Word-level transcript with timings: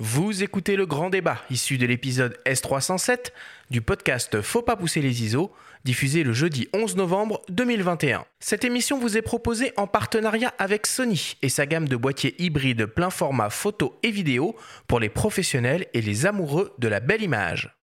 Vous 0.00 0.44
écoutez 0.44 0.76
le 0.76 0.86
grand 0.86 1.10
débat 1.10 1.42
issu 1.50 1.76
de 1.76 1.84
l'épisode 1.84 2.38
S307 2.46 3.32
du 3.70 3.80
podcast 3.80 4.42
Faut 4.42 4.62
pas 4.62 4.76
pousser 4.76 5.02
les 5.02 5.24
ISO, 5.24 5.52
diffusé 5.84 6.22
le 6.22 6.32
jeudi 6.32 6.68
11 6.72 6.94
novembre 6.94 7.42
2021. 7.48 8.24
Cette 8.38 8.64
émission 8.64 9.00
vous 9.00 9.16
est 9.16 9.22
proposée 9.22 9.72
en 9.76 9.88
partenariat 9.88 10.54
avec 10.60 10.86
Sony 10.86 11.36
et 11.42 11.48
sa 11.48 11.66
gamme 11.66 11.88
de 11.88 11.96
boîtiers 11.96 12.36
hybrides 12.40 12.86
plein 12.86 13.10
format 13.10 13.50
photo 13.50 13.98
et 14.04 14.12
vidéo 14.12 14.54
pour 14.86 15.00
les 15.00 15.08
professionnels 15.08 15.88
et 15.94 16.00
les 16.00 16.26
amoureux 16.26 16.72
de 16.78 16.86
la 16.86 17.00
belle 17.00 17.22
image. 17.22 17.74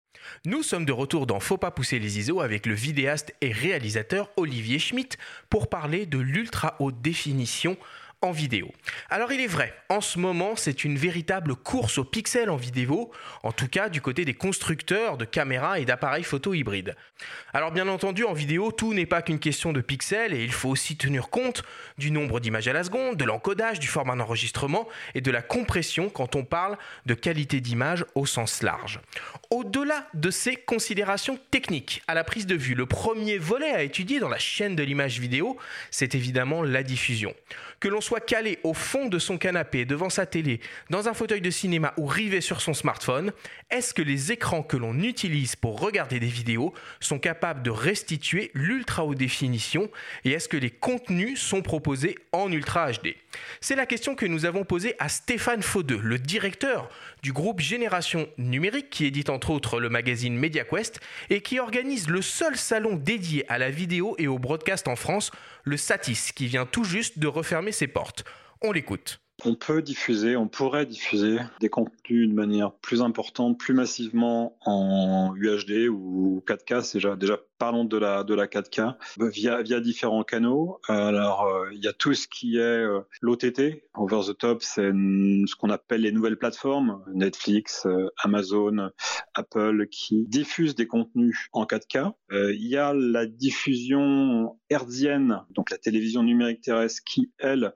Nous 0.46 0.64
sommes 0.64 0.86
de 0.86 0.94
retour 0.94 1.28
dans 1.28 1.42
Faut 1.42 1.58
pas 1.58 1.72
pousser 1.72 2.00
les 2.00 2.18
ISO 2.18 2.40
avec 2.40 2.66
le 2.66 2.76
vidéaste 2.76 3.34
et 3.42 3.52
réalisateur 3.52 4.30
Olivier 4.38 4.80
Schmitt 4.80 5.18
pour 5.50 5.68
parler 5.70 6.06
de 6.06 6.20
l'ultra 6.20 6.78
haute 6.80 7.02
définition 7.02 7.76
en 8.22 8.32
vidéo. 8.32 8.72
Alors 9.10 9.32
il 9.32 9.42
est 9.42 9.48
vrai, 9.48 9.74
en 9.90 10.02
ce 10.02 10.20
moment 10.20 10.56
c'est 10.56 10.84
une 10.84 10.98
véritable 10.98 11.56
course 11.56 11.98
aux 11.98 12.04
pixels 12.04 12.50
en 12.50 12.56
vidéo, 12.56 13.12
en 13.44 13.52
tout 13.52 13.68
cas 13.68 13.90
du 13.90 14.02
côté 14.02 14.26
des 14.26 14.34
constructeurs 14.34 15.18
de 15.18 15.26
caméras 15.26 15.80
et 15.80 15.86
d'appareils 15.86 16.24
photo 16.24 16.54
hybrides. 16.54 16.96
Alors 17.54 17.72
bien 17.72 17.88
entendu 17.88 18.24
en 18.24 18.34
vidéo 18.34 18.72
tout 18.72 18.94
n'est 18.94 19.06
pas 19.06 19.22
qu'une 19.22 19.40
question 19.40 19.74
de 19.74 19.82
pixels 19.82 20.34
et 20.34 20.44
il 20.44 20.52
faut 20.52 20.70
aussi 20.70 20.98
tenir 20.98 21.30
compte 21.30 21.64
du 21.98 22.12
nombre 22.12 22.40
d'images 22.40 22.68
à 22.68 22.74
la 22.74 22.84
seconde, 22.84 23.18
de 23.18 23.26
l'encodage, 23.26 23.80
du 23.80 23.88
format 23.88 24.16
d'enregistrement 24.16 24.88
et 25.14 25.22
de 25.22 25.32
la 25.32 25.42
compression 25.42 26.10
quand 26.10 26.36
on 26.36 26.44
parle 26.44 26.78
de 27.06 27.14
qualité 27.14 27.62
d'image 27.62 28.06
au 28.16 28.26
sens 28.26 28.64
large. 28.64 29.00
Au-delà 29.50 30.08
de 30.14 30.32
ces 30.32 30.56
considérations 30.56 31.40
techniques 31.52 32.02
à 32.08 32.14
la 32.14 32.24
prise 32.24 32.46
de 32.46 32.56
vue, 32.56 32.76
le 32.76 32.86
premier 32.86 33.38
volet 33.38 33.72
à 33.72 33.84
étudier 33.84 34.20
dans 34.20 34.30
la 34.30 34.40
chaîne 34.40 34.76
de 34.76 34.84
l'image 34.84 35.20
vidéo, 35.20 35.58
c'est 35.92 36.16
évidemment 36.16 36.64
la 36.64 36.84
diffusion. 36.84 37.34
Que 37.80 37.88
l'on 37.88 38.02
soit 38.02 38.20
calé 38.20 38.60
au 38.64 38.74
fond 38.74 39.08
de 39.08 39.20
son 39.20 39.38
canapé, 39.38 39.86
devant 39.86 40.10
sa 40.10 40.26
télé, 40.26 40.60
dans 40.90 41.08
un 41.08 41.14
fauteuil 41.14 41.42
de 41.42 41.50
cinéma 41.50 41.94
ou 41.98 42.06
rivé 42.06 42.42
sur 42.42 42.62
son 42.62 42.74
smartphone, 42.74 43.32
est-ce 43.70 43.94
que 43.94 44.02
les 44.02 44.32
écrans 44.32 44.64
que 44.64 44.78
l'on 44.78 45.00
utilise 45.00 45.56
pour 45.56 45.80
regarder 45.80 46.20
des 46.20 46.28
vidéos 46.28 46.74
sont 47.00 47.20
capables 47.20 47.64
de 47.64 47.70
restituer 47.70 48.52
l'ultra 48.54 49.06
haute 49.06 49.18
définition 49.18 49.90
et 50.24 50.32
est-ce 50.32 50.50
que 50.50 50.58
les 50.58 50.70
contenus 50.70 51.40
sont 51.42 51.62
proposés 51.62 52.18
en 52.32 52.52
ultra 52.52 52.92
HD 52.92 53.16
C'est 53.62 53.76
la 53.76 53.86
question 53.86 54.16
que 54.16 54.26
nous 54.26 54.46
avons 54.46 54.64
posée 54.64 54.96
à 55.00 55.10
Stéphane 55.10 55.64
Faudeux, 55.64 56.00
le 56.02 56.20
directeur 56.20 56.90
du 57.26 57.34
groupe 57.34 57.60
Génération 57.60 58.28
Numérique 58.38 58.92
qui 58.92 59.06
édite 59.06 59.32
entre 59.32 59.50
autres 59.50 59.80
le 59.80 59.90
magazine 59.90 60.38
MediaQuest 60.38 61.00
et 61.32 61.42
qui 61.42 61.60
organise 61.60 62.08
le 62.08 62.22
seul 62.22 62.56
salon 62.56 62.98
dédié 62.98 63.52
à 63.52 63.58
la 63.58 63.72
vidéo 63.72 64.14
et 64.20 64.28
au 64.28 64.38
broadcast 64.38 64.88
en 64.88 64.96
France, 64.96 65.32
le 65.64 65.76
Satis, 65.76 66.34
qui 66.36 66.46
vient 66.46 66.68
tout 66.68 66.84
juste 66.84 67.18
de 67.18 67.26
refermer 67.26 67.72
ses 67.72 67.88
portes. 67.88 68.26
On 68.62 68.72
l'écoute. 68.72 69.25
On 69.44 69.54
peut 69.54 69.82
diffuser, 69.82 70.38
on 70.38 70.48
pourrait 70.48 70.86
diffuser 70.86 71.38
des 71.60 71.68
contenus 71.68 72.30
de 72.30 72.34
manière 72.34 72.72
plus 72.72 73.02
importante, 73.02 73.60
plus 73.60 73.74
massivement 73.74 74.58
en 74.66 75.34
UHD 75.36 75.90
ou 75.90 76.42
4K. 76.48 76.82
C'est 76.84 77.00
déjà, 77.00 77.16
déjà 77.18 77.40
parlons 77.58 77.84
de 77.84 77.98
la 77.98 78.24
de 78.24 78.34
la 78.34 78.48
4K 78.48 78.96
via 79.20 79.62
via 79.62 79.82
différents 79.82 80.24
canaux. 80.24 80.80
Alors 80.88 81.46
euh, 81.46 81.70
il 81.74 81.84
y 81.84 81.88
a 81.88 81.94
tout 81.94 82.14
ce 82.14 82.30
qui 82.30 82.58
est 82.58 82.62
euh, 82.62 83.02
l'OTT, 83.22 83.84
over 83.96 84.22
the 84.26 84.38
top, 84.38 84.64
c'est 84.64 84.92
ce 84.92 85.56
qu'on 85.56 85.70
appelle 85.70 86.02
les 86.02 86.14
nouvelles 86.14 86.38
plateformes, 86.38 87.04
Netflix, 87.14 87.86
euh, 87.86 88.08
Amazon, 88.24 88.90
Apple, 89.34 89.88
qui 89.92 90.26
diffusent 90.28 90.76
des 90.76 90.88
contenus 90.88 91.50
en 91.52 91.66
4K. 91.66 92.14
Il 92.32 92.68
y 92.68 92.78
a 92.78 92.94
la 92.94 93.26
diffusion 93.26 94.58
hertzienne, 94.70 95.42
donc 95.52 95.72
la 95.72 95.78
télévision 95.78 96.24
numérique 96.24 96.62
terrestre, 96.62 97.02
qui 97.06 97.32
elle 97.38 97.74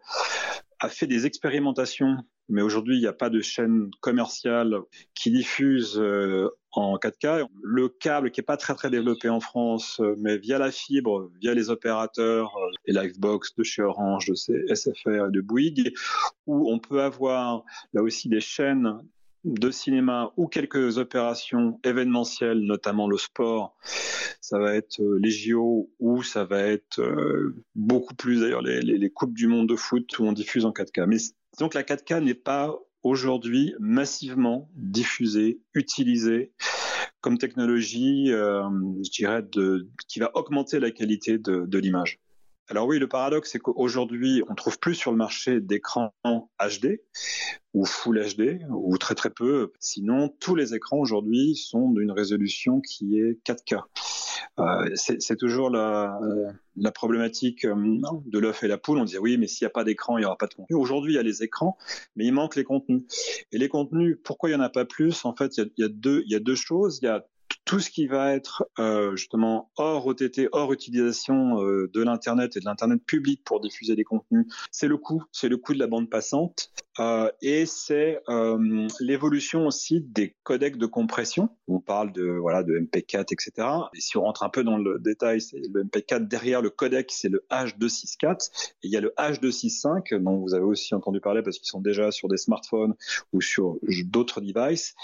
a 0.79 0.89
fait 0.89 1.07
des 1.07 1.25
expérimentations, 1.25 2.17
mais 2.47 2.61
aujourd'hui, 2.61 2.97
il 2.97 3.01
n'y 3.01 3.07
a 3.07 3.13
pas 3.13 3.29
de 3.29 3.41
chaîne 3.41 3.91
commerciale 4.01 4.75
qui 5.13 5.29
diffuse 5.29 5.99
euh, 5.99 6.49
en 6.71 6.97
4K. 6.97 7.47
Le 7.61 7.89
câble 7.89 8.31
qui 8.31 8.41
est 8.41 8.43
pas 8.43 8.57
très 8.57 8.75
très 8.75 8.89
développé 8.89 9.29
en 9.29 9.39
France, 9.39 9.99
euh, 9.99 10.15
mais 10.17 10.37
via 10.37 10.57
la 10.57 10.71
fibre, 10.71 11.29
via 11.41 11.53
les 11.53 11.69
opérateurs, 11.69 12.55
euh, 12.57 12.71
et 12.85 12.93
Livebox 12.93 13.55
de 13.55 13.63
chez 13.63 13.83
Orange, 13.83 14.27
de 14.27 14.73
SFR, 14.73 15.29
de 15.29 15.41
Bouygues, 15.41 15.93
où 16.47 16.71
on 16.71 16.79
peut 16.79 17.01
avoir 17.01 17.63
là 17.93 18.01
aussi 18.01 18.29
des 18.29 18.41
chaînes 18.41 18.99
de 19.43 19.71
cinéma 19.71 20.31
ou 20.37 20.47
quelques 20.47 20.97
opérations 20.97 21.79
événementielles, 21.83 22.59
notamment 22.59 23.07
le 23.07 23.17
sport, 23.17 23.75
ça 24.41 24.59
va 24.59 24.75
être 24.75 25.01
euh, 25.01 25.19
les 25.21 25.31
JO 25.31 25.89
ou 25.99 26.23
ça 26.23 26.43
va 26.43 26.61
être 26.61 26.99
euh, 26.99 27.55
beaucoup 27.75 28.15
plus 28.15 28.41
d'ailleurs 28.41 28.61
les, 28.61 28.81
les, 28.81 29.09
Coupes 29.09 29.33
du 29.33 29.47
Monde 29.47 29.69
de 29.69 29.75
foot 29.75 30.19
où 30.19 30.25
on 30.25 30.33
diffuse 30.33 30.65
en 30.65 30.71
4K. 30.71 31.05
Mais 31.05 31.17
donc 31.59 31.73
la 31.73 31.83
4K 31.83 32.23
n'est 32.23 32.33
pas 32.33 32.77
aujourd'hui 33.03 33.73
massivement 33.79 34.69
diffusée, 34.75 35.61
utilisée 35.73 36.51
comme 37.21 37.37
technologie, 37.37 38.31
euh, 38.31 38.63
je 39.03 39.09
dirais, 39.09 39.45
qui 40.07 40.19
va 40.19 40.31
augmenter 40.35 40.79
la 40.79 40.91
qualité 40.91 41.37
de 41.37 41.77
l'image. 41.77 42.19
Alors 42.69 42.85
oui, 42.85 42.99
le 42.99 43.07
paradoxe, 43.07 43.51
c'est 43.51 43.59
qu'aujourd'hui, 43.59 44.43
on 44.47 44.53
trouve 44.53 44.77
plus 44.77 44.93
sur 44.93 45.09
le 45.09 45.17
marché 45.17 45.59
d'écrans 45.59 46.13
HD 46.23 47.01
ou 47.73 47.83
Full 47.83 48.35
HD 48.35 48.61
ou 48.69 48.95
très 48.99 49.15
très 49.15 49.31
peu. 49.31 49.73
Sinon, 49.79 50.29
tous 50.39 50.53
les 50.53 50.75
écrans 50.75 50.97
aujourd'hui 50.97 51.55
sont 51.55 51.89
d'une 51.89 52.11
résolution 52.11 52.79
qui 52.79 53.17
est 53.19 53.39
4K. 53.43 53.81
Euh, 54.59 54.89
c'est 54.95 55.37
toujours 55.37 55.71
la, 55.71 56.19
la 56.75 56.91
problématique 56.91 57.65
euh, 57.65 57.97
de 58.25 58.39
l'œuf 58.39 58.61
et 58.61 58.67
la 58.67 58.77
poule. 58.77 58.99
On 58.99 59.03
dit 59.03 59.17
oui, 59.17 59.37
mais 59.37 59.47
s'il 59.47 59.65
n'y 59.65 59.69
a 59.69 59.71
pas 59.71 59.83
d'écran, 59.83 60.17
il 60.17 60.21
n'y 60.21 60.25
aura 60.25 60.37
pas 60.37 60.47
de 60.47 60.53
contenu. 60.53 60.75
Aujourd'hui, 60.75 61.13
il 61.13 61.15
y 61.15 61.19
a 61.19 61.23
les 61.23 61.41
écrans, 61.41 61.75
mais 62.15 62.25
il 62.25 62.33
manque 62.33 62.55
les 62.55 62.63
contenus. 62.63 63.01
Et 63.51 63.57
les 63.57 63.67
contenus, 63.67 64.17
pourquoi 64.23 64.49
il 64.49 64.55
n'y 64.55 64.61
en 64.61 64.63
a 64.63 64.69
pas 64.69 64.85
plus? 64.85 65.25
En 65.25 65.35
fait, 65.35 65.57
il 65.57 65.61
y, 65.61 65.63
a, 65.63 65.69
il 65.77 65.81
y 65.81 65.85
a 65.85 65.89
deux, 65.89 66.21
il 66.25 66.31
y 66.31 66.35
a 66.35 66.39
deux 66.39 66.55
choses. 66.55 66.99
Il 67.01 67.05
y 67.05 67.09
a 67.09 67.25
tout 67.69 67.79
ce 67.79 67.91
qui 67.91 68.07
va 68.07 68.33
être 68.33 68.65
euh, 68.79 69.15
justement 69.15 69.69
hors 69.77 70.07
OTT, 70.07 70.49
hors 70.53 70.73
utilisation 70.73 71.61
euh, 71.61 71.87
de 71.93 72.01
l'internet 72.01 72.57
et 72.57 72.59
de 72.59 72.65
l'internet 72.65 72.99
public 73.05 73.43
pour 73.45 73.59
diffuser 73.59 73.95
des 73.95 74.03
contenus, 74.03 74.47
c'est 74.71 74.87
le 74.87 74.97
coût, 74.97 75.23
c'est 75.31 75.49
le 75.49 75.57
coût 75.57 75.75
de 75.75 75.79
la 75.79 75.85
bande 75.85 76.09
passante 76.09 76.71
euh, 76.99 77.29
et 77.43 77.67
c'est 77.67 78.23
euh, 78.27 78.87
l'évolution 78.99 79.67
aussi 79.67 80.01
des 80.01 80.35
codecs 80.41 80.77
de 80.77 80.87
compression. 80.87 81.49
On 81.67 81.79
parle 81.79 82.11
de 82.11 82.23
voilà 82.23 82.63
de 82.63 82.73
MP4, 82.73 83.31
etc. 83.33 83.67
Et 83.93 84.01
si 84.01 84.17
on 84.17 84.23
rentre 84.23 84.41
un 84.41 84.49
peu 84.49 84.63
dans 84.63 84.79
le 84.79 84.97
détail, 84.97 85.39
c'est 85.39 85.61
le 85.71 85.83
MP4 85.83 86.27
derrière 86.27 86.63
le 86.63 86.71
codec, 86.71 87.11
c'est 87.11 87.29
le 87.29 87.45
H264 87.51 88.49
et 88.81 88.87
il 88.87 88.91
y 88.91 88.97
a 88.97 89.01
le 89.01 89.13
H265 89.19 90.17
dont 90.17 90.37
vous 90.37 90.55
avez 90.55 90.65
aussi 90.65 90.95
entendu 90.95 91.21
parler 91.21 91.43
parce 91.43 91.59
qu'ils 91.59 91.69
sont 91.69 91.81
déjà 91.81 92.09
sur 92.09 92.29
des 92.29 92.37
smartphones 92.37 92.95
ou 93.31 93.41
sur 93.41 93.77
d'autres 94.05 94.41
devices. 94.41 94.95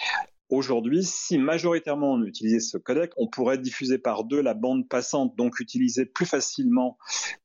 Aujourd'hui, 0.49 1.03
si 1.03 1.37
majoritairement 1.37 2.13
on 2.13 2.23
utilisait 2.23 2.59
ce 2.59 2.77
codec, 2.77 3.11
on 3.17 3.27
pourrait 3.27 3.57
diffuser 3.57 3.97
par 3.97 4.23
deux 4.23 4.41
la 4.41 4.53
bande 4.53 4.87
passante, 4.87 5.35
donc 5.35 5.59
utiliser 5.59 6.05
plus 6.05 6.25
facilement 6.25 6.97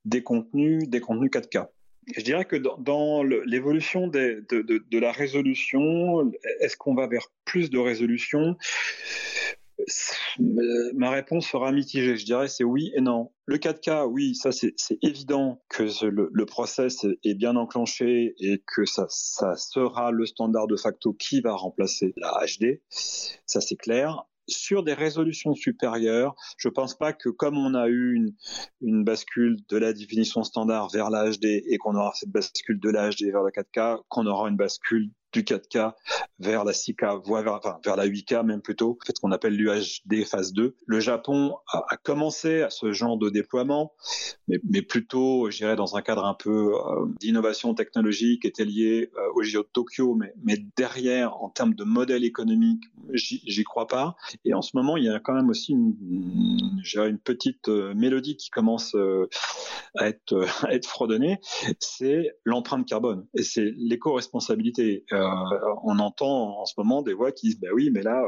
des 0.05 0.23
contenus, 0.23 0.89
des 0.89 1.01
contenus 1.01 1.31
4K. 1.31 1.69
Je 2.17 2.23
dirais 2.23 2.45
que 2.45 2.57
dans, 2.57 3.23
l'évolution 3.23 4.09
de, 4.09 4.45
de, 4.51 4.99
la 4.99 5.13
résolution, 5.13 6.31
est-ce 6.61 6.77
qu'on 6.77 6.95
va 6.95 7.07
vers 7.07 7.29
plus 7.45 7.71
de 7.71 7.79
résolution? 7.79 8.57
Ma 10.39 11.11
réponse 11.11 11.47
sera 11.47 11.73
mitigée. 11.73 12.17
Je 12.17 12.25
dirais 12.25 12.49
c'est 12.49 12.65
oui 12.65 12.93
et 12.95 13.01
non. 13.01 13.31
Le 13.47 13.59
4K, 13.59 14.07
oui, 14.07 14.35
ça 14.35 14.51
c'est 14.53 14.75
évident 15.03 15.61
que 15.69 15.85
le, 16.07 16.47
process 16.47 17.05
est 17.25 17.35
bien 17.35 17.57
enclenché 17.57 18.35
et 18.39 18.63
que 18.67 18.85
ça, 18.85 19.07
sera 19.09 20.11
le 20.13 20.27
standard 20.27 20.67
de 20.67 20.77
facto 20.77 21.13
qui 21.13 21.41
va 21.41 21.55
remplacer 21.55 22.15
la 22.17 22.41
HD. 22.47 22.81
Ça 22.91 23.61
c'est 23.61 23.77
clair 23.77 24.25
sur 24.51 24.83
des 24.83 24.95
résolutions 24.95 25.55
supérieures, 25.55 26.35
je 26.57 26.69
pense 26.69 26.97
pas 26.97 27.13
que 27.13 27.29
comme 27.29 27.57
on 27.57 27.75
a 27.75 27.89
eu 27.89 28.15
une, 28.15 28.35
une 28.81 29.05
bascule 29.05 29.57
de 29.69 29.77
la 29.77 29.93
définition 29.93 30.43
standard 30.43 30.91
vers 30.91 31.11
la 31.11 31.31
HD 31.31 31.63
et 31.67 31.79
qu'on 31.79 31.95
aura 31.95 32.13
cette 32.15 32.31
bascule 32.31 32.81
de 32.81 32.91
la 32.91 33.11
HD 33.11 33.31
vers 33.33 33.43
la 33.43 33.51
4K, 33.51 34.03
qu'on 34.09 34.27
aura 34.27 34.49
une 34.49 34.57
bascule 34.57 35.11
du 35.33 35.43
4K 35.43 35.93
vers 36.39 36.65
la 36.65 36.73
6K, 36.73 37.23
voire 37.25 37.61
vers, 37.85 37.97
la 37.97 38.07
8K 38.07 38.45
même 38.45 38.63
plutôt, 38.63 38.99
fait 39.05 39.15
ce 39.15 39.21
qu'on 39.21 39.33
appelle 39.33 39.57
l'UHD 39.57 40.25
phase 40.25 40.53
2. 40.53 40.75
Le 40.87 41.01
Japon 41.01 41.57
a, 41.73 41.97
commencé 42.03 42.63
à 42.63 42.71
ce 42.71 42.93
genre 42.93 43.19
de 43.19 43.31
déploiement, 43.31 43.93
mais, 44.49 44.83
plutôt, 44.83 45.51
je 45.51 45.75
dans 45.75 45.97
un 45.97 46.03
cadre 46.03 46.25
un 46.25 46.35
peu 46.35 46.75
euh, 46.75 47.07
d'innovation 47.21 47.75
technologique, 47.75 48.45
était 48.45 48.65
lié 48.65 49.11
euh, 49.17 49.21
au 49.35 49.43
JO 49.43 49.63
de 49.63 49.69
Tokyo, 49.73 50.19
mais, 50.43 50.59
derrière, 50.77 51.37
en 51.43 51.49
termes 51.49 51.75
de 51.75 51.85
modèle 51.85 52.25
économique, 52.25 52.83
j'y 53.13 53.65
crois 53.65 53.87
pas. 53.87 54.17
Et 54.45 54.55
en 54.55 54.63
ce 54.63 54.71
moment, 54.75 54.97
il 54.97 55.05
y 55.05 55.09
a 55.09 55.21
quand 55.21 55.35
même 55.35 55.51
aussi 55.51 55.73
une, 55.73 55.95
une 56.97 57.19
petite 57.19 57.69
mélodie 57.69 58.37
qui 58.37 58.51
commence 58.51 58.97
à 59.97 60.09
être, 60.09 60.47
à 60.65 60.73
être 60.73 60.87
fredonnée, 60.87 61.39
c'est 61.79 62.31
l'empreinte 62.45 62.87
carbone 62.87 63.27
et 63.35 63.43
c'est 63.43 63.73
l'éco-responsabilité. 63.77 65.05
On 65.85 65.99
entend 65.99 66.61
en 66.61 66.65
ce 66.67 66.75
moment 66.77 67.03
des 67.03 67.15
voix 67.15 67.33
qui 67.33 67.49
disent, 67.49 67.61
bah 67.61 67.69
oui, 67.75 67.91
mais 67.93 68.03
là, 68.03 68.23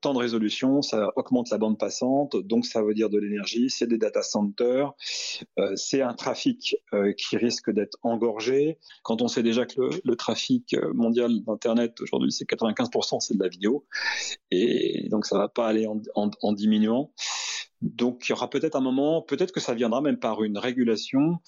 temps 0.00 0.14
de 0.14 0.18
résolution, 0.18 0.82
ça 0.82 1.10
augmente 1.16 1.50
la 1.50 1.58
bande 1.58 1.78
passante, 1.78 2.36
donc 2.36 2.66
ça 2.66 2.82
veut 2.82 2.94
dire 2.94 3.10
de 3.10 3.18
l'énergie, 3.18 3.70
c'est 3.70 3.86
des 3.86 3.98
data 3.98 4.22
centers, 4.22 4.92
c'est 5.74 6.02
un 6.02 6.14
trafic 6.14 6.76
qui 7.16 7.36
risque 7.36 7.70
d'être 7.70 7.98
engorgé. 8.02 8.78
Quand 9.02 9.22
on 9.22 9.28
sait 9.28 9.42
déjà 9.42 9.66
que 9.66 9.80
le, 10.04 10.16
trafic 10.16 10.76
mondial 10.94 11.42
d'Internet 11.44 12.00
aujourd'hui, 12.00 12.32
c'est 12.32 12.48
95%, 12.48 13.20
c'est 13.20 13.36
de 13.36 13.42
la 13.42 13.48
vidéo. 13.48 13.84
Et 14.50 15.08
donc, 15.10 15.26
ça 15.26 15.38
va 15.38 15.48
pas 15.48 15.66
aller 15.66 15.86
en, 15.86 16.52
diminuant. 16.52 17.12
Donc, 17.84 18.26
il 18.26 18.30
y 18.30 18.32
aura 18.32 18.48
peut-être 18.48 18.76
un 18.76 18.80
moment, 18.80 19.20
peut-être 19.20 19.52
que 19.52 19.60
ça 19.60 19.74
viendra 19.74 20.00
même 20.00 20.16
par 20.16 20.42
une 20.42 20.56
régulation 20.56 21.38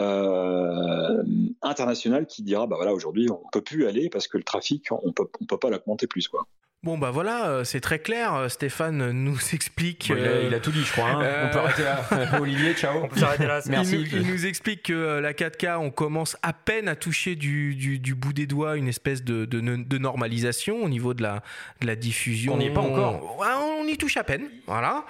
euh, 0.00 1.22
internationale 1.60 2.26
qui 2.26 2.42
dira, 2.42 2.66
bah 2.66 2.76
voilà, 2.76 2.94
aujourd'hui, 2.94 3.28
on 3.30 3.42
peut 3.52 3.60
plus 3.60 3.86
aller 3.86 4.08
parce 4.08 4.26
que 4.26 4.38
le 4.38 4.42
trafic, 4.42 4.86
on 4.90 5.12
peut, 5.12 5.28
on 5.40 5.44
peut 5.44 5.58
pas 5.58 5.68
l'augmenter 5.68 6.06
plus, 6.06 6.28
quoi. 6.28 6.46
Bon 6.84 6.98
bah 6.98 7.12
voilà, 7.12 7.46
euh, 7.46 7.62
c'est 7.62 7.78
très 7.78 8.00
clair. 8.00 8.34
Euh, 8.34 8.48
Stéphane 8.48 9.12
nous 9.12 9.38
explique. 9.52 10.08
il, 10.08 10.52
a, 10.52 10.58
tout 10.58 10.72
dit, 10.72 10.82
je 10.82 10.90
crois. 10.90 11.10
Hein. 11.10 11.46
On 11.46 11.52
peut 11.52 11.58
arrêter 11.60 11.84
là. 11.84 12.04
Olivier, 12.40 12.74
ciao. 12.74 13.04
On 13.04 13.06
peut 13.06 13.20
s'arrêter 13.20 13.46
là. 13.46 13.60
Merci. 13.66 14.04
Il 14.12 14.26
nous, 14.26 14.46
explique 14.46 14.82
que 14.82 15.20
la 15.20 15.32
4K, 15.32 15.76
on 15.76 15.92
commence 15.92 16.36
à 16.42 16.52
peine 16.52 16.88
à 16.88 16.96
toucher 16.96 17.36
du, 17.36 17.76
du, 17.76 18.14
bout 18.16 18.32
des 18.32 18.48
doigts 18.48 18.76
une 18.76 18.88
espèce 18.88 19.22
de, 19.22 19.44
de, 19.44 19.98
normalisation 19.98 20.82
au 20.82 20.88
niveau 20.88 21.14
de 21.14 21.22
la, 21.22 21.44
de 21.80 21.86
la 21.86 21.94
diffusion. 21.94 22.54
On 22.54 22.56
n'y 22.56 22.66
est 22.66 22.72
pas 22.72 22.80
encore. 22.80 23.38
On, 23.78 23.86
y 23.86 23.96
touche 23.96 24.16
à 24.16 24.24
peine. 24.24 24.48
Voilà. 24.66 25.04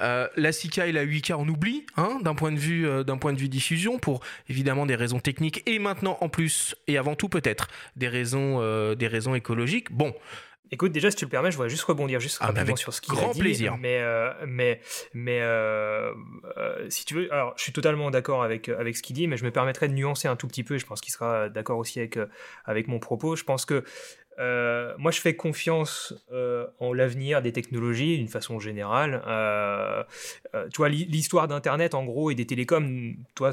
Euh, 0.00 0.28
la 0.36 0.50
6K 0.50 0.88
et 0.88 0.92
la 0.92 1.04
8K, 1.04 1.34
on 1.34 1.46
oublie, 1.46 1.84
hein, 1.98 2.20
d'un 2.22 2.34
point 2.34 2.52
de 2.52 2.58
vue, 2.58 2.88
d'un 3.04 3.18
point 3.18 3.34
de 3.34 3.38
vue 3.38 3.50
diffusion, 3.50 3.98
pour 3.98 4.20
évidemment 4.48 4.86
des 4.86 4.94
raisons 4.94 5.20
techniques 5.20 5.62
et 5.66 5.78
maintenant 5.78 6.16
en 6.22 6.30
plus 6.30 6.74
et 6.86 6.96
avant 6.96 7.16
tout 7.16 7.28
peut-être 7.28 7.68
des 7.96 8.08
raisons, 8.08 8.62
des 8.94 9.06
raisons 9.08 9.34
écologiques. 9.34 9.92
Bon. 9.92 10.14
Écoute, 10.70 10.92
déjà, 10.92 11.10
si 11.10 11.16
tu 11.16 11.24
le 11.24 11.30
permets, 11.30 11.50
je 11.50 11.56
voudrais 11.56 11.70
juste 11.70 11.84
rebondir 11.84 12.20
juste 12.20 12.38
ah, 12.40 12.46
rapidement 12.46 12.76
sur 12.76 12.92
ce 12.92 13.00
qu'il 13.00 13.18
a 13.18 13.32
dit. 13.32 13.40
plaisir. 13.40 13.76
Mais, 13.78 14.00
euh, 14.00 14.32
mais, 14.46 14.80
mais 15.14 15.40
euh, 15.40 16.12
euh, 16.56 16.86
si 16.90 17.04
tu 17.04 17.14
veux, 17.14 17.32
alors, 17.32 17.54
je 17.56 17.62
suis 17.62 17.72
totalement 17.72 18.10
d'accord 18.10 18.42
avec, 18.42 18.68
avec 18.68 18.96
ce 18.96 19.02
qu'il 19.02 19.16
dit, 19.16 19.26
mais 19.26 19.36
je 19.36 19.44
me 19.44 19.50
permettrai 19.50 19.88
de 19.88 19.94
nuancer 19.94 20.28
un 20.28 20.36
tout 20.36 20.46
petit 20.46 20.64
peu, 20.64 20.74
et 20.74 20.78
je 20.78 20.86
pense 20.86 21.00
qu'il 21.00 21.12
sera 21.12 21.48
d'accord 21.48 21.78
aussi 21.78 22.00
avec, 22.00 22.18
avec 22.64 22.88
mon 22.88 22.98
propos. 22.98 23.36
Je 23.36 23.44
pense 23.44 23.64
que 23.64 23.84
moi, 24.98 25.10
je 25.10 25.20
fais 25.20 25.34
confiance 25.34 26.14
en 26.78 26.92
l'avenir 26.92 27.42
des 27.42 27.52
technologies 27.52 28.18
d'une 28.18 28.28
façon 28.28 28.58
générale. 28.58 29.22
tu 30.72 30.76
vois, 30.76 30.88
l'histoire 30.88 31.48
d'Internet, 31.48 31.94
en 31.94 32.04
gros, 32.04 32.30
et 32.30 32.34
des 32.34 32.46
télécoms, 32.46 33.14
toi, 33.34 33.52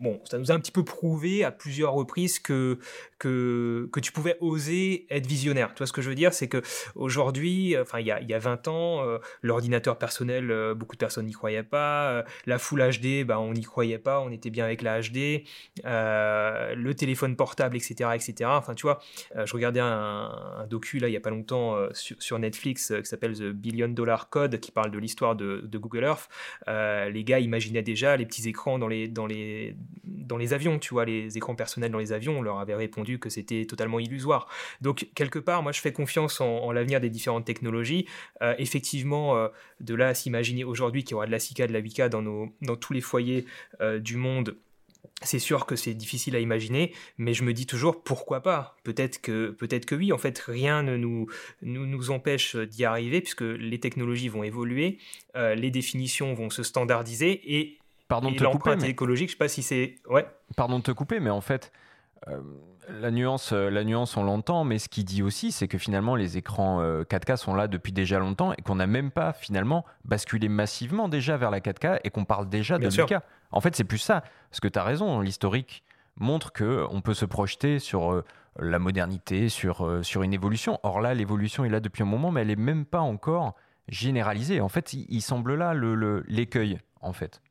bon, 0.00 0.20
ça 0.24 0.38
nous 0.38 0.50
a 0.50 0.54
un 0.54 0.60
petit 0.60 0.72
peu 0.72 0.84
prouvé 0.84 1.44
à 1.44 1.50
plusieurs 1.50 1.92
reprises 1.92 2.38
que, 2.38 2.78
que, 3.18 3.88
que 3.92 4.00
tu 4.00 4.12
pouvais 4.12 4.36
oser 4.40 5.06
être 5.10 5.26
visionnaire. 5.26 5.72
Tu 5.74 5.78
vois 5.78 5.86
ce 5.86 5.92
que 5.92 6.02
je 6.02 6.08
veux 6.08 6.14
dire? 6.14 6.34
C'est 6.34 6.48
que 6.48 6.62
aujourd'hui, 6.94 7.76
enfin, 7.78 8.00
il 8.00 8.06
y 8.06 8.10
a, 8.10 8.20
il 8.20 8.28
y 8.28 8.34
a 8.34 8.38
20 8.38 8.68
ans, 8.68 9.02
euh, 9.02 9.18
l'ordinateur 9.42 9.98
personnel, 9.98 10.50
euh, 10.50 10.74
beaucoup 10.74 10.96
de 10.96 10.98
personnes 10.98 11.26
n'y 11.26 11.32
croyaient 11.32 11.62
pas. 11.62 12.10
Euh, 12.10 12.22
la 12.46 12.58
Full 12.58 12.80
HD, 12.80 13.24
bah, 13.24 13.38
on 13.38 13.52
n'y 13.52 13.62
croyait 13.62 13.98
pas, 13.98 14.20
on 14.20 14.30
était 14.30 14.50
bien 14.50 14.64
avec 14.64 14.82
la 14.82 15.00
HD. 15.00 15.44
le 15.84 16.92
téléphone 16.92 17.36
portable, 17.36 17.76
etc. 17.76 18.10
etc. 18.14 18.50
Enfin, 18.52 18.74
tu 18.74 18.82
vois, 18.82 19.00
je 19.34 19.52
regardais 19.52 19.80
un, 19.80 20.66
docu, 20.68 20.98
là, 20.98 21.08
il 21.08 21.12
y 21.12 21.16
a 21.16 21.20
pas 21.20 21.30
longtemps, 21.30 21.76
sur, 21.92 22.20
sur, 22.20 22.38
Netflix, 22.38 22.92
qui 22.96 23.06
s'appelle 23.06 23.34
The 23.34 23.50
Billion 23.52 23.88
Dollar 23.88 24.28
Code, 24.28 24.58
qui 24.60 24.70
parle 24.72 24.90
de 24.90 24.98
l'histoire 24.98 25.36
de, 25.36 25.62
de, 25.64 25.78
Google 25.78 26.04
Earth. 26.04 26.28
les 26.66 27.24
gars 27.24 27.38
imaginaient 27.38 27.82
déjà 27.82 28.16
les 28.16 28.26
petits 28.26 28.48
écrans 28.48 28.78
dans 28.78 28.88
les, 28.88 29.08
dans 29.08 29.26
les 29.26 29.76
dans 30.04 30.36
les 30.36 30.52
avions, 30.52 30.78
tu 30.78 30.94
vois, 30.94 31.04
les 31.04 31.36
écrans 31.36 31.54
personnels 31.54 31.92
dans 31.92 31.98
les 31.98 32.12
avions, 32.12 32.38
on 32.38 32.42
leur 32.42 32.58
avait 32.58 32.74
répondu 32.74 33.18
que 33.18 33.30
c'était 33.30 33.66
totalement 33.66 34.00
illusoire. 34.00 34.48
Donc, 34.80 35.08
quelque 35.14 35.38
part, 35.38 35.62
moi, 35.62 35.72
je 35.72 35.80
fais 35.80 35.92
confiance 35.92 36.40
en, 36.40 36.72
l'avenir 36.72 37.00
des 37.00 37.10
différentes 37.10 37.44
technologies. 37.44 38.06
Euh, 38.42 38.54
effectivement, 38.58 39.36
euh, 39.36 39.48
de 39.80 39.94
là 39.94 40.08
à 40.08 40.14
s'imaginer 40.14 40.64
aujourd'hui 40.64 41.04
qu'il 41.04 41.12
y 41.12 41.14
aura 41.14 41.26
de 41.26 41.30
la 41.30 41.38
6K, 41.38 41.66
de 41.66 41.72
la 41.72 41.80
8K 41.80 42.08
dans, 42.08 42.22
nos, 42.22 42.52
dans 42.62 42.76
tous 42.76 42.92
les 42.92 43.00
foyers 43.00 43.44
euh, 43.80 43.98
du 43.98 44.16
monde, 44.16 44.56
c'est 45.22 45.38
sûr 45.38 45.66
que 45.66 45.76
c'est 45.76 45.94
difficile 45.94 46.34
à 46.34 46.40
imaginer, 46.40 46.92
mais 47.18 47.34
je 47.34 47.44
me 47.44 47.52
dis 47.52 47.66
toujours 47.66 48.02
pourquoi 48.02 48.40
pas? 48.40 48.76
Peut-être 48.82 49.20
que, 49.20 49.50
peut-être 49.50 49.86
que 49.86 49.94
oui. 49.94 50.12
En 50.12 50.18
fait, 50.18 50.38
rien 50.38 50.82
ne 50.82 50.96
nous, 50.96 51.28
nous, 51.62 51.86
nous 51.86 52.10
empêche 52.10 52.56
d'y 52.56 52.84
arriver 52.84 53.20
puisque 53.20 53.42
les 53.42 53.78
technologies 53.78 54.28
vont 54.28 54.42
évoluer, 54.42 54.98
les 55.34 55.70
définitions 55.70 56.34
vont 56.34 56.50
se 56.50 56.62
standardiser 56.62 57.40
et 57.56 57.78
Pardon 58.08 58.30
de 58.30 58.36
te 58.36 58.44
couper, 58.44 58.76
mais... 58.76 58.90
écologique, 58.90 59.28
je 59.28 59.32
sais 59.32 59.38
pas 59.38 59.48
si 59.48 59.62
c'est. 59.62 59.96
Ouais. 60.08 60.26
Pardon 60.56 60.78
de 60.78 60.84
te 60.84 60.90
couper, 60.90 61.20
mais 61.20 61.30
en 61.30 61.40
fait, 61.40 61.72
euh, 62.28 62.40
la, 62.88 63.10
nuance, 63.10 63.52
euh, 63.52 63.70
la 63.70 63.84
nuance, 63.84 64.16
on 64.16 64.24
l'entend, 64.24 64.64
mais 64.64 64.78
ce 64.78 64.88
qu'il 64.88 65.04
dit 65.04 65.22
aussi, 65.22 65.52
c'est 65.52 65.68
que 65.68 65.78
finalement, 65.78 66.16
les 66.16 66.36
écrans 66.36 66.82
4K 66.82 67.32
euh, 67.32 67.36
sont 67.36 67.54
là 67.54 67.68
depuis 67.68 67.92
déjà 67.92 68.18
longtemps 68.18 68.52
et 68.52 68.62
qu'on 68.62 68.76
n'a 68.76 68.86
même 68.86 69.10
pas 69.10 69.32
finalement 69.32 69.84
basculé 70.04 70.48
massivement 70.48 71.08
déjà 71.08 71.36
vers 71.36 71.50
la 71.50 71.60
4K 71.60 72.00
et 72.04 72.10
qu'on 72.10 72.24
parle 72.24 72.48
déjà 72.48 72.78
de 72.78 72.88
8K. 72.88 73.20
En 73.50 73.60
fait, 73.60 73.74
c'est 73.76 73.84
plus 73.84 73.98
ça. 73.98 74.22
Parce 74.50 74.60
que 74.60 74.68
tu 74.68 74.78
as 74.78 74.84
raison, 74.84 75.20
l'historique 75.20 75.82
montre 76.16 76.52
qu'on 76.52 77.00
peut 77.00 77.14
se 77.14 77.24
projeter 77.24 77.78
sur 77.78 78.22
la 78.58 78.78
modernité, 78.78 79.48
sur, 79.48 80.00
sur 80.02 80.22
une 80.22 80.32
évolution. 80.32 80.78
Or 80.82 81.00
là, 81.00 81.14
l'évolution 81.14 81.64
est 81.64 81.70
là 81.70 81.80
depuis 81.80 82.02
un 82.02 82.06
moment, 82.06 82.30
mais 82.30 82.42
elle 82.42 82.48
n'est 82.48 82.56
même 82.56 82.84
pas 82.84 83.00
encore 83.00 83.54
généralisée. 83.88 84.60
En 84.60 84.68
fait, 84.68 84.92
il, 84.92 85.20
semble 85.20 85.54
là 85.54 85.74
l'écueil, 86.28 86.74
le, 86.74 86.78
en 87.00 87.12
fait. 87.12 87.42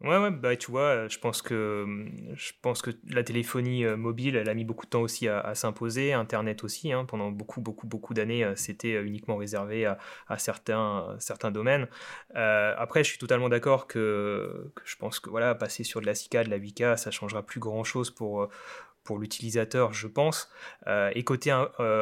Ouais, 0.00 0.18
ouais, 0.18 0.30
bah 0.30 0.56
tu 0.56 0.70
vois, 0.70 1.06
je 1.08 1.18
pense 1.18 1.40
que 1.40 1.86
je 2.34 2.52
pense 2.62 2.82
que 2.82 2.90
la 3.08 3.22
téléphonie 3.22 3.84
euh, 3.84 3.96
mobile, 3.96 4.34
elle 4.36 4.48
a 4.48 4.54
mis 4.54 4.64
beaucoup 4.64 4.86
de 4.86 4.90
temps 4.90 5.02
aussi 5.02 5.28
à, 5.28 5.54
s'imposer, 5.54 6.12
Internet 6.12 6.64
aussi, 6.64 6.92
hein, 6.92 7.04
pendant 7.04 7.30
beaucoup, 7.30 7.60
beaucoup, 7.60 7.86
beaucoup 7.86 8.12
d'années, 8.12 8.44
euh, 8.44 8.54
c'était 8.56 8.94
euh, 8.94 9.04
uniquement 9.04 9.36
réservé 9.36 9.86
à, 9.86 9.98
certains, 10.38 11.16
certains 11.20 11.50
domaines. 11.50 11.88
après, 12.34 13.04
je 13.04 13.10
suis 13.10 13.18
totalement 13.18 13.48
d'accord 13.48 13.86
que, 13.86 14.72
je 14.84 14.96
pense 14.96 15.20
que 15.20 15.30
voilà, 15.30 15.54
passer 15.54 15.84
sur 15.84 16.00
de 16.00 16.06
la 16.06 16.14
6K, 16.14 16.44
de 16.44 16.50
la 16.50 16.58
8K, 16.58 16.96
ça 16.96 17.10
changera 17.10 17.44
plus 17.44 17.60
grand 17.60 17.84
chose 17.84 18.10
pour 18.10 18.48
pour 19.04 19.18
l'utilisateur, 19.18 19.94
je 19.94 20.06
pense. 20.06 20.50
et 20.86 21.24
côté 21.24 21.52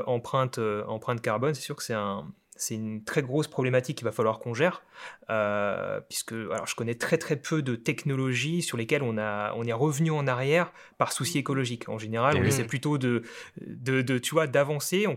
empreinte, 0.06 0.58
empreinte 0.58 1.20
carbone, 1.20 1.54
c'est 1.54 1.62
sûr 1.62 1.76
que 1.76 1.84
c'est 1.84 1.94
un 1.94 2.26
c'est 2.56 2.74
une 2.74 3.04
très 3.04 3.22
grosse 3.22 3.48
problématique 3.48 3.98
qu'il 3.98 4.04
va 4.04 4.12
falloir 4.12 4.38
qu'on 4.38 4.54
gère, 4.54 4.82
euh, 5.30 6.00
puisque 6.08 6.32
alors 6.32 6.66
je 6.66 6.74
connais 6.74 6.94
très 6.94 7.18
très 7.18 7.36
peu 7.36 7.62
de 7.62 7.76
technologies 7.76 8.62
sur 8.62 8.76
lesquelles 8.76 9.02
on, 9.02 9.18
a, 9.18 9.52
on 9.54 9.64
est 9.64 9.72
revenu 9.72 10.10
en 10.10 10.26
arrière 10.26 10.72
par 10.98 11.12
souci 11.12 11.38
écologique. 11.38 11.88
En 11.88 11.98
général, 11.98 12.36
on 12.36 12.44
essaie 12.44 12.64
plutôt 12.64 12.98
de, 12.98 13.22
de, 13.60 14.18
tu 14.18 14.34
vois, 14.34 14.46
d'avancer. 14.46 15.06
On, 15.06 15.16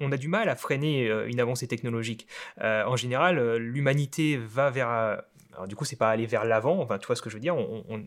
on, 0.00 0.12
a 0.12 0.16
du 0.16 0.28
mal 0.28 0.48
à 0.48 0.56
freiner 0.56 1.08
euh, 1.08 1.28
une 1.28 1.40
avancée 1.40 1.66
technologique. 1.66 2.26
Euh, 2.60 2.84
en 2.84 2.96
général, 2.96 3.56
l'humanité 3.56 4.36
va 4.36 4.70
vers 4.70 5.22
alors 5.54 5.66
du 5.66 5.74
coup, 5.74 5.84
c'est 5.84 5.96
pas 5.96 6.10
aller 6.10 6.26
vers 6.26 6.44
l'avant, 6.44 6.80
enfin, 6.80 6.98
tu 6.98 7.06
vois 7.06 7.16
ce 7.16 7.22
que 7.22 7.30
je 7.30 7.34
veux 7.34 7.40
dire, 7.40 7.56
on, 7.56 8.06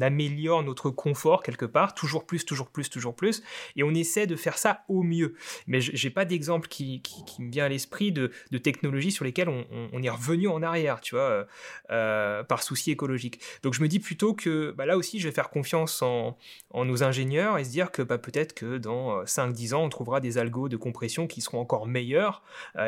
améliore 0.00 0.62
notre 0.62 0.90
confort 0.90 1.42
quelque 1.42 1.64
part, 1.64 1.94
toujours 1.94 2.26
plus, 2.26 2.44
toujours 2.44 2.68
plus, 2.68 2.90
toujours 2.90 3.14
plus, 3.14 3.42
et 3.76 3.82
on 3.82 3.94
essaie 3.94 4.26
de 4.26 4.36
faire 4.36 4.58
ça 4.58 4.82
au 4.88 5.02
mieux. 5.02 5.34
Mais 5.66 5.80
j'ai 5.80 6.10
pas 6.10 6.24
d'exemple 6.24 6.68
qui, 6.68 7.02
me 7.38 7.50
vient 7.50 7.66
à 7.66 7.68
l'esprit 7.68 8.12
de, 8.12 8.30
de 8.50 8.58
technologies 8.58 9.12
sur 9.12 9.24
lesquelles 9.24 9.48
on, 9.48 10.02
est 10.02 10.10
revenu 10.10 10.48
en 10.48 10.62
arrière, 10.62 11.00
tu 11.00 11.14
vois, 11.14 11.24
euh, 11.24 11.44
euh, 11.90 12.42
par 12.42 12.62
souci 12.62 12.90
écologique. 12.90 13.40
Donc 13.62 13.74
je 13.74 13.82
me 13.82 13.88
dis 13.88 14.00
plutôt 14.00 14.34
que 14.34 14.72
bah, 14.72 14.86
là 14.86 14.96
aussi, 14.96 15.20
je 15.20 15.28
vais 15.28 15.34
faire 15.34 15.50
confiance 15.50 16.02
en, 16.02 16.36
en 16.70 16.84
nos 16.84 17.02
ingénieurs 17.02 17.58
et 17.58 17.64
se 17.64 17.70
dire 17.70 17.92
que 17.92 18.02
bah, 18.02 18.18
peut-être 18.18 18.54
que 18.54 18.78
dans 18.78 19.22
5-10 19.24 19.72
euh, 19.72 19.76
ans, 19.76 19.84
on 19.84 19.88
trouvera 19.88 20.20
des 20.20 20.38
algos 20.38 20.68
de 20.68 20.76
compression 20.76 21.26
qui 21.26 21.40
seront 21.40 21.60
encore 21.60 21.86
meilleurs, 21.86 22.42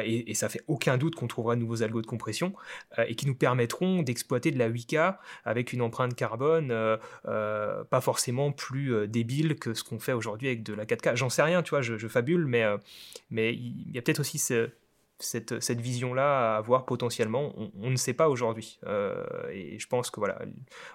et, 0.04 0.30
et, 0.30 0.35
ça 0.35 0.49
fait 0.49 0.62
aucun 0.66 0.97
doute 0.97 1.14
qu'on 1.14 1.28
trouvera 1.28 1.54
de 1.54 1.61
nouveaux 1.61 1.82
algos 1.82 2.00
de 2.00 2.06
compression, 2.06 2.54
et 3.06 3.14
qui 3.14 3.26
nous 3.26 3.35
permettront 3.35 3.91
d'exploiter 4.00 4.50
de 4.50 4.58
la 4.58 4.70
8K 4.70 5.16
avec 5.44 5.72
une 5.72 5.82
empreinte 5.82 6.14
carbone 6.14 6.70
euh, 6.70 6.96
euh, 7.26 7.84
pas 7.84 8.00
forcément 8.00 8.52
plus 8.52 8.94
euh, 8.94 9.06
débile 9.06 9.56
que 9.56 9.75
ce 9.75 9.84
qu'on 9.84 9.99
fait 9.99 10.12
aujourd'hui 10.12 10.49
avec 10.49 10.62
de 10.62 10.72
la 10.72 10.87
4K. 10.87 11.16
J'en 11.16 11.28
sais 11.28 11.42
rien, 11.42 11.62
tu 11.62 11.70
vois, 11.70 11.82
je, 11.82 12.08
fabule, 12.08 12.46
mais 12.46 12.64
mais 13.30 13.52
il 13.54 13.90
y 13.92 13.99
a 13.99 14.02
peut-être 14.02 14.20
aussi 14.20 14.38
cette, 14.38 15.61
cette 15.61 15.80
vision-là 15.80 16.54
à 16.54 16.56
avoir 16.56 16.84
potentiellement. 16.84 17.54
On, 17.80 17.90
ne 17.90 17.96
sait 17.96 18.14
pas 18.14 18.28
aujourd'hui. 18.28 18.78
et 19.52 19.78
je 19.78 19.87
pense 19.87 20.11
que 20.11 20.20
voilà, 20.20 20.40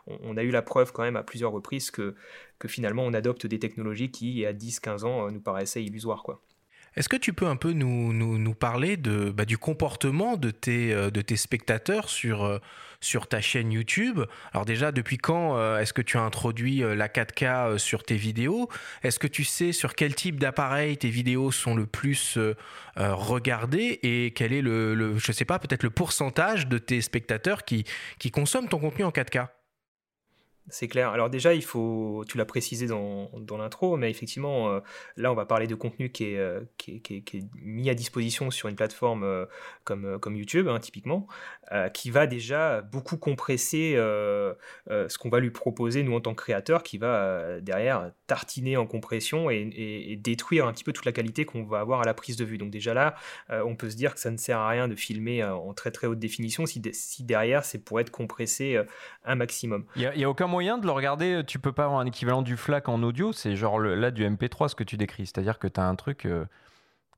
on, 0.07 0.37
a 0.37 0.43
eu 0.43 0.51
la 0.51 0.61
preuve 0.61 0.91
quand 0.91 1.03
même 1.03 1.15
à 1.15 1.23
plusieurs 1.23 1.51
reprises 1.51 1.91
que, 1.91 2.15
que 2.59 2.67
finalement 2.67 3.03
on 3.03 3.13
adopte 3.13 3.47
des 3.47 3.59
technologies 3.59 4.11
qui, 4.11 4.45
à 4.45 4.53
10-15 4.53 5.05
ans, 5.05 5.31
nous 5.31 5.41
paraissaient 5.41 5.83
illusoires. 5.83 6.23
Quoi. 6.23 6.41
Est-ce 6.97 7.09
que 7.09 7.15
tu 7.15 7.31
peux 7.31 7.45
un 7.45 7.55
peu 7.57 7.73
nous, 7.73 8.53
parler 8.55 8.97
bah, 8.97 9.45
du 9.45 9.59
comportement 9.59 10.35
de 10.35 10.49
tes, 10.49 10.91
euh, 10.91 11.11
spectateurs 11.35 12.09
sur, 12.09 12.43
euh, 12.43 12.57
sur 13.01 13.27
ta 13.27 13.39
chaîne 13.39 13.71
YouTube? 13.71 14.21
Alors 14.51 14.65
déjà, 14.65 14.91
depuis 14.91 15.19
quand 15.19 15.57
euh, 15.57 15.77
est-ce 15.77 15.93
que 15.93 16.01
tu 16.01 16.17
as 16.17 16.21
introduit 16.21 16.79
la 16.79 17.07
4K 17.07 17.77
sur 17.77 18.01
tes 18.01 18.15
vidéos? 18.15 18.67
Est-ce 19.03 19.19
que 19.19 19.27
tu 19.27 19.43
sais 19.43 19.73
sur 19.73 19.93
quel 19.93 20.15
type 20.15 20.39
d'appareil 20.39 20.97
tes 20.97 21.09
vidéos 21.09 21.51
sont 21.51 21.75
le 21.75 21.85
plus 21.85 22.39
regardées? 22.95 23.99
Et 24.01 24.31
quel 24.31 24.51
est 24.51 24.63
le, 24.63 24.95
le 24.95 25.19
je 25.19 25.31
sais 25.31 25.45
pas, 25.45 25.59
peut-être 25.59 25.83
le 25.83 25.91
pourcentage 25.91 26.67
de 26.67 26.79
tes 26.79 27.01
spectateurs 27.01 27.63
qui, 27.63 27.85
qui 28.17 28.31
consomment 28.31 28.69
ton 28.69 28.79
contenu 28.79 29.03
en 29.03 29.11
4K 29.11 29.49
c'est 30.69 30.87
clair. 30.87 31.09
Alors 31.09 31.29
déjà, 31.29 31.53
il 31.53 31.63
faut, 31.63 32.23
tu 32.27 32.37
l'as 32.37 32.45
précisé 32.45 32.87
dans, 32.87 33.29
dans 33.39 33.57
l'intro, 33.57 33.95
mais 33.95 34.09
effectivement, 34.09 34.69
euh, 34.69 34.79
là, 35.15 35.31
on 35.31 35.35
va 35.35 35.45
parler 35.45 35.67
de 35.67 35.75
contenu 35.75 36.11
qui 36.11 36.25
est, 36.25 36.37
euh, 36.37 36.61
qui, 36.77 36.95
est, 36.95 37.21
qui, 37.21 37.37
est, 37.37 37.45
mis 37.61 37.89
à 37.89 37.93
disposition 37.93 38.51
sur 38.51 38.67
une 38.67 38.75
plateforme 38.75 39.23
euh, 39.23 39.45
comme, 39.85 40.19
comme 40.19 40.35
YouTube, 40.35 40.67
hein, 40.67 40.79
typiquement, 40.79 41.27
qui 41.93 42.11
va 42.11 42.27
déjà 42.27 42.81
beaucoup 42.81 43.17
compresser 43.17 43.95
ce 43.97 45.17
qu'on 45.17 45.29
va 45.29 45.39
lui 45.39 45.51
proposer, 45.51 46.03
nous, 46.03 46.15
en 46.15 46.21
tant 46.21 46.33
que 46.33 46.41
créateur, 46.41 46.81
qui 46.81 46.97
va 46.97 47.59
derrière 47.59 48.11
tartiner 48.25 48.77
en 48.77 48.85
compression 48.85 49.49
et, 49.49 49.69
et, 49.75 50.15
détruire 50.15 50.65
un 50.65 50.71
petit 50.71 50.85
peu 50.85 50.93
toute 50.93 51.05
la 51.05 51.11
qualité 51.11 51.43
qu'on 51.43 51.63
va 51.63 51.81
avoir 51.81 52.01
à 52.01 52.05
la 52.05 52.13
prise 52.13 52.37
de 52.37 52.45
vue. 52.45 52.57
Donc 52.57 52.69
déjà 52.69 52.93
là, 52.93 53.15
on 53.49 53.75
peut 53.75 53.89
se 53.89 53.97
dire 53.97 54.13
que 54.13 54.19
ça 54.21 54.31
ne 54.31 54.37
sert 54.37 54.59
à 54.59 54.69
rien 54.69 54.87
de 54.87 54.95
filmer 54.95 55.43
en 55.43 55.73
très 55.73 55.91
très 55.91 56.07
haute 56.07 56.19
définition 56.19 56.65
si, 56.65 56.81
si 56.93 57.23
derrière, 57.23 57.65
c'est 57.65 57.79
pour 57.79 57.99
être 57.99 58.11
compressé 58.11 58.79
un 59.25 59.35
maximum. 59.35 59.85
Il 59.97 60.09
n'y 60.15 60.23
a, 60.23 60.27
a 60.27 60.29
aucun 60.29 60.47
moyen 60.47 60.56
de 60.59 60.85
le 60.85 60.91
regarder 60.91 61.43
Tu 61.45 61.59
peux 61.59 61.71
pas 61.71 61.85
avoir 61.85 61.99
un 61.99 62.05
équivalent 62.05 62.41
du 62.41 62.57
FLAC 62.57 62.89
en 62.89 63.01
audio 63.03 63.31
C'est 63.31 63.55
genre 63.55 63.79
là 63.79 64.11
du 64.11 64.27
MP3 64.27 64.69
ce 64.69 64.75
que 64.75 64.83
tu 64.83 64.97
décris. 64.97 65.27
C'est-à-dire 65.27 65.59
que 65.59 65.67
tu 65.67 65.79
as 65.79 65.87
un 65.87 65.95
truc. 65.95 66.25
Euh, 66.25 66.45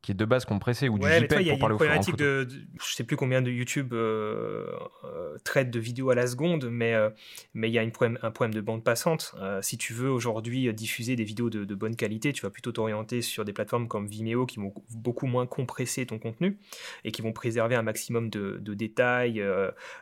qui 0.01 0.13
est 0.13 0.15
de 0.15 0.25
base 0.25 0.46
compressé 0.46 0.88
ou 0.88 0.98
du 0.98 1.06
JPEG 1.06 1.50
pour 1.50 1.60
parler 1.60 1.75
au 1.75 1.77
problématique 1.77 2.15
de, 2.15 2.46
de, 2.46 2.56
je 2.82 2.96
sais 2.96 3.03
plus 3.03 3.18
combien 3.18 3.41
de 3.41 3.51
YouTube 3.51 3.94
euh, 3.94 4.72
euh, 5.03 5.38
traite 5.44 5.72
de 5.72 5.79
vidéos 5.79 6.10
à 6.10 6.15
la 6.15 6.25
seconde, 6.25 6.70
mais 6.72 6.94
euh, 6.94 7.10
mais 7.53 7.70
il 7.70 7.74
y 7.74 7.79
a 7.79 7.84
une 7.84 7.91
problème, 7.91 8.18
un 8.22 8.32
problème 8.32 8.53
de 8.53 8.62
bande 8.62 8.84
passante. 8.84 9.36
si 9.62 9.77
tu 9.77 9.94
veux 9.94 10.10
aujourd'hui 10.10 10.74
diffuser 10.74 11.15
des 11.15 11.24
vidéos 11.24 11.50
de, 11.50 11.65
de, 11.65 11.75
bonne 11.75 11.96
qualité, 11.96 12.32
tu 12.32 12.44
vas 12.44 12.50
plutôt 12.50 12.72
t'orienter 12.72 13.22
sur 13.22 13.44
des 13.44 13.51
plateformes 13.51 13.88
comme 13.88 14.08
Vimeo 14.08 14.46
qui 14.46 14.60
vont 14.60 14.74
beaucoup 14.96 15.27
moins 15.27 15.46
compresser 15.46 16.06
ton 16.06 16.18
contenu 16.18 16.58
et 17.03 17.12
qui 17.12 17.22
vont 17.22 17.34
préserver 17.34 17.75
un 17.75 17.82
maximum 17.82 18.29
de, 18.29 18.58
de 18.62 18.74
détails 18.74 19.44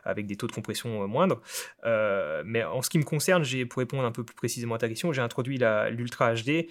avec 0.04 0.26
des 0.26 0.36
taux 0.36 0.46
de 0.46 0.52
compression 0.52 1.06
moindres. 1.08 1.40
mais 2.44 2.62
en 2.62 2.82
ce 2.82 2.90
qui 2.90 2.98
me 2.98 3.04
concerne, 3.04 3.42
j'ai 3.42 3.66
pour 3.66 3.80
répondre 3.80 4.04
un 4.04 4.12
peu 4.12 4.24
plus 4.24 4.36
précisément 4.36 4.76
à 4.76 4.78
ta 4.78 4.88
question, 4.88 5.12
j'ai 5.12 5.22
introduit 5.22 5.58
l'Ultra 5.90 6.34
HD 6.34 6.68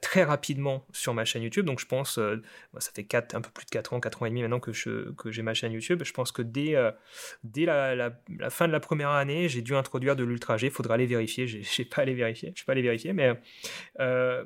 très 0.00 0.24
rapidement 0.24 0.86
sur 0.92 1.12
ma 1.12 1.24
chaîne 1.24 1.42
YouTube, 1.42 1.66
donc 1.66 1.80
je 1.80 1.86
pense 1.86 2.18
ça 2.78 2.90
fait 2.94 3.06
un 3.14 3.40
peu 3.40 3.50
plus 3.50 3.64
de 3.64 3.70
4 3.70 3.92
ans, 3.92 4.00
4 4.00 4.22
ans 4.22 4.26
et 4.26 4.30
demi 4.30 4.42
maintenant 4.42 4.60
que, 4.60 4.72
je, 4.72 5.12
que 5.12 5.30
j'ai 5.30 5.42
ma 5.42 5.54
chaîne 5.54 5.72
YouTube. 5.72 6.02
Je 6.04 6.12
pense 6.12 6.32
que 6.32 6.42
dès, 6.42 6.74
euh, 6.74 6.90
dès 7.44 7.64
la, 7.64 7.94
la, 7.94 8.10
fin 8.50 8.66
de 8.66 8.72
la 8.72 8.80
première 8.80 9.10
année, 9.10 9.48
j'ai 9.48 9.62
dû 9.62 9.74
introduire 9.74 10.16
de 10.16 10.24
l'Ultra 10.24 10.56
G. 10.56 10.66
Il 10.66 10.72
faudra 10.72 10.94
aller 10.94 11.06
vérifier. 11.06 11.46
Je 11.46 11.58
n'ai 11.58 11.84
pas 11.94 12.02
allé 12.02 12.14
vérifier. 12.14 12.52
Je 12.54 12.64
pas 12.64 12.72
allé 12.72 12.82
vérifier, 12.82 13.12
mais 13.12 13.38
euh, 14.00 14.44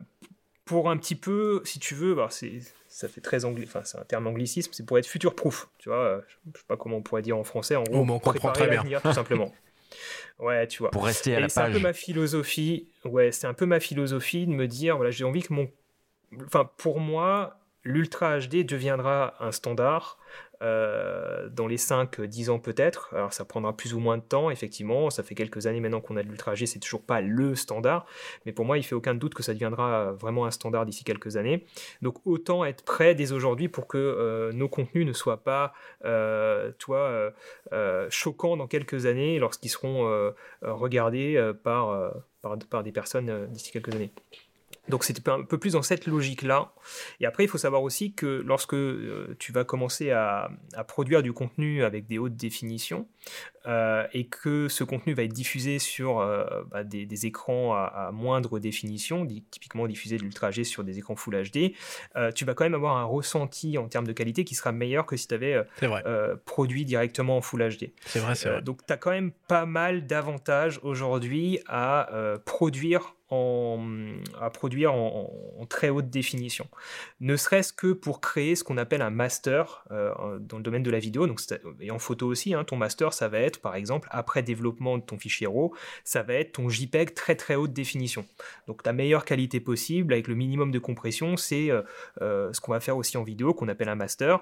pour 0.64 0.90
un 0.90 0.96
petit 0.96 1.16
peu, 1.16 1.62
si 1.64 1.78
tu 1.78 1.94
veux, 1.94 2.14
bah, 2.14 2.28
c'est 2.30 2.60
ça 2.88 3.06
fait 3.06 3.20
très 3.20 3.44
anglais, 3.44 3.66
enfin 3.68 3.82
c'est 3.84 3.98
un 3.98 4.04
terme 4.04 4.26
anglicisme, 4.26 4.72
c'est 4.72 4.84
pour 4.84 4.98
être 4.98 5.06
future 5.06 5.36
proof, 5.36 5.68
tu 5.78 5.88
vois, 5.88 6.22
je 6.52 6.58
sais 6.58 6.66
pas 6.66 6.76
comment 6.76 6.96
on 6.96 7.02
pourrait 7.02 7.22
dire 7.22 7.36
en 7.36 7.44
français, 7.44 7.76
en 7.76 7.84
gros, 7.84 8.00
on 8.00 8.18
comprend 8.18 8.50
très 8.50 8.66
bien, 8.68 9.00
tout 9.00 9.12
simplement. 9.12 9.54
Ouais, 10.38 10.66
tu 10.66 10.78
vois. 10.78 10.90
Pour 10.90 11.04
rester 11.04 11.36
à 11.36 11.40
la 11.40 11.48
page. 11.48 11.52
C'est 11.52 11.60
un 11.60 11.72
peu 11.72 11.80
ma 11.80 11.92
philosophie. 11.92 12.88
Ouais, 13.04 13.30
c'est 13.30 13.46
un 13.46 13.52
peu 13.52 13.66
ma 13.66 13.78
philosophie 13.78 14.46
de 14.46 14.52
me 14.52 14.66
dire, 14.66 14.96
voilà, 14.96 15.10
j'ai 15.10 15.24
envie 15.24 15.42
que 15.42 15.52
mon, 15.52 15.70
enfin 16.46 16.68
pour 16.78 16.98
moi, 16.98 17.59
l'Ultra 17.84 18.38
HD 18.38 18.64
deviendra 18.64 19.34
un 19.40 19.52
standard 19.52 20.18
euh, 20.62 21.48
dans 21.48 21.66
les 21.66 21.78
5-10 21.78 22.50
ans 22.50 22.58
peut-être. 22.58 23.14
Alors 23.14 23.32
ça 23.32 23.46
prendra 23.46 23.74
plus 23.74 23.94
ou 23.94 23.98
moins 23.98 24.18
de 24.18 24.22
temps, 24.22 24.50
effectivement. 24.50 25.08
Ça 25.08 25.22
fait 25.22 25.34
quelques 25.34 25.66
années 25.66 25.80
maintenant 25.80 26.02
qu'on 26.02 26.18
a 26.18 26.22
de 26.22 26.28
l'Ultra 26.28 26.54
HD, 26.54 26.66
c'est 26.66 26.78
toujours 26.80 27.02
pas 27.02 27.22
le 27.22 27.54
standard. 27.54 28.04
Mais 28.44 28.52
pour 28.52 28.66
moi, 28.66 28.76
il 28.76 28.82
fait 28.82 28.94
aucun 28.94 29.14
doute 29.14 29.32
que 29.32 29.42
ça 29.42 29.54
deviendra 29.54 30.12
vraiment 30.12 30.44
un 30.44 30.50
standard 30.50 30.84
d'ici 30.84 31.02
quelques 31.02 31.38
années. 31.38 31.64
Donc 32.02 32.18
autant 32.26 32.66
être 32.66 32.84
prêt 32.84 33.14
dès 33.14 33.32
aujourd'hui 33.32 33.68
pour 33.68 33.86
que 33.86 33.96
euh, 33.96 34.52
nos 34.52 34.68
contenus 34.68 35.06
ne 35.06 35.14
soient 35.14 35.42
pas, 35.42 35.72
euh, 36.04 36.72
toi, 36.78 37.32
choquants 38.10 38.58
dans 38.58 38.66
quelques 38.66 39.06
années 39.06 39.38
lorsqu'ils 39.38 39.70
seront 39.70 40.32
regardés 40.62 41.52
par, 41.62 42.12
par, 42.42 42.82
des 42.82 42.92
personnes 42.92 43.46
d'ici 43.46 43.72
quelques 43.72 43.94
années. 43.94 44.12
Donc 44.88 45.04
c'était 45.04 45.28
un 45.28 45.42
peu 45.42 45.58
plus 45.58 45.72
dans 45.74 45.82
cette 45.82 46.06
logique-là. 46.06 46.72
Et 47.20 47.26
après, 47.26 47.44
il 47.44 47.48
faut 47.48 47.58
savoir 47.58 47.82
aussi 47.82 48.12
que 48.12 48.42
lorsque 48.44 48.74
euh, 48.74 49.36
tu 49.38 49.52
vas 49.52 49.64
commencer 49.64 50.10
à, 50.10 50.50
produire 50.88 51.22
du 51.22 51.32
contenu 51.32 51.84
avec 51.84 52.06
des 52.06 52.18
hautes 52.18 52.36
définitions 52.36 53.06
euh, 53.66 54.06
et 54.12 54.26
que 54.26 54.68
ce 54.68 54.82
contenu 54.82 55.12
va 55.12 55.22
être 55.22 55.32
diffusé 55.32 55.78
sur 55.78 56.20
euh, 56.20 56.44
bah, 56.70 56.82
des, 56.82 57.26
écrans 57.26 57.74
à, 57.74 58.10
moindre 58.12 58.58
définition, 58.58 59.26
typiquement 59.50 59.86
diffusé 59.86 60.16
de 60.16 60.22
l'Ultra 60.22 60.50
G 60.50 60.64
sur 60.64 60.82
des 60.82 60.98
écrans 60.98 61.16
Full 61.16 61.42
HD, 61.50 61.72
tu 62.34 62.44
vas 62.44 62.54
quand 62.54 62.64
même 62.64 62.74
avoir 62.74 62.96
un 62.96 63.04
ressenti 63.04 63.78
en 63.78 63.88
termes 63.88 64.06
de 64.06 64.12
qualité 64.12 64.44
qui 64.44 64.54
sera 64.54 64.72
meilleur 64.72 65.06
que 65.06 65.16
si 65.16 65.28
tu 65.28 65.34
avais 65.34 65.62
produit 66.44 66.84
directement 66.84 67.36
en 67.36 67.40
Full 67.42 67.68
HD. 67.68 67.90
C'est 68.06 68.20
vrai, 68.20 68.34
c'est 68.34 68.48
vrai. 68.48 68.62
donc 68.62 68.84
tu 68.86 68.92
as 68.92 68.96
quand 68.96 69.10
même 69.10 69.32
pas 69.48 69.66
mal 69.66 70.06
d'avantages 70.06 70.80
aujourd'hui 70.82 71.60
à 71.68 72.08
produire 72.44 73.14
à 73.30 74.50
produire 74.50 74.92
en, 74.92 75.30
très 75.68 75.88
haute 75.88 76.10
définition. 76.10 76.66
Ne 77.20 77.36
serait-ce 77.36 77.72
que 77.72 77.92
pour 77.92 78.20
créer 78.20 78.56
ce 78.56 78.64
qu'on 78.64 78.76
appelle 78.76 79.02
un 79.02 79.10
master 79.10 79.84
euh, 79.92 80.38
dans 80.40 80.56
le 80.56 80.62
domaine 80.62 80.82
de 80.82 80.90
la 80.90 80.98
vidéo, 80.98 81.26
donc, 81.28 81.40
et 81.80 81.92
en 81.92 82.00
photo 82.00 82.26
aussi, 82.26 82.54
hein, 82.54 82.64
ton 82.64 82.76
master, 82.76 83.12
ça 83.12 83.28
va 83.28 83.38
être 83.38 83.60
par 83.60 83.76
exemple, 83.76 84.08
après 84.10 84.42
développement 84.42 84.98
de 84.98 85.02
ton 85.02 85.16
fichier 85.16 85.46
RAW, 85.46 85.72
ça 86.02 86.22
va 86.22 86.34
être 86.34 86.52
ton 86.52 86.68
JPEG 86.68 87.14
très 87.14 87.36
très 87.36 87.54
haute 87.54 87.72
définition. 87.72 88.26
Donc 88.66 88.84
la 88.84 88.92
meilleure 88.92 89.24
qualité 89.24 89.60
possible, 89.60 90.12
avec 90.12 90.26
le 90.26 90.34
minimum 90.34 90.72
de 90.72 90.78
compression, 90.80 91.36
c'est 91.36 91.70
euh, 91.70 91.82
euh, 92.22 92.52
ce 92.52 92.60
qu'on 92.60 92.72
va 92.72 92.80
faire 92.80 92.96
aussi 92.96 93.16
en 93.16 93.22
vidéo, 93.22 93.54
qu'on 93.54 93.68
appelle 93.68 93.88
un 93.88 93.94
master, 93.94 94.40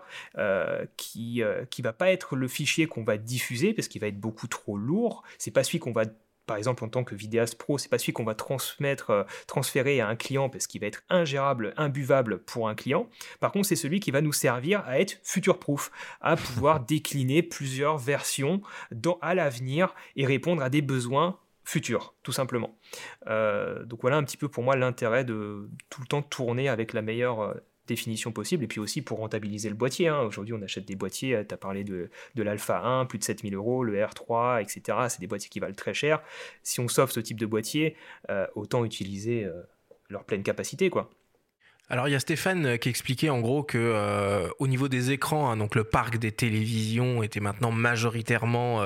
qui 0.97 1.43
qui 1.71 1.83
va 1.83 1.93
pas 1.93 2.11
être 2.11 2.37
le 2.37 2.49
fichier 2.49 2.87
qu'on 2.87 3.05
va 3.05 3.19
diffuser, 3.19 3.75
parce 3.75 3.89
qu'il 3.89 4.01
va 4.01 4.07
être 4.07 4.21
beaucoup 4.21 4.47
trop 4.47 4.77
lourd, 4.77 5.23
c'est 5.37 5.51
pas 5.51 5.63
celui 5.63 5.79
qu'on 5.79 5.93
va 5.93 6.05
par 6.49 6.57
exemple 6.57 6.83
en 6.83 6.89
tant 6.89 7.05
que 7.05 7.15
vidéaste 7.15 7.57
pro, 7.57 7.79
c'est 7.79 7.89
pas 7.89 7.99
celui 7.99 8.13
qu'on 8.13 8.25
va 8.25 8.35
transmettre, 8.35 9.11
euh, 9.11 9.23
transférer 9.47 10.01
à 10.01 10.09
un 10.09 10.17
client 10.17 10.49
parce 10.49 10.67
qu'il 10.67 10.81
va 10.81 10.89
être 10.89 11.05
ingérable, 11.09 11.75
imbuvable 11.77 12.39
pour 12.39 12.69
un 12.69 12.75
client. 12.75 13.09
Par 13.39 13.53
contre, 13.53 13.69
c'est 13.69 13.77
celui 13.77 14.01
qui 14.01 14.11
va 14.11 14.21
nous 14.21 14.33
servir 14.33 14.83
à 14.87 14.99
être 14.99 15.21
future 15.23 15.61
proof, 15.61 15.93
à 16.21 16.37
pouvoir 16.37 16.81
décliner 16.87 17.43
plusieurs 17.43 17.99
versions 17.99 18.63
dans, 18.91 19.19
à 19.21 19.35
l'avenir 19.35 19.95
et 20.17 20.27
répondre 20.27 20.63
à 20.63 20.71
des 20.71 20.83
besoins 20.83 21.39
futurs, 21.65 22.15
tout 22.23 22.33
simplement. 22.33 22.79
Euh, 23.27 23.85
donc 23.85 24.01
voilà 24.01 24.17
un 24.17 24.25
petit 24.25 24.39
peu 24.39 24.49
pour 24.49 24.65
moi 24.65 24.75
l'intérêt 24.75 25.25
de 25.25 25.69
tout 25.91 26.01
le 26.01 26.07
temps 26.07 26.23
tourner 26.23 26.69
avec 26.71 26.95
la 26.95 27.03
meilleure 27.03 27.41
euh, 27.41 27.55
définition 27.89 28.31
possible, 28.31 28.65
et 28.65 28.67
puis 28.67 28.81
aussi 28.81 29.03
pour 29.03 29.19
rentabiliser 29.19 29.69
le 29.69 29.75
boîtier. 29.75 30.09
Hein. 30.09 30.21
Aujourd'hui, 30.21 30.55
on 30.55 30.63
achète 30.63 30.85
des 30.85 30.97
boîtiers, 30.97 31.35
euh, 31.35 31.45
tu 31.47 31.55
as 31.55 31.57
parlé 31.57 31.85
de, 31.85 32.11
l'Alpha 32.37 32.81
1, 32.81 33.07
plus 33.07 33.19
de 33.19 33.25
7000 33.25 33.55
euros, 33.55 33.83
le 33.83 33.99
R3, 33.99 34.63
etc. 34.63 34.99
C'est 35.09 35.21
des 35.21 35.27
boîtiers 35.27 35.49
qui 35.49 35.61
valent 35.61 35.75
très 35.75 35.95
cher. 35.95 36.21
Si 36.63 36.81
on 36.81 36.89
sauve 36.89 37.11
ce 37.11 37.21
type 37.21 37.39
de 37.41 37.47
boîtier, 37.47 37.97
euh, 38.31 38.47
autant 38.55 38.85
utiliser 38.85 39.45
euh, 39.45 39.63
leur 40.09 40.25
pleine 40.25 40.43
capacité, 40.43 40.91
quoi. 40.91 41.11
Alors 41.91 42.07
il 42.07 42.11
y 42.11 42.15
a 42.15 42.21
Stéphane 42.21 42.79
qui 42.79 42.91
expliquait 42.91 43.31
en 43.31 43.41
gros 43.41 43.63
que 43.63 44.47
au 44.59 44.67
niveau 44.67 44.89
des 44.89 45.11
écrans, 45.11 45.51
hein, 45.51 45.57
donc 45.57 45.75
le 45.75 45.85
parc 45.85 46.19
des 46.19 46.33
télévisions 46.33 47.23
était 47.23 47.41
maintenant 47.41 47.73
majoritairement 47.73 48.83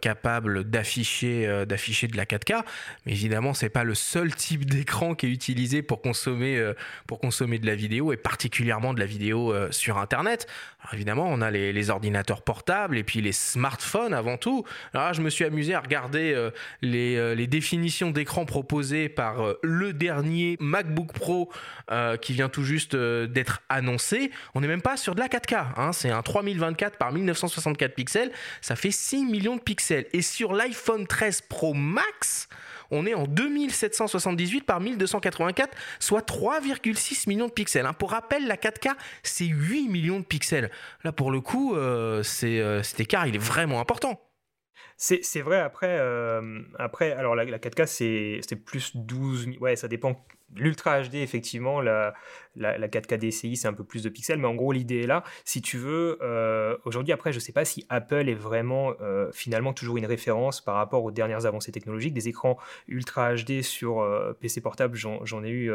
capable 0.00 0.64
d'afficher 0.64 1.46
euh, 1.46 1.64
d'afficher 1.64 2.06
de 2.08 2.16
la 2.16 2.24
4K. 2.24 2.62
Mais 3.06 3.12
évidemment, 3.12 3.54
c'est 3.54 3.68
pas 3.68 3.84
le 3.84 3.94
seul 3.94 4.34
type 4.34 4.64
d'écran 4.64 5.14
qui 5.14 5.26
est 5.26 5.30
utilisé 5.30 5.82
pour 5.82 6.02
consommer 6.02 6.56
euh, 6.58 6.74
pour 7.06 7.20
consommer 7.20 7.58
de 7.58 7.66
la 7.66 7.74
vidéo 7.74 8.12
et 8.12 8.16
particulièrement 8.16 8.94
de 8.94 9.00
la 9.00 9.06
vidéo 9.06 9.54
sur 9.70 9.98
Internet. 9.98 10.46
Alors 10.80 10.94
évidemment, 10.94 11.26
on 11.28 11.40
a 11.40 11.50
les, 11.50 11.90
ordinateurs 11.90 12.42
portables 12.42 12.98
et 12.98 13.04
puis 13.04 13.20
les 13.20 13.32
smartphones 13.32 14.14
avant 14.14 14.36
tout. 14.36 14.64
Alors 14.94 15.12
je 15.12 15.22
me 15.22 15.30
suis 15.30 15.44
amusé 15.44 15.74
à 15.74 15.80
regarder 15.80 16.50
les, 16.82 17.46
définitions 17.46 18.10
d'écran 18.10 18.44
proposées 18.44 19.08
par 19.08 19.54
le 19.62 19.92
dernier 19.92 20.56
MacBook 20.60 21.12
Pro 21.12 21.50
qui 22.20 22.32
vient 22.32 22.48
tout 22.48 22.64
juste 22.64 22.96
d'être 22.96 23.62
annoncé. 23.68 24.30
On 24.54 24.60
n'est 24.60 24.68
même 24.68 24.82
pas 24.82 24.96
sur 24.96 25.14
de 25.14 25.20
la 25.20 25.28
4K. 25.28 25.66
Hein. 25.76 25.92
C'est 25.92 26.10
un 26.10 26.22
3024 26.22 26.96
par 26.96 27.12
1964 27.12 27.94
pixels. 27.94 28.30
Ça 28.60 28.76
fait 28.76 28.90
6 28.90 29.24
millions 29.24 29.56
de 29.56 29.62
et 30.12 30.22
sur 30.22 30.52
l'iPhone 30.52 31.06
13 31.06 31.42
Pro 31.42 31.74
Max, 31.74 32.48
on 32.90 33.06
est 33.06 33.14
en 33.14 33.24
2778 33.24 34.62
par 34.62 34.80
1284, 34.80 35.76
soit 35.98 36.26
3,6 36.26 37.28
millions 37.28 37.46
de 37.46 37.52
pixels. 37.52 37.86
Hein. 37.86 37.92
Pour 37.92 38.10
rappel, 38.10 38.46
la 38.46 38.56
4K, 38.56 38.94
c'est 39.22 39.44
8 39.44 39.88
millions 39.88 40.20
de 40.20 40.24
pixels. 40.24 40.70
Là, 41.04 41.12
pour 41.12 41.30
le 41.30 41.40
coup, 41.40 41.76
euh, 41.76 42.22
euh, 42.42 42.82
cet 42.82 43.00
écart, 43.00 43.26
il 43.26 43.34
est 43.34 43.38
vraiment 43.38 43.80
important. 43.80 44.20
C'est 44.96 45.40
vrai, 45.40 45.58
après, 45.58 45.98
euh, 45.98 46.60
après, 46.78 47.12
alors 47.12 47.34
la, 47.34 47.46
4K, 47.58 47.86
c'est 48.42 48.56
plus 48.56 48.94
12 48.94 49.48
Ouais, 49.60 49.76
ça 49.76 49.88
dépend 49.88 50.26
l'Ultra 50.56 51.02
HD, 51.02 51.16
effectivement, 51.16 51.80
la, 51.80 52.14
la, 52.56 52.88
4K 52.88 53.18
DCI, 53.18 53.56
c'est 53.56 53.68
un 53.68 53.72
peu 53.72 53.84
plus 53.84 54.02
de 54.02 54.08
pixels, 54.08 54.38
mais 54.38 54.48
en 54.48 54.54
gros, 54.54 54.72
l'idée 54.72 55.02
est 55.02 55.06
là. 55.06 55.22
Si 55.44 55.62
tu 55.62 55.78
veux, 55.78 56.18
euh, 56.22 56.76
aujourd'hui, 56.84 57.12
après, 57.12 57.32
je 57.32 57.38
ne 57.38 57.40
sais 57.40 57.52
pas 57.52 57.64
si 57.64 57.86
Apple 57.88 58.28
est 58.28 58.34
vraiment 58.34 58.94
euh, 59.00 59.30
finalement 59.32 59.72
toujours 59.72 59.96
une 59.96 60.06
référence 60.06 60.60
par 60.60 60.74
rapport 60.74 61.04
aux 61.04 61.10
dernières 61.10 61.46
avancées 61.46 61.72
technologiques. 61.72 62.14
Des 62.14 62.28
écrans 62.28 62.58
Ultra 62.88 63.34
HD 63.34 63.62
sur 63.62 64.00
euh, 64.00 64.32
PC 64.40 64.60
portable, 64.60 64.96
j'en 64.96 65.44
ai 65.44 65.50
eu 65.50 65.72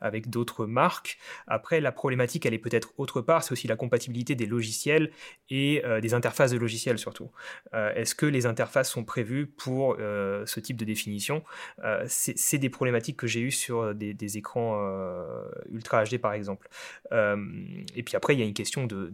avec 0.00 0.28
d'autres 0.30 0.66
marques. 0.66 1.18
Après, 1.46 1.80
la 1.80 1.92
problématique, 1.92 2.44
elle 2.46 2.54
est 2.54 2.58
peut-être 2.58 2.92
autre 2.98 3.20
part, 3.20 3.42
c'est 3.42 3.52
aussi 3.52 3.66
la 3.68 3.76
compatibilité 3.76 4.34
des 4.34 4.46
logiciels 4.46 5.10
et 5.50 5.82
des 6.02 6.14
interfaces 6.14 6.50
de 6.50 6.58
logiciels 6.58 6.98
surtout. 6.98 7.30
Est-ce 7.72 8.14
que 8.14 8.26
les 8.26 8.46
interfaces 8.46 8.90
sont 8.90 9.04
prévues 9.04 9.46
pour 9.46 9.96
ce 9.96 10.60
type 10.60 10.76
de 10.76 10.84
définition? 10.84 11.42
C'est 12.06 12.58
des 12.58 12.70
problématiques 12.70 13.16
que 13.16 13.26
j'ai 13.26 13.40
eues 13.40 13.50
sur 13.50 13.94
des, 13.94 14.14
des 14.18 14.38
écrans 14.38 14.78
Ultra 15.70 16.04
HD 16.04 16.18
par 16.18 16.32
exemple. 16.32 16.68
Euh, 17.12 17.36
et 17.94 18.02
puis 18.02 18.16
après, 18.16 18.34
il 18.34 18.40
y 18.40 18.42
a 18.42 18.46
une 18.46 18.54
question 18.54 18.86
de, 18.86 19.12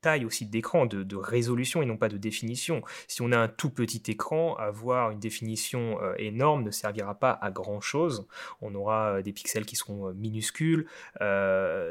taille 0.00 0.24
aussi 0.24 0.46
d'écran, 0.46 0.86
de, 0.86 1.02
de, 1.02 1.16
résolution 1.16 1.82
et 1.82 1.86
non 1.86 1.96
pas 1.96 2.08
de 2.08 2.16
définition. 2.16 2.82
Si 3.08 3.22
on 3.22 3.32
a 3.32 3.38
un 3.38 3.48
tout 3.48 3.70
petit 3.70 4.02
écran, 4.10 4.54
avoir 4.56 5.10
une 5.10 5.20
définition 5.20 6.00
euh, 6.02 6.14
énorme 6.18 6.64
ne 6.64 6.70
servira 6.70 7.14
pas 7.14 7.38
à 7.40 7.50
grand 7.50 7.80
chose. 7.80 8.26
On 8.60 8.74
aura 8.74 9.18
euh, 9.18 9.22
des 9.22 9.32
pixels 9.32 9.66
qui 9.66 9.76
seront 9.76 10.12
minuscules. 10.14 10.86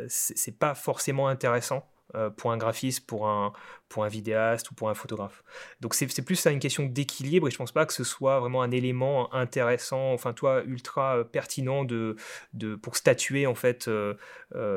c'est 0.08 0.58
pas 0.58 0.76
forcément 0.76 1.28
intéressant 1.28 1.88
euh, 2.01 2.01
pour 2.38 2.52
un 2.52 2.58
graphiste, 2.58 3.06
pour 3.06 3.28
un, 3.28 3.54
pour 3.90 4.04
un 4.04 4.08
vidéaste 4.08 4.72
ou 4.72 4.74
pour 4.74 4.90
un 4.90 4.94
photographe. 4.94 5.44
Donc 5.82 5.94
c'est 5.94 6.26
plus 6.26 6.36
ça 6.36 6.52
une 6.52 6.60
question 6.60 6.86
d'équilibre 6.86 7.48
et 7.48 7.52
je 7.52 7.58
pense 7.58 7.72
pas 7.72 7.86
que 7.86 7.94
ce 7.94 8.04
soit 8.04 8.40
vraiment 8.40 8.62
un 8.62 8.72
élément 8.72 9.34
intéressant, 9.34 10.14
enfin 10.14 10.34
toi 10.34 10.64
ultra 10.66 11.18
euh, 11.18 11.24
pertinent 11.24 11.84
de, 11.84 12.16
de, 12.54 12.76
pour 12.76 12.96
statuer 12.96 13.46
en 13.48 13.56
fait 13.56 13.88
euh, 13.88 14.16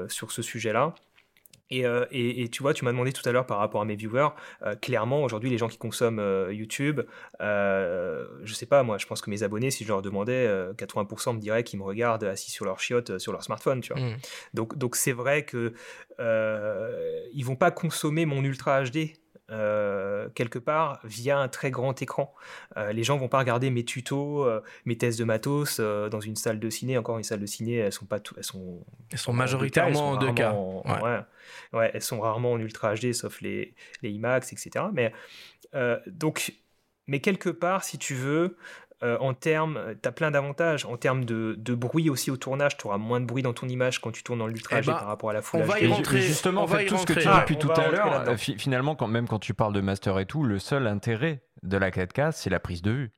sur 0.08 0.32
ce 0.32 0.42
sujet-là. 0.42 0.94
Euh, 1.82 2.06
et, 2.10 2.48
tu 2.48 2.62
vois, 2.62 2.74
tu 2.74 2.84
m'as 2.84 2.92
demandé 2.92 3.12
tout 3.12 3.26
à 3.28 3.32
l'heure 3.32 3.46
par 3.46 3.58
rapport 3.58 3.80
à 3.80 3.84
mes 3.84 3.96
viewers, 3.96 4.28
euh, 4.62 4.74
clairement, 4.76 5.22
aujourd'hui, 5.22 5.50
les 5.50 5.58
gens 5.58 5.68
qui 5.68 5.78
consomment 5.78 6.20
euh, 6.20 6.52
YouTube, 6.52 7.00
je 7.40 8.52
sais 8.52 8.66
pas, 8.66 8.82
moi, 8.82 8.98
je 8.98 9.06
pense 9.06 9.20
que 9.20 9.30
mes 9.30 9.42
abonnés, 9.42 9.70
si 9.70 9.84
je 9.84 9.88
leur 9.88 10.02
demandais, 10.02 10.48
80% 10.76 11.34
me 11.34 11.40
diraient 11.40 11.64
qu'ils 11.64 11.78
me 11.78 11.84
regardent 11.84 12.24
assis 12.24 12.50
sur 12.50 12.64
leur 12.64 12.80
chiotte, 12.80 13.18
sur 13.18 13.32
leur 13.32 13.42
smartphone, 13.42 13.80
tu 13.80 13.92
vois. 13.92 14.02
Mmh. 14.02 14.16
Donc, 14.54 14.78
donc 14.78 14.96
c'est 14.96 15.12
vrai 15.12 15.44
que 15.44 15.72
ils 16.18 17.44
vont 17.44 17.56
pas 17.56 17.70
consommer 17.70 18.26
mon 18.26 18.42
Ultra 18.44 18.84
HD 18.84 19.14
euh, 19.54 20.28
quelque 20.34 20.58
part 20.58 21.00
via 21.04 21.38
un 21.38 21.48
très 21.48 21.70
grand 21.70 22.00
écran. 22.02 22.34
Euh, 22.76 22.92
les 22.92 23.04
gens 23.04 23.16
vont 23.16 23.28
pas 23.28 23.38
regarder 23.38 23.70
mes 23.70 23.84
tutos, 23.84 24.44
euh, 24.44 24.62
mes 24.84 24.98
tests 24.98 25.18
de 25.18 25.24
matos 25.24 25.80
dans 25.80 26.20
une 26.20 26.36
salle 26.36 26.58
de 26.58 26.70
ciné. 26.70 26.98
Encore 26.98 27.18
une 27.18 27.24
salle 27.24 27.40
de 27.40 27.46
ciné, 27.46 27.76
elles 27.76 27.92
sont 27.92 28.06
pas 28.06 28.20
tout, 28.20 28.34
elles 28.36 28.44
sont, 28.44 28.84
elles 29.10 29.18
sont 29.18 29.32
majoritairement 29.32 30.10
en 30.10 30.18
2K. 30.18 31.02
ouais. 31.02 31.20
ouais. 31.72 31.90
elles 31.94 32.02
sont 32.02 32.20
rarement 32.20 32.52
en 32.52 32.58
Ultra 32.58 32.94
HD, 32.94 33.12
sauf 33.12 33.40
les 33.40 33.74
les 34.02 34.10
IMAX, 34.10 34.52
etc. 34.52 34.86
Mais 34.92 35.12
donc, 36.06 36.52
mais 37.06 37.20
quelque 37.20 37.50
part, 37.50 37.84
si 37.84 37.98
tu 37.98 38.14
veux, 38.14 38.56
euh, 39.04 39.18
en 39.20 39.34
termes, 39.34 39.76
euh, 39.76 39.94
tu 40.00 40.08
as 40.08 40.12
plein 40.12 40.30
d'avantages. 40.30 40.86
En 40.86 40.96
termes 40.96 41.24
de, 41.24 41.74
bruit 41.74 42.08
aussi 42.08 42.30
au 42.30 42.36
tournage, 42.36 42.78
tu 42.78 42.86
auras 42.86 42.96
moins 42.96 43.20
de 43.20 43.26
bruit 43.26 43.42
dans 43.42 43.52
ton 43.52 43.68
image 43.68 44.00
quand 44.00 44.10
tu 44.10 44.22
tournes 44.22 44.38
dans 44.38 44.46
l'Ultra 44.46 44.78
eh 44.78 44.82
ben, 44.82 44.94
par 44.94 45.06
rapport 45.06 45.30
à 45.30 45.34
la 45.34 45.42
Full 45.42 45.60
on 45.60 45.64
Va 45.64 45.80
y 45.80 45.86
rentrer, 45.86 46.20
justement, 46.20 46.62
en 46.62 46.66
fait, 46.66 46.86
tout 46.86 46.96
ce 46.96 47.04
que 47.04 47.12
tu 47.12 47.20
dis 47.20 47.40
depuis 47.40 47.58
tout 47.58 47.70
à 47.70 47.88
l'heure, 47.88 48.28
euh, 48.28 48.36
finalement, 48.36 48.94
quand, 48.94 49.08
même 49.08 49.28
quand 49.28 49.38
tu 49.38 49.52
parles 49.52 49.74
de 49.74 49.82
master 49.82 50.18
et 50.18 50.26
tout, 50.26 50.42
le 50.42 50.58
seul 50.58 50.86
intérêt 50.86 51.42
de 51.62 51.76
la 51.76 51.90
4K, 51.90 52.32
c'est 52.32 52.50
la 52.50 52.60
prise 52.60 52.80
de 52.82 52.92
vue 52.92 53.12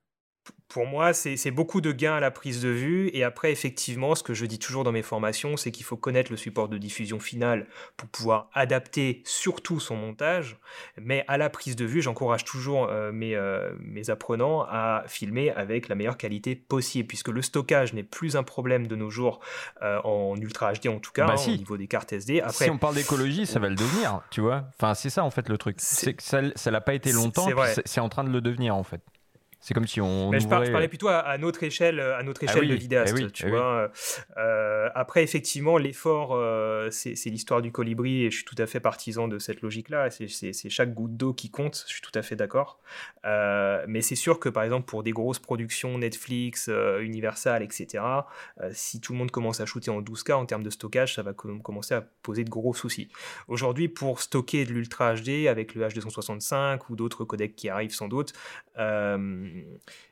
pour 0.69 0.87
moi, 0.87 1.13
c'est 1.13 1.51
beaucoup 1.51 1.81
de 1.81 1.93
gains 1.93 2.17
à 2.17 2.21
la 2.21 2.31
prise 2.31 2.61
de 2.61 2.69
vue. 2.69 3.11
Et 3.15 3.25
après, 3.25 3.53
effectivement, 3.53 4.15
ce 4.15 4.23
que 4.23 4.35
je 4.35 4.45
dis 4.45 4.59
toujours 4.59 4.85
dans 4.85 4.93
mes 4.93 5.03
formations, 5.03 5.57
c'est 5.57 5.71
qu'il 5.71 5.87
faut 5.87 5.97
connaître 5.97 6.31
le 6.31 6.37
support 6.37 6.69
de 6.69 6.77
diffusion 6.77 7.19
finale 7.19 7.67
pour 7.97 8.09
pouvoir 8.09 8.51
adapter 8.53 9.23
surtout 9.25 9.81
son 9.81 9.97
montage. 9.97 10.59
Mais 11.01 11.25
à 11.29 11.39
la 11.39 11.49
prise 11.49 11.77
de 11.77 11.85
vue, 11.85 12.03
j'encourage 12.03 12.45
toujours 12.45 12.89
euh, 12.91 13.13
mes, 13.13 13.35
euh, 13.37 13.73
mes, 13.81 14.11
apprenants 14.11 14.67
à 14.69 15.05
filmer 15.07 15.51
avec 15.51 15.89
la 15.89 15.95
meilleure 15.95 16.19
qualité 16.19 16.57
possible, 16.57 17.07
puisque 17.07 17.29
le 17.29 17.43
stockage 17.43 17.95
n'est 17.95 18.03
plus 18.03 18.37
un 18.37 18.43
problème 18.43 18.87
de 18.87 18.97
nos 18.97 19.09
jours 19.09 19.41
euh, 19.83 20.01
en 20.05 20.37
Ultra 20.37 20.73
HD, 20.75 20.89
en 20.89 20.99
tout 20.99 21.13
cas, 21.13 21.27
bah 21.27 21.37
hein, 21.39 21.43
au 21.47 21.57
niveau 21.57 21.77
des 21.77 21.87
cartes 21.87 22.13
SD. 22.13 22.41
Après, 22.41 22.67
si 22.67 22.71
on 22.71 22.79
parle 22.79 22.97
d'écologie, 22.97 23.47
ça 23.47 23.61
va 23.61 23.69
le 23.69 23.77
devenir, 23.77 24.21
tu 24.31 24.41
vois. 24.43 24.65
Enfin, 24.77 24.95
c'est 24.95 25.11
ça, 25.11 25.25
en 25.25 25.31
fait, 25.31 25.49
le 25.49 25.57
truc. 25.57 25.77
C'est 25.79 26.15
que 26.15 26.23
ça 26.23 26.71
l'a 26.71 26.81
pas 26.81 26.95
été 26.95 27.13
longtemps, 27.13 27.49
c'est 27.85 28.01
en 28.01 28.09
train 28.09 28.25
de 28.25 28.31
le 28.31 28.41
devenir, 28.41 28.75
en 28.77 28.85
fait. 28.85 29.01
C'est 29.67 29.75
comme 29.75 29.89
si 29.89 30.01
on. 30.01 30.31
Mais 30.31 30.39
je, 30.39 30.47
parlais 30.47 30.87
plutôt 30.87 31.09
à, 31.09 31.37
notre 31.39 31.65
échelle, 31.65 31.99
à 31.99 32.23
notre 32.23 32.41
ah 32.47 32.53
échelle 32.53 32.69
de 32.69 32.75
vidéaste, 32.77 33.17
eh 33.19 33.31
tu 33.33 33.47
eh 33.49 33.51
vois. 33.51 33.91
Euh, 34.37 34.89
après, 34.95 35.25
effectivement, 35.25 35.77
l'effort, 35.77 36.37
euh, 36.37 36.89
c'est 36.93 37.31
l'histoire 37.31 37.63
du 37.63 37.73
colibri 37.73 38.23
et 38.23 38.31
je 38.31 38.37
suis 38.37 38.45
tout 38.45 38.55
à 38.59 38.67
fait 38.67 38.79
partisan 38.79 39.27
de 39.27 39.41
cette 39.41 39.63
logique-là. 39.63 40.09
C'est 40.11 40.71
chaque 40.71 40.95
goutte 40.95 41.17
d'eau 41.17 41.33
qui 41.33 41.51
compte, 41.51 41.85
je 41.89 41.95
suis 41.95 42.01
tout 42.01 42.17
à 42.17 42.23
fait 42.23 42.37
d'accord. 42.37 42.79
Euh, 43.25 43.85
mais 43.89 44.03
c'est 44.03 44.15
sûr 44.15 44.39
que, 44.39 44.49
par 44.49 44.63
exemple, 44.63 44.87
pour 44.87 45.03
des 45.03 45.11
grosses 45.11 45.41
productions 45.41 45.99
Netflix, 45.99 46.71
Universal, 47.01 47.65
etc., 47.65 48.05
si 48.71 49.01
tout 49.01 49.15
le 49.15 49.19
monde 49.19 49.33
commence 49.33 49.61
à 49.61 49.67
shooter 49.67 49.91
en 49.91 50.01
12K 50.01 50.35
en 50.35 50.47
termes 50.47 50.63
de 50.63 50.71
stockage, 50.71 51.17
ça 51.17 51.25
va 51.25 51.33
commencer 51.33 51.95
à 51.95 52.03
poser 52.23 52.45
de 52.45 52.51
gros 52.51 52.73
soucis. 52.73 53.09
Aujourd'hui, 53.49 53.89
pour 53.89 54.21
stocker 54.21 54.65
de 54.65 54.73
l'Ultra 54.73 55.17
HD 55.17 55.49
avec 55.49 55.75
le 55.75 55.85
H265 55.85 56.83
ou 56.89 56.95
d'autres 56.95 57.25
codecs 57.25 57.57
qui 57.57 57.69
arrivent 57.69 57.95
sans 57.95 58.07
doute, 58.07 58.33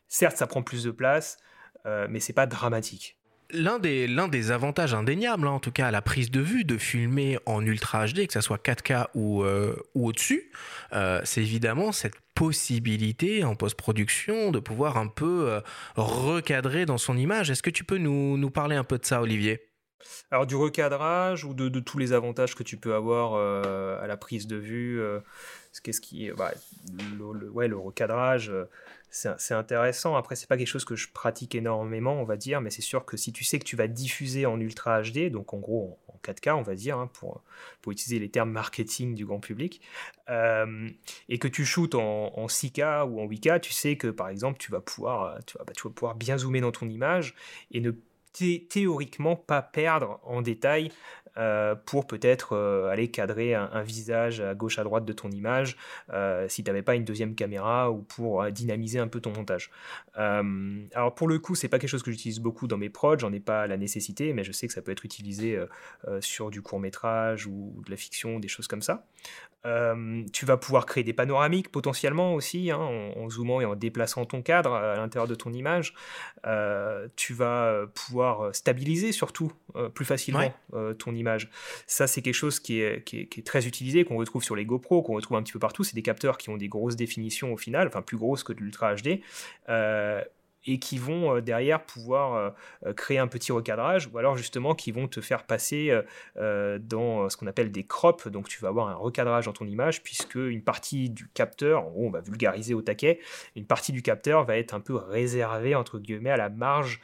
certes, 0.08 0.36
ça 0.36 0.46
prend 0.46 0.62
plus 0.62 0.84
de 0.84 0.90
place, 0.90 1.38
euh, 1.86 2.06
mais 2.08 2.20
c'est 2.20 2.32
pas 2.32 2.46
dramatique. 2.46 3.18
L'un 3.50 3.78
des, 3.78 4.06
l'un 4.06 4.26
des 4.26 4.50
avantages 4.50 4.94
indéniables, 4.94 5.46
hein, 5.46 5.52
en 5.52 5.60
tout 5.60 5.70
cas 5.70 5.88
à 5.88 5.90
la 5.90 6.00
prise 6.00 6.30
de 6.30 6.40
vue, 6.40 6.64
de 6.64 6.78
filmer 6.78 7.38
en 7.44 7.64
Ultra 7.64 8.06
HD, 8.06 8.26
que 8.26 8.32
ce 8.32 8.40
soit 8.40 8.62
4K 8.62 9.08
ou, 9.14 9.42
euh, 9.42 9.76
ou 9.94 10.08
au-dessus, 10.08 10.50
euh, 10.92 11.20
c'est 11.24 11.42
évidemment 11.42 11.92
cette 11.92 12.14
possibilité 12.34 13.44
en 13.44 13.54
post-production 13.54 14.50
de 14.50 14.58
pouvoir 14.58 14.96
un 14.96 15.06
peu 15.06 15.60
recadrer 15.94 16.84
dans 16.84 16.98
son 16.98 17.16
image. 17.16 17.50
Est-ce 17.50 17.62
que 17.62 17.70
tu 17.70 17.84
peux 17.84 17.98
nous, 17.98 18.36
nous 18.38 18.50
parler 18.50 18.74
un 18.74 18.82
peu 18.82 18.98
de 18.98 19.04
ça, 19.04 19.22
Olivier? 19.22 19.68
Alors 20.32 20.44
du 20.44 20.56
recadrage 20.56 21.44
ou 21.44 21.54
de, 21.54 21.68
de, 21.68 21.80
tous 21.80 21.98
les 21.98 22.12
avantages 22.12 22.56
que 22.56 22.64
tu 22.64 22.76
peux 22.76 22.94
avoir 22.94 23.34
à 23.34 24.06
la 24.08 24.16
prise 24.16 24.48
de 24.48 24.56
vue, 24.56 25.00
qu'est-ce 25.84 26.00
qui, 26.00 26.28
bah, 26.32 26.50
le, 27.16 27.48
ouais, 27.50 27.68
le 27.68 27.76
recadrage, 27.76 28.52
c'est 29.14 29.54
intéressant. 29.54 30.16
Après, 30.16 30.34
c'est 30.34 30.48
pas 30.48 30.56
quelque 30.56 30.66
chose 30.66 30.84
que 30.84 30.96
je 30.96 31.08
pratique 31.08 31.54
énormément, 31.54 32.20
on 32.20 32.24
va 32.24 32.36
dire, 32.36 32.60
mais 32.60 32.70
c'est 32.70 32.82
sûr 32.82 33.04
que 33.04 33.16
si 33.16 33.32
tu 33.32 33.44
sais 33.44 33.60
que 33.60 33.64
tu 33.64 33.76
vas 33.76 33.86
diffuser 33.86 34.44
en 34.44 34.58
Ultra 34.58 35.02
HD, 35.02 35.30
donc 35.30 35.54
en 35.54 35.58
gros 35.58 36.00
en 36.08 36.18
4K, 36.24 36.54
on 36.54 36.62
va 36.62 36.74
dire, 36.74 36.98
hein, 36.98 37.08
pour, 37.12 37.42
pour 37.80 37.92
utiliser 37.92 38.18
les 38.18 38.28
termes 38.28 38.50
marketing 38.50 39.14
du 39.14 39.24
grand 39.24 39.38
public, 39.38 39.80
euh, 40.30 40.90
et 41.28 41.38
que 41.38 41.46
tu 41.46 41.64
shootes 41.64 41.94
en, 41.94 42.46
6K 42.46 43.08
ou 43.08 43.20
en 43.20 43.26
8K, 43.26 43.60
tu 43.60 43.72
sais 43.72 43.96
que 43.96 44.08
par 44.08 44.28
exemple, 44.30 44.58
tu 44.58 44.72
vas 44.72 44.80
pouvoir, 44.80 45.38
tu 45.46 45.58
vas, 45.58 45.64
bah, 45.64 45.72
tu 45.76 45.86
vas 45.86 45.94
pouvoir 45.94 46.16
bien 46.16 46.36
zoomer 46.36 46.60
dans 46.60 46.72
ton 46.72 46.88
image 46.88 47.36
et 47.70 47.80
ne 47.80 47.92
théoriquement 48.68 49.36
pas 49.36 49.62
perdre 49.62 50.18
en 50.24 50.42
détail 50.42 50.90
euh, 51.36 51.74
pour 51.74 52.06
peut-être 52.06 52.52
euh, 52.52 52.88
aller 52.88 53.10
cadrer 53.10 53.54
un, 53.54 53.82
visage 53.82 54.40
à 54.40 54.54
gauche 54.54 54.78
à 54.78 54.84
droite 54.84 55.04
de 55.04 55.12
ton 55.12 55.30
image 55.30 55.76
euh, 56.12 56.48
si 56.48 56.62
tu 56.62 56.70
n'avais 56.70 56.82
pas 56.82 56.94
une 56.94 57.04
deuxième 57.04 57.34
caméra 57.34 57.90
ou 57.90 58.02
pour 58.02 58.48
dynamiser 58.52 59.00
un 59.00 59.08
peu 59.08 59.20
ton 59.20 59.32
montage. 59.32 59.70
alors 60.14 61.14
pour 61.14 61.26
le 61.26 61.38
coup, 61.38 61.54
c'est 61.54 61.68
pas 61.68 61.78
quelque 61.78 61.90
chose 61.90 62.02
que 62.02 62.10
j'utilise 62.12 62.38
beaucoup 62.38 62.68
dans 62.68 62.76
mes 62.76 62.88
prods, 62.88 63.18
j'en 63.18 63.32
ai 63.32 63.40
pas 63.40 63.66
la 63.66 63.76
nécessité, 63.76 64.32
mais 64.32 64.44
je 64.44 64.52
sais 64.52 64.68
que 64.68 64.72
ça 64.72 64.80
peut 64.80 64.92
être 64.92 65.04
utilisé 65.04 65.58
sur 66.20 66.50
du 66.50 66.62
court 66.62 66.78
métrage 66.78 67.46
ou 67.46 67.82
de 67.84 67.90
la 67.90 67.96
fiction, 67.96 68.38
des 68.38 68.48
choses 68.48 68.68
comme 68.68 68.82
ça. 68.82 69.06
tu 70.32 70.46
vas 70.46 70.56
pouvoir 70.56 70.86
créer 70.86 71.04
des 71.04 71.12
panoramiques 71.12 71.70
potentiellement 71.70 72.34
aussi 72.34 72.70
hein, 72.70 72.78
en, 72.78 73.28
zoomant 73.28 73.60
et 73.60 73.64
en 73.64 73.74
déplaçant 73.74 74.24
ton 74.24 74.40
cadre 74.40 74.72
à 74.72 74.96
l'intérieur 74.96 75.28
de 75.28 75.34
ton 75.34 75.52
image. 75.52 75.94
tu 77.16 77.34
vas 77.34 77.86
pouvoir 77.94 78.54
stabiliser 78.54 79.12
surtout 79.12 79.52
plus 79.94 80.04
facilement 80.04 80.54
ton 80.98 81.14
image 81.14 81.23
ça, 81.86 82.06
c'est 82.06 82.22
quelque 82.22 82.34
chose 82.34 82.60
qui 82.60 82.80
est, 82.80 83.44
très 83.44 83.66
utilisé, 83.66 84.04
qu'on 84.04 84.16
retrouve 84.16 84.42
sur 84.42 84.56
les 84.56 84.64
GoPro, 84.64 85.02
qu'on 85.02 85.14
retrouve 85.14 85.36
un 85.36 85.42
petit 85.42 85.52
peu 85.52 85.58
partout. 85.58 85.84
C'est 85.84 85.94
des 85.94 86.02
capteurs 86.02 86.38
qui 86.38 86.50
ont 86.50 86.56
des 86.56 86.68
grosses 86.68 86.96
définitions 86.96 87.52
au 87.52 87.56
final, 87.56 87.86
enfin 87.88 88.02
plus 88.02 88.16
grosses 88.16 88.42
que 88.42 88.52
de 88.52 88.60
l'Ultra 88.60 88.94
HD. 88.94 89.20
Euh, 89.68 90.22
et 90.66 90.78
qui 90.78 90.96
vont 90.96 91.36
euh, 91.36 91.40
derrière 91.42 91.84
pouvoir 91.84 92.54
euh, 92.86 92.92
créer 92.94 93.18
un 93.18 93.26
petit 93.26 93.52
recadrage 93.52 94.08
ou 94.10 94.16
alors 94.16 94.38
justement 94.38 94.74
qui 94.74 94.92
vont 94.92 95.08
te 95.08 95.20
faire 95.20 95.44
passer 95.44 95.92
dans 96.36 97.28
ce 97.28 97.36
qu'on 97.36 97.46
appelle 97.46 97.70
des 97.70 97.84
crops. 97.84 98.28
Donc 98.28 98.48
tu 98.48 98.60
vas 98.62 98.68
avoir 98.68 98.88
un 98.88 98.94
recadrage 98.94 99.44
dans 99.44 99.52
ton 99.52 99.66
image 99.66 100.02
puisque 100.02 100.36
une 100.36 100.62
partie 100.62 101.10
du 101.10 101.28
capteur, 101.28 101.94
on 101.96 102.08
va 102.08 102.22
vulgariser 102.22 102.72
au 102.72 102.80
taquet, 102.80 103.20
une 103.56 103.66
partie 103.66 103.92
du 103.92 104.00
capteur 104.00 104.44
va 104.44 104.56
être 104.56 104.72
un 104.72 104.80
peu 104.80 104.94
réservée 104.94 105.74
entre 105.74 105.98
guillemets 105.98 106.30
à 106.30 106.38
la 106.38 106.48
marge 106.48 107.00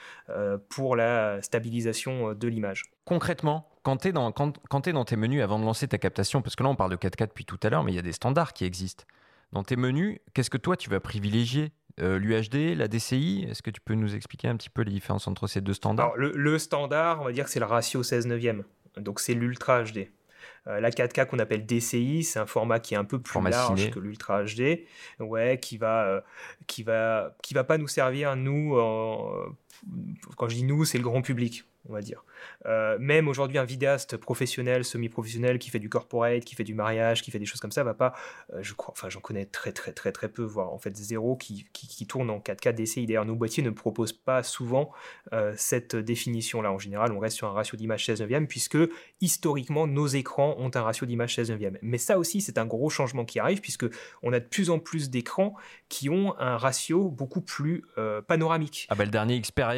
pour 0.71 0.97
la 0.97 1.43
stabilisation 1.43 2.33
de 2.33 2.49
l'image. 2.49 2.85
Concrètement, 3.11 3.69
quand 3.83 3.97
tu 3.97 4.09
es, 4.09 4.13
dans, 4.13 4.31
quand, 4.31 4.87
es 4.87 4.93
dans 4.93 5.05
tes 5.05 5.17
menus 5.17 5.43
avant 5.43 5.59
de 5.59 5.65
lancer 5.65 5.89
ta 5.89 5.99
captation, 5.99 6.43
parce 6.43 6.55
que 6.55 6.63
là 6.63 6.69
on 6.69 6.77
parle 6.77 6.93
de 6.93 6.97
4K 6.97 7.27
depuis 7.27 7.45
tout 7.45 7.59
à 7.65 7.69
l'heure, 7.69 7.83
mais 7.83 7.91
il 7.91 7.97
y 7.97 7.99
a 7.99 8.03
des 8.03 8.13
standards 8.13 8.53
qui 8.53 8.65
existent. 8.65 9.03
Dans 9.51 9.65
tes 9.65 9.75
menus, 9.75 10.21
qu'est-ce 10.33 10.49
que 10.49 10.57
toi 10.57 10.77
tu 10.77 10.91
vas 10.91 11.01
privilégier? 11.01 11.73
L'UHD, 11.99 12.77
la 12.77 12.87
DCI, 12.87 13.49
est-ce 13.51 13.63
que 13.63 13.71
tu 13.71 13.81
peux 13.81 13.95
nous 13.95 14.15
expliquer 14.15 14.47
un 14.47 14.57
petit 14.57 14.71
peu 14.71 14.83
les 14.83 14.93
différences 14.93 15.27
entre 15.27 15.49
ces 15.49 15.61
deux 15.61 15.75
standards? 15.75 16.13
Le, 16.17 16.31
le, 16.37 16.59
standard, 16.61 17.21
on 17.21 17.25
va 17.25 17.33
dire 17.33 17.47
que 17.47 17.51
c'est 17.51 17.59
le 17.59 17.67
ratio 17.67 18.05
16 18.05 18.29
neuvième. 18.29 18.63
Donc 18.97 19.19
c'est 19.19 19.35
l'Ultra 19.35 19.83
HD. 19.83 20.09
Euh, 20.69 20.79
la 20.79 20.91
4K 20.91 21.27
qu'on 21.27 21.41
appelle 21.41 21.67
DCI, 21.67 22.23
c'est 22.23 22.39
un 22.39 22.47
format 22.47 22.79
qui 22.79 22.95
est 22.95 22.97
un 22.97 23.05
peu 23.05 23.21
plus 23.21 23.43
large 23.43 23.91
que 23.91 23.99
l'Ultra 23.99 24.45
HD, 24.45 24.87
ouais, 25.19 25.59
qui 25.61 25.79
va, 25.79 26.05
euh, 26.05 26.21
qui 26.69 26.85
va, 26.85 27.35
qui 27.43 27.55
va 27.55 27.65
pas 27.65 27.77
nous 27.77 27.89
servir 27.89 28.37
nous. 28.37 28.79
Quand 30.37 30.49
je 30.49 30.57
dis 30.57 30.65
nous, 30.65 30.85
c'est 30.85 30.99
le 30.99 31.05
grand 31.05 31.23
public 31.23 31.65
on 31.89 31.93
va 31.93 32.03
dire. 32.03 32.25
Euh, 32.67 32.97
même 33.01 33.29
aujourd'hui, 33.29 33.59
un 33.59 33.65
vidéaste 33.65 34.17
professionnel, 34.17 34.85
semi-professionnel, 34.85 35.59
qui 35.59 35.71
fait 35.71 35.79
du 35.79 35.89
corporate, 35.89 36.45
qui 36.45 36.55
fait 36.55 36.65
du 36.65 36.75
mariage, 36.75 37.23
qui 37.23 37.31
fait 37.31 37.39
des 37.39 37.47
choses 37.47 37.61
comme 37.61 37.73
ça, 37.73 37.85
va 37.85 37.95
pas, 37.95 38.15
euh, 38.53 38.59
je 38.63 38.75
crois, 38.75 38.93
enfin 38.93 39.09
j'en 39.09 39.21
connais 39.21 39.47
très 39.47 39.73
très 39.73 39.93
très 39.93 40.13
très 40.13 40.29
peu, 40.29 40.43
voire 40.43 40.73
en 40.73 40.79
fait 40.79 40.95
zéro, 40.97 41.37
qui, 41.37 41.67
qui, 41.73 42.07
tourne 42.07 42.31
en 42.31 42.39
4K 42.39 42.75
DCI. 42.75 43.07
D'ailleurs, 43.07 43.25
nos 43.25 43.35
boîtiers 43.35 43.63
ne 43.63 43.71
proposent 43.71 44.13
pas 44.13 44.43
souvent 44.43 44.91
euh, 45.33 45.55
cette 45.57 45.97
définition-là. 45.97 46.71
En 46.73 46.79
général, 46.79 47.13
on 47.13 47.19
reste 47.19 47.37
sur 47.37 47.47
un 47.49 47.53
ratio 47.53 47.77
d'image 47.77 48.05
16 48.05 48.21
neuvième, 48.21 48.47
puisque 48.47 48.79
historiquement, 49.21 49.87
nos 49.87 50.07
écrans 50.07 50.57
ont 50.59 50.71
un 50.75 50.83
ratio 50.83 51.07
d'image 51.07 51.35
16 51.35 51.51
neuvième. 51.51 51.79
Mais 51.83 51.99
ça 51.99 52.19
aussi, 52.19 52.41
c'est 52.41 52.59
un 52.59 52.67
gros 52.67 52.91
changement 52.91 53.25
qui 53.25 53.39
arrive, 53.39 53.61
puisque 53.61 53.87
on 54.23 54.33
a 54.33 54.41
de 54.41 54.45
plus 54.45 54.71
en 54.71 54.79
plus 54.79 55.11
d'écrans 55.11 55.55
qui 55.89 56.11
ont 56.11 56.39
un 56.39 56.57
ratio 56.57 57.09
beaucoup 57.09 57.41
plus 57.41 57.85
panoramique. 58.27 58.87
Ah 58.91 58.95
bah 58.95 59.05
le 59.05 59.11
dernier 59.11 59.41
Xperia 59.41 59.70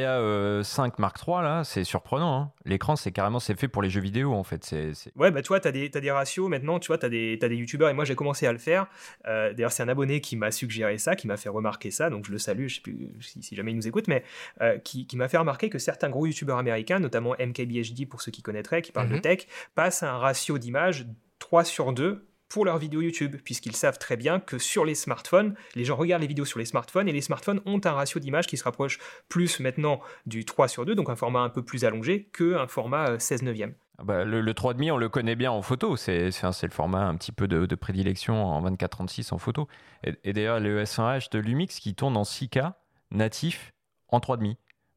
5 0.63 0.99
Mark 0.99 1.19
III, 1.27 1.43
là, 1.43 1.65
c'est 1.65 1.85
surprenant. 1.85 2.41
Hein. 2.41 2.53
L'écran, 2.65 2.97
c'est 2.97 3.13
carrément 3.13 3.41
c'est 3.41 3.59
fait 3.59 3.69
pour 3.69 3.83
les 3.83 3.91
jeux 3.91 4.01
vidéo 4.01 4.33
en 4.33 4.45
fait. 4.45 4.65
C'est, 4.65 4.93
Ouais, 5.17 5.31
bah 5.31 5.43
tu 5.43 5.49
vois, 5.49 5.61
tu 5.61 5.69
as 5.69 5.73
des, 5.73 5.91
as 5.95 6.01
des 6.01 6.11
ratios 6.11 6.49
maintenant, 6.49 6.79
tu 6.79 6.89
vois, 6.89 6.99
tu 6.99 7.07
as 7.07 7.09
des, 7.09 7.39
as 7.43 7.49
des 7.49 7.57
youtubeurs 7.57 7.89
et 7.89 7.95
moi 7.95 8.05
j'ai 8.05 8.15
commencé 8.15 8.47
à 8.47 8.53
le 8.53 8.59
faire. 8.59 8.87
Euh, 9.27 9.53
d'ailleurs, 9.53 9.73
c'est 9.73 9.83
un 9.83 9.89
abonné 9.89 10.21
qui 10.21 10.37
m'a 10.37 10.51
suggéré 10.51 10.99
ça, 10.99 11.17
qui 11.17 11.27
m'a 11.27 11.37
fait 11.37 11.49
remarquer 11.49 11.91
ça, 11.91 12.11
donc 12.11 12.27
je 12.27 12.33
le 12.33 12.39
salue, 12.39 12.69
je 12.69 12.77
sais 12.77 12.81
plus 12.81 13.13
si, 13.21 13.55
jamais 13.55 13.73
il 13.73 13.77
nous 13.77 13.89
écoute, 13.89 14.09
mais 14.09 14.25
euh, 14.61 14.79
qui, 14.79 15.07
qui 15.07 15.17
m'a 15.17 15.29
fait 15.29 15.39
remarquer 15.39 15.69
que 15.69 15.79
certains 15.79 16.11
gros 16.11 16.27
youtubeurs 16.27 16.59
américains, 16.59 16.99
notamment 16.99 17.35
MKBHD 17.39 18.09
pour 18.09 18.23
ceux 18.23 18.33
qui 18.33 18.43
connaîtraient, 18.43 18.83
qui 18.83 18.93
parlent 18.93 19.09
de 19.09 19.15
mhm. 19.15 19.21
tech, 19.21 19.47
passent 19.75 20.03
à 20.03 20.13
un 20.13 20.19
ratio 20.19 20.59
d'image 20.59 21.07
3 21.39 21.65
sur 21.65 21.93
2 21.93 22.27
pour 22.53 22.67
leurs 22.67 22.77
vidéos 22.77 23.01
YouTube, 23.01 23.37
puisqu'ils 23.43 23.75
savent 23.75 23.99
très 23.99 24.19
bien 24.19 24.39
que 24.39 24.59
sur 24.59 24.85
les 24.85 24.95
smartphones, 24.95 25.55
les 25.75 25.87
gens 25.87 25.97
regardent 25.97 26.21
les 26.21 26.29
vidéos 26.29 26.45
sur 26.45 26.59
les 26.59 26.67
smartphones 26.67 27.09
et 27.09 27.13
les 27.13 27.23
smartphones 27.23 27.63
ont 27.65 27.81
un 27.83 27.93
ratio 27.93 28.21
d'image 28.21 28.47
qui 28.47 28.59
se 28.59 28.65
rapproche 28.65 28.99
plus 29.31 29.59
maintenant 29.59 30.01
du 30.27 30.45
3 30.45 30.69
sur 30.69 30.85
2, 30.85 30.95
donc 30.95 31.09
un 31.09 31.17
format 31.17 31.41
un 31.41 31.49
peu 31.49 31.65
plus 31.65 31.87
allongé, 31.87 32.25
qu'un 32.25 32.67
format 32.67 33.19
16 33.19 33.43
euh, 33.43 33.47
neuvième. 33.47 33.75
Ah 33.99 34.05
bah, 34.05 34.25
le, 34.25 34.43
le 34.43 34.53
3,5, 34.53 34.93
on 34.93 34.99
le 34.99 35.09
connaît 35.09 35.35
bien 35.35 35.51
en 35.51 35.63
photo. 35.63 35.97
C'est 35.97 36.29
le 36.29 36.71
format 36.71 37.07
un 37.07 37.17
petit 37.17 37.33
peu 37.33 37.49
de, 37.49 37.75
prédilection 37.75 38.45
en 38.45 38.71
24-36 38.71 39.33
en 39.33 39.39
photo. 39.39 39.67
Et, 40.05 40.35
d'ailleurs, 40.35 40.61
le 40.61 40.83
S1H 40.83 41.31
de 41.33 41.39
Lumix 41.39 41.81
qui 41.81 41.95
tourne 41.95 42.19
en 42.19 42.23
6K 42.23 42.75
natif 43.13 43.73
en 44.09 44.19
3,5. 44.19 44.57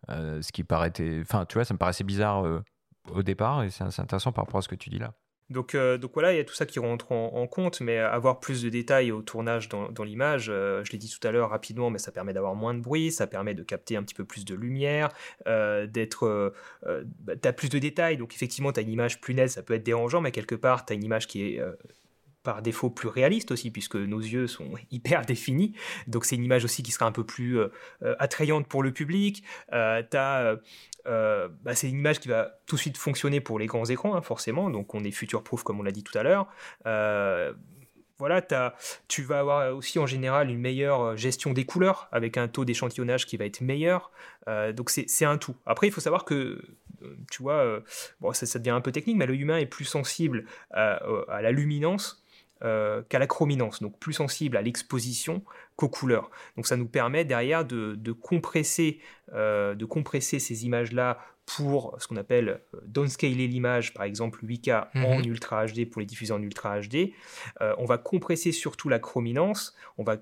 Euh, 0.09 0.41
ce 0.41 0.51
qui 0.51 0.63
paraît. 0.63 0.91
Enfin, 1.21 1.45
tu 1.45 1.53
vois, 1.53 1.63
ça 1.63 1.73
me 1.73 1.79
paraissait 1.79 2.03
bizarre 2.03 2.45
euh, 2.45 2.61
au 3.11 3.23
départ 3.23 3.63
et 3.63 3.69
c'est 3.69 3.83
intéressant 3.83 4.31
par 4.31 4.45
rapport 4.45 4.59
à 4.59 4.61
ce 4.61 4.67
que 4.67 4.75
tu 4.75 4.89
dis 4.89 4.99
là. 4.99 5.13
Donc, 5.51 5.75
euh, 5.75 5.97
donc 5.97 6.11
voilà, 6.13 6.33
il 6.33 6.37
y 6.37 6.39
a 6.39 6.43
tout 6.43 6.55
ça 6.55 6.65
qui 6.65 6.79
rentre 6.79 7.11
en, 7.11 7.45
compte, 7.47 7.79
mais 7.79 7.99
avoir 7.99 8.39
plus 8.39 8.63
de 8.63 8.69
détails 8.69 9.11
au 9.11 9.21
tournage 9.21 9.69
dans, 9.69 10.03
l'image, 10.03 10.47
euh, 10.49 10.83
je 10.83 10.91
l'ai 10.91 10.97
dit 10.97 11.09
tout 11.09 11.25
à 11.27 11.31
l'heure 11.31 11.51
rapidement, 11.51 11.91
mais 11.91 11.99
ça 11.99 12.11
permet 12.11 12.33
d'avoir 12.33 12.55
moins 12.55 12.73
de 12.73 12.79
bruit, 12.79 13.11
ça 13.11 13.27
permet 13.27 13.53
de 13.53 13.61
capter 13.61 13.95
un 13.95 14.03
petit 14.03 14.15
peu 14.15 14.25
plus 14.25 14.43
de 14.43 14.55
lumière, 14.55 15.09
euh, 15.47 15.85
d'être, 15.85 16.53
bah, 17.19 17.33
as 17.43 17.53
plus 17.53 17.69
de 17.69 17.77
détails, 17.77 18.17
donc 18.17 18.33
effectivement 18.33 18.71
tu 18.71 18.79
as 18.79 18.83
une 18.83 18.89
image 18.89 19.21
plus 19.21 19.35
nette, 19.35 19.51
ça 19.51 19.61
peut 19.61 19.75
être 19.75 19.83
dérangeant, 19.83 20.19
mais 20.19 20.31
quelque 20.31 20.55
part 20.55 20.85
tu 20.85 20.93
as 20.93 20.95
une 20.95 21.03
image 21.03 21.27
qui 21.27 21.43
est 21.43 21.61
par 22.45 22.61
défaut 22.61 22.89
plus 22.89 23.09
réaliste 23.09 23.51
aussi, 23.51 23.71
puisque 23.71 23.95
nos 23.97 24.19
yeux 24.19 24.47
sont 24.47 24.71
hyper 24.91 25.25
définis. 25.25 25.73
Donc 26.07 26.23
c'est 26.23 26.37
une 26.37 26.45
image 26.45 26.63
aussi 26.63 26.81
qui 26.83 26.91
sera 26.91 27.05
un 27.05 27.11
peu 27.11 27.25
plus 27.25 27.59
euh, 27.59 27.67
euh, 28.03 28.15
attrayante 28.19 28.67
pour 28.67 28.83
le 28.83 28.93
public. 28.93 29.43
Euh, 29.73 30.57
bah, 31.61 31.75
c'est 31.75 31.89
une 31.89 31.99
image 31.99 32.19
qui 32.19 32.29
va 32.29 32.57
tout 32.65 32.77
de 32.77 32.81
suite 32.81 32.97
fonctionner 32.97 33.41
pour 33.41 33.59
les 33.59 33.67
grands 33.67 33.85
écrans, 33.85 34.15
hein, 34.15 34.21
forcément. 34.21 34.69
Donc 34.69 34.95
on 34.95 35.03
est 35.03 35.11
future-proof, 35.11 35.63
comme 35.63 35.79
on 35.79 35.83
l'a 35.83 35.91
dit 35.91 36.03
tout 36.03 36.17
à 36.17 36.23
l'heure 36.23 36.47
voilà, 38.17 38.41
tu 39.09 39.23
vas 39.23 39.39
avoir 39.39 39.75
aussi 39.75 39.99
en 39.99 40.05
général 40.05 40.49
une 40.49 40.59
meilleure 40.59 41.17
gestion 41.17 41.51
des 41.51 41.65
couleurs 41.65 42.07
avec 42.13 42.37
un 42.37 42.47
taux 42.47 42.63
d'échantillonnage 42.63 43.25
qui 43.25 43.35
va 43.35 43.43
être 43.43 43.59
meilleur. 43.59 44.09
donc 44.73 44.89
c'est 44.89 45.25
un 45.25 45.37
tout. 45.37 45.57
Après, 45.65 45.87
il 45.87 45.91
faut 45.91 45.99
savoir 45.99 46.23
que, 46.23 46.61
tu 47.29 47.43
vois, 47.43 47.81
bon, 48.21 48.31
ça, 48.31 48.57
devient 48.57 48.69
un 48.69 48.79
peu 48.79 48.93
technique, 48.93 49.17
mais 49.17 49.25
l'œil 49.25 49.41
humain 49.41 49.57
est 49.57 49.65
plus 49.65 49.83
sensible 49.83 50.45
à 50.71 51.41
la 51.41 51.51
luminance 51.51 52.24
euh, 52.65 53.03
qu'à 53.09 53.19
la 53.19 53.27
chrominance, 53.27 53.81
donc 53.81 53.99
plus 53.99 54.13
sensible 54.13 54.57
à 54.57 54.61
l'exposition 54.61 55.43
qu'aux 55.75 55.89
couleurs. 55.89 56.31
Donc 56.55 56.65
ça 56.65 56.75
nous 56.75 56.87
permet 56.87 57.23
derrière 57.23 57.63
de, 57.63 58.11
compresser, 58.11 58.99
euh, 59.33 59.75
de 59.75 59.85
compresser 59.85 60.39
ces 60.39 60.65
images-là 60.65 61.19
pour 61.45 61.95
ce 61.99 62.07
qu'on 62.07 62.15
appelle 62.15 62.61
euh, 62.73 62.79
downscaler 62.85 63.47
l'image, 63.47 63.93
par 63.93 64.03
exemple 64.03 64.43
8K 64.43 64.87
en 64.95 65.19
mhm. 65.19 65.25
Ultra 65.25 65.65
HD 65.65 65.89
pour 65.89 65.99
les 65.99 66.05
diffuser 66.05 66.33
en 66.33 66.41
Ultra 66.41 66.79
HD. 66.79 67.11
Euh, 67.61 67.73
on 67.77 67.85
va 67.85 67.97
compresser 67.97 68.51
surtout 68.51 68.89
la 68.89 68.99
chrominance, 68.99 69.75
on 69.97 70.03
va 70.03 70.17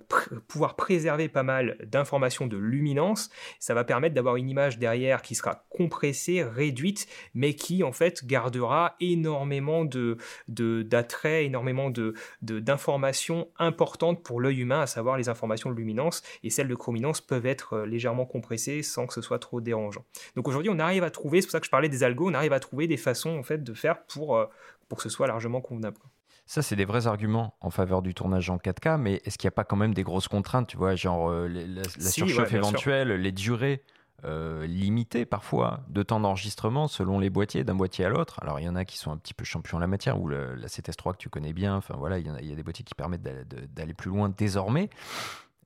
pouvoir 0.48 0.76
préserver 0.76 1.30
pas 1.30 1.44
mal 1.44 1.78
d'informations 1.86 2.48
de 2.48 2.58
luminance. 2.58 3.30
Ça 3.60 3.74
va 3.74 3.84
permettre 3.84 4.16
d'avoir 4.16 4.36
une 4.36 4.50
image 4.50 4.80
derrière 4.80 5.22
qui 5.22 5.36
sera 5.36 5.66
compressée, 5.70 6.44
réduite, 6.44 7.08
mais 7.34 7.54
qui 7.54 7.84
en 7.84 7.92
fait 7.92 8.26
gardera 8.26 8.96
énormément 9.00 9.86
de 9.86 10.18
d'attraits, 10.48 11.46
énormément 11.46 11.90
de 11.90 12.14
d'informations 12.42 13.48
importantes 13.58 14.24
pour 14.24 14.42
l'œil 14.42 14.60
humain, 14.60 14.82
à 14.82 14.88
savoir 14.88 15.18
les 15.18 15.30
informations 15.30 15.70
de 15.70 15.76
luminance 15.76 16.24
et 16.44 16.50
celles 16.50 16.68
de 16.68 16.76
chrominance 16.76 17.22
peuvent 17.22 17.46
être 17.46 17.74
euh, 17.74 17.86
légèrement 17.86 18.26
compressées 18.26 18.84
sans 18.84 19.08
que 19.08 19.14
ce 19.14 19.22
soit 19.22 19.40
trop 19.40 19.62
dérangeant. 19.62 20.06
Donc 20.36 20.48
aujourd'hui, 20.48 20.70
on 20.70 20.80
arrive 20.80 21.04
à 21.04 21.10
trouver, 21.14 21.42
c'est 21.42 21.48
pour 21.48 21.54
ça 21.54 21.60
que 21.60 21.66
je 21.66 21.72
parlais 21.72 21.90
des 21.90 22.04
algos, 22.04 22.30
on 22.30 22.34
arrive 22.34 22.54
à 22.54 22.60
trouver 22.60 22.88
des 22.88 22.98
façons 22.98 23.38
en 23.38 23.44
fait 23.44 23.64
de 23.64 23.74
faire 23.74 24.04
pour, 24.04 24.36
euh, 24.36 24.46
pour 24.90 24.98
que 24.98 25.04
ce 25.04 25.10
soit 25.10 25.28
largement 25.28 25.62
convenable. 25.62 25.98
Ça, 26.46 26.62
c'est 26.62 26.76
des 26.76 26.86
vrais 26.86 27.08
arguments 27.08 27.56
en 27.62 27.70
faveur 27.70 28.02
du 28.02 28.14
tournage 28.14 28.50
en 28.50 28.58
4K, 28.58 28.98
mais 28.98 29.22
est-ce 29.24 29.38
qu'il 29.38 29.48
n'y 29.48 29.54
a 29.54 29.56
pas 29.56 29.64
quand 29.64 29.78
même 29.78 29.94
des 29.94 30.04
grosses 30.04 30.28
contraintes, 30.28 30.68
tu 30.68 30.76
vois, 30.76 30.96
genre 30.96 31.30
euh, 31.30 31.48
la, 31.48 31.84
surchauffe 31.86 32.54
éventuelle, 32.54 33.14
les 33.14 33.32
durées 33.32 33.82
euh, 34.26 34.66
limitées 34.68 35.26
parfois 35.26 35.82
de 35.90 36.04
temps 36.04 36.20
d'enregistrement 36.20 36.88
selon 36.88 37.20
les 37.20 37.30
boîtiers, 37.30 37.64
d'un 37.64 37.76
boîtier 37.76 38.04
à 38.04 38.10
l'autre. 38.10 38.40
Alors, 38.42 38.60
il 38.60 38.66
y 38.66 38.70
en 38.70 38.76
a 38.76 38.84
qui 38.84 38.98
sont 38.98 39.12
un 39.12 39.18
petit 39.18 39.34
peu 39.34 39.46
champions 39.46 39.78
en 39.78 39.80
la 39.80 39.88
matière, 39.88 40.20
ou 40.20 40.28
la 40.28 40.68
CTS3 40.68 41.14
que 41.14 41.18
tu 41.18 41.30
connais 41.30 41.54
bien, 41.54 41.78
enfin 41.78 41.96
voilà, 41.98 42.20
il 42.20 42.28
y, 42.28 42.48
y, 42.48 42.52
a 42.52 42.56
des 42.56 42.64
boîtiers 42.64 42.84
qui 42.84 42.96
permettent 42.96 43.24
d'aller 43.24 43.94
plus 43.94 44.10
loin 44.10 44.28
désormais. 44.28 44.90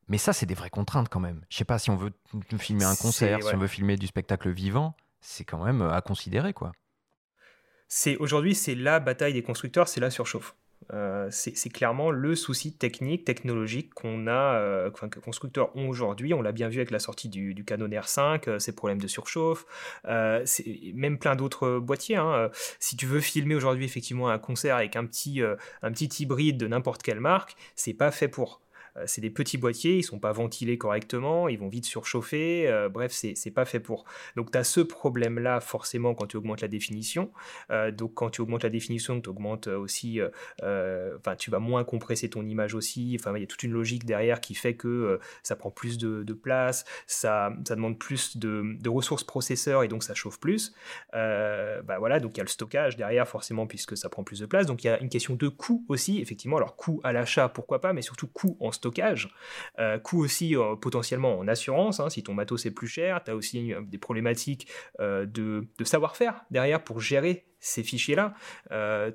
Mais 0.08 0.18
ça, 0.18 0.34
c'est 0.34 0.46
des 0.46 0.54
vraies 0.54 0.70
contraintes 0.70 1.10
quand 1.10 1.20
même. 1.20 1.42
Je 1.50 1.58
sais 1.58 1.66
pas 1.66 1.80
si 1.80 1.90
on 1.90 1.98
veut 1.98 2.14
filmer 2.58 2.86
un 2.86 2.96
concert, 2.96 3.44
si 3.44 3.54
on 3.54 3.58
veut 3.58 3.68
filmer 3.68 3.98
du 3.98 4.08
spectacle 4.08 4.50
vivant, 4.50 4.96
c'est 5.22 5.46
quand 5.46 5.64
même 5.64 5.82
euh, 5.82 5.92
à 5.92 6.02
considérer, 6.02 6.54
quoi. 6.54 6.72
C'est 7.88 8.18
aujourd'hui, 8.18 8.54
c'est 8.54 8.76
la 8.76 9.00
bataille 9.00 9.34
des 9.34 9.44
constructeurs, 9.44 9.88
c'est 9.88 10.02
la 10.02 10.10
surchauffe. 10.10 10.56
Euh, 10.94 11.28
c'est 11.32 11.70
clairement 11.70 12.12
le 12.12 12.36
souci 12.36 12.78
technique, 12.78 13.26
technologique 13.26 13.94
qu'on 13.94 14.28
a, 14.28 14.56
euh, 14.56 14.92
que 14.92 15.06
les 15.06 15.22
constructeurs 15.22 15.76
ont 15.76 15.90
aujourd'hui. 15.90 16.34
On 16.34 16.42
l'a 16.42 16.52
bien 16.52 16.70
vu 16.70 16.78
avec 16.78 16.92
la 16.92 17.00
sortie 17.00 17.30
du, 17.30 17.64
Canon 17.66 17.88
R5, 17.88 18.60
ces 18.60 18.76
problèmes 18.76 19.02
de 19.02 19.08
surchauffe, 19.08 19.66
même 20.06 21.18
plein 21.18 21.36
d'autres 21.36 21.80
boîtiers. 21.80 22.18
Hein. 22.18 22.50
Si 22.80 22.96
tu 22.96 23.06
veux 23.06 23.22
filmer 23.22 23.56
aujourd'hui 23.56 23.86
effectivement 23.86 24.30
un 24.30 24.38
concert 24.38 24.76
avec 24.76 24.96
un 24.96 25.06
petit, 25.06 25.42
un 25.42 25.92
petit 25.92 26.24
hybride 26.24 26.58
de 26.58 26.68
n'importe 26.68 27.02
quelle 27.02 27.22
marque, 27.22 27.56
c'est 27.76 27.94
pas 27.94 28.12
fait 28.12 28.28
pour. 28.28 28.62
Euh, 28.98 29.04
c'est 29.06 29.22
des 29.22 29.30
petits 29.30 29.58
boîtiers, 29.58 29.98
ils 29.98 30.04
sont 30.04 30.20
pas 30.20 30.32
ventilés 30.32 30.78
correctement, 30.78 31.48
ils 31.48 31.60
vont 31.60 31.70
vite 31.70 31.86
surchauffer, 31.86 32.68
euh, 32.68 32.90
bref, 32.90 33.12
c'est 33.12 33.52
pas 33.52 33.66
fait 33.66 33.80
pour. 33.80 34.06
Donc 34.36 34.52
tu 34.52 34.58
as 34.58 34.64
ce 34.64 34.82
problème-là 34.82 35.60
forcément 35.60 36.14
quand 36.16 36.28
tu 36.28 36.38
augmentes 36.38 36.62
la 36.62 36.68
définition. 36.68 37.32
Euh, 37.72 37.92
donc 37.92 38.14
quand 38.14 38.30
tu 38.30 38.42
augmentes 38.42 38.64
la 38.64 38.70
définition, 38.70 39.20
tu 39.22 39.30
augmentes 39.30 39.68
aussi, 39.68 40.20
enfin 40.62 41.36
tu 41.38 41.52
vas 41.52 41.60
moins 41.60 41.84
compresser 41.84 42.30
ton 42.30 42.46
image 42.46 42.74
aussi, 42.74 43.18
enfin 43.20 43.36
il 43.36 43.42
y 43.42 43.44
a 43.44 43.48
toute 43.48 43.64
une 43.64 43.72
logique 43.72 44.06
derrière 44.06 44.42
qui 44.42 44.56
fait 44.56 44.76
que 44.76 45.20
ça 45.44 45.56
prend 45.56 45.72
plus 45.72 45.98
de, 45.98 46.34
place, 46.34 46.86
ça, 47.08 47.52
ça, 47.66 47.76
demande 47.76 47.98
plus 47.98 48.38
de, 48.38 48.88
ressources 48.88 49.24
processeurs 49.24 49.84
et 49.84 49.88
donc 49.88 50.04
ça 50.04 50.14
chauffe 50.14 50.40
plus. 50.40 50.74
bah 51.14 51.98
voilà, 52.00 52.20
donc 52.20 52.36
il 52.36 52.38
y 52.38 52.42
a 52.42 52.44
le 52.44 52.50
stockage 52.50 52.96
derrière 52.96 53.28
forcément 53.28 53.68
puisque 53.68 53.98
ça 53.98 54.10
prend 54.10 54.24
plus 54.24 54.40
de 54.40 54.46
place, 54.46 54.66
donc 54.66 54.84
il 54.84 54.88
y 54.88 54.90
a 54.90 55.00
une 55.00 55.10
question 55.10 55.36
de 55.36 55.48
coût 55.48 55.86
aussi, 55.90 56.20
effectivement, 56.22 56.58
alors 56.58 56.76
coût 56.76 57.02
à 57.04 57.12
l'achat 57.12 57.50
pourquoi 57.50 57.82
pas, 57.82 57.94
mais 57.94 58.02
surtout 58.02 58.28
coût 58.28 58.58
en 58.60 58.72
stockage 58.72 58.87
euh, 59.80 60.00
coût 60.00 60.24
aussi 60.24 60.56
euh, 60.56 60.76
potentiellement 60.76 61.38
en 61.38 61.48
assurance, 61.48 62.00
hein, 62.00 62.10
si 62.10 62.24
ton 62.24 62.34
matos 62.34 62.66
est 62.66 62.72
plus 62.72 62.88
cher, 62.88 63.24
tu 63.24 63.32
as 63.32 63.36
aussi 63.36 63.74
euh, 63.74 63.82
des 63.82 63.98
problématiques 63.98 64.68
de, 65.00 65.68
savoir-faire 65.84 66.46
derrière 66.52 66.84
pour 66.84 67.00
gérer 67.00 67.46
ces 67.60 67.84
fichiers-là. 67.84 68.34
Euh, 68.72 69.12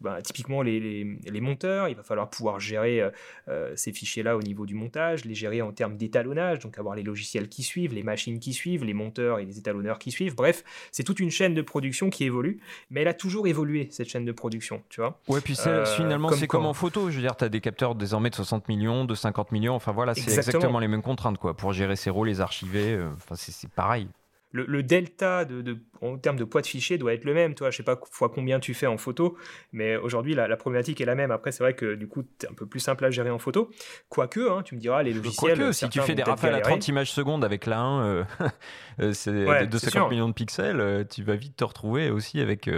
bah, 0.00 0.20
typiquement, 0.22 0.62
les, 0.62 0.80
les, 0.80 1.40
monteurs, 1.40 1.88
il 1.88 1.96
va 1.96 2.02
falloir 2.02 2.28
pouvoir 2.30 2.60
gérer 2.60 3.00
euh, 3.00 3.10
euh, 3.48 3.72
ces 3.76 3.92
fichiers-là 3.92 4.36
au 4.36 4.42
niveau 4.42 4.66
du 4.66 4.74
montage, 4.74 5.24
les 5.24 5.34
gérer 5.34 5.62
en 5.62 5.72
termes 5.72 5.96
d'étalonnage, 5.96 6.58
donc 6.60 6.78
avoir 6.78 6.96
les 6.96 7.02
logiciels 7.02 7.48
qui 7.48 7.62
suivent, 7.62 7.94
les 7.94 8.02
machines 8.02 8.38
qui 8.38 8.52
suivent, 8.52 8.84
les 8.84 8.94
monteurs 8.94 9.38
et 9.38 9.44
les 9.44 9.58
étalonneurs 9.58 9.98
qui 9.98 10.10
suivent. 10.10 10.34
Bref, 10.34 10.64
c'est 10.90 11.04
toute 11.04 11.20
une 11.20 11.30
chaîne 11.30 11.54
de 11.54 11.62
production 11.62 12.10
qui 12.10 12.24
évolue, 12.24 12.60
mais 12.90 13.02
elle 13.02 13.08
a 13.08 13.14
toujours 13.14 13.46
évolué, 13.46 13.88
cette 13.90 14.08
chaîne 14.08 14.24
de 14.24 14.32
production, 14.32 14.82
tu 14.88 15.00
vois. 15.00 15.20
Ouais, 15.28 15.40
puis 15.40 15.56
finalement, 15.96 16.30
c'est 16.32 16.46
comme 16.46 16.66
en 16.66 16.74
photo. 16.74 17.10
Je 17.10 17.16
veux 17.16 17.22
dire, 17.22 17.36
tu 17.36 17.44
as 17.44 17.48
des 17.48 17.60
capteurs 17.60 17.94
désormais 17.94 18.30
de 18.30 18.34
60 18.34 18.68
millions, 18.68 19.04
de 19.04 19.14
50 19.14 19.52
millions, 19.52 19.74
enfin 19.74 19.92
voilà, 19.92 20.14
c'est 20.14 20.32
exactement. 20.32 20.78
les 20.78 20.88
mêmes 20.88 21.02
contraintes, 21.02 21.38
quoi, 21.38 21.56
pour 21.56 21.72
gérer 21.72 21.96
ces 21.96 22.10
rôles, 22.10 22.28
les 22.28 22.40
archiver, 22.40 22.98
enfin, 23.16 23.34
c'est 23.36 23.70
pareil 23.70 24.08
le, 24.54 24.82
delta 24.84 25.44
de, 25.44 25.78
en 26.00 26.16
termes 26.16 26.36
de 26.36 26.44
poids 26.44 26.60
de 26.60 26.66
fichier 26.66 26.96
doit 26.96 27.12
être 27.12 27.24
le 27.24 27.34
même. 27.34 27.54
Toi, 27.54 27.70
je 27.70 27.76
sais 27.76 27.82
pas 27.82 27.98
fois 28.10 28.28
combien 28.28 28.60
tu 28.60 28.72
fais 28.72 28.86
en 28.86 28.96
photo, 28.96 29.36
mais 29.72 29.96
aujourd'hui, 29.96 30.34
la, 30.34 30.56
problématique 30.56 31.00
est 31.00 31.04
la 31.04 31.16
même. 31.16 31.32
Après, 31.32 31.50
c'est 31.50 31.64
vrai 31.64 31.74
que 31.74 31.94
du 31.94 32.06
coup, 32.06 32.22
c'est 32.38 32.48
un 32.48 32.54
peu 32.54 32.64
plus 32.64 32.78
simple 32.78 33.04
à 33.04 33.10
gérer 33.10 33.30
en 33.30 33.40
photo. 33.40 33.70
Quoique, 34.08 34.48
hein, 34.48 34.62
tu 34.62 34.76
me 34.76 34.80
diras, 34.80 35.02
les 35.02 35.12
logiciels. 35.12 35.56
Quoique, 35.56 35.72
si 35.72 35.88
tu 35.88 36.00
fais 36.00 36.14
des 36.14 36.22
rafales 36.22 36.54
à 36.54 36.60
30 36.60 36.86
images 36.86 37.10
secondes 37.10 37.44
avec 37.44 37.66
la 37.66 37.80
1, 37.80 38.04
euh, 38.04 38.24
euh, 39.00 39.12
c'est 39.12 39.66
250 39.66 40.10
millions 40.10 40.28
de 40.28 40.34
pixels, 40.34 40.80
euh, 40.80 41.04
tu 41.04 41.24
vas 41.24 41.34
vite 41.34 41.56
te 41.56 41.64
retrouver 41.64 42.10
aussi 42.10 42.40
avec 42.40 42.70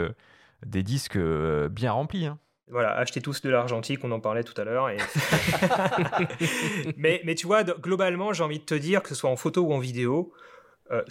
des 0.65 0.83
disques 0.83 1.19
bien 1.19 1.93
remplis. 1.93 2.27
Hein. 2.27 2.39
Voilà, 2.69 2.97
achetez 2.97 3.21
tous 3.21 3.43
de 3.43 3.51
l'argentique, 3.51 4.03
on 4.03 4.11
en 4.11 4.19
parlait 4.19 4.43
tout 4.43 4.59
à 4.61 4.65
l'heure. 4.65 4.89
mais, 6.97 7.21
mais 7.25 7.35
tu 7.35 7.47
vois, 7.47 7.63
globalement, 7.63 8.33
j'ai 8.33 8.43
envie 8.43 8.59
de 8.59 8.65
te 8.65 8.75
dire, 8.75 9.03
que 9.03 9.11
ce 9.11 9.15
soit 9.15 9.31
en 9.31 9.37
photo 9.37 9.63
ou 9.63 9.73
en 9.73 9.79
vidéo, 9.79 10.33
euh, 10.91 11.03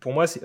pour 0.00 0.12
moi, 0.12 0.26
c'est 0.26 0.40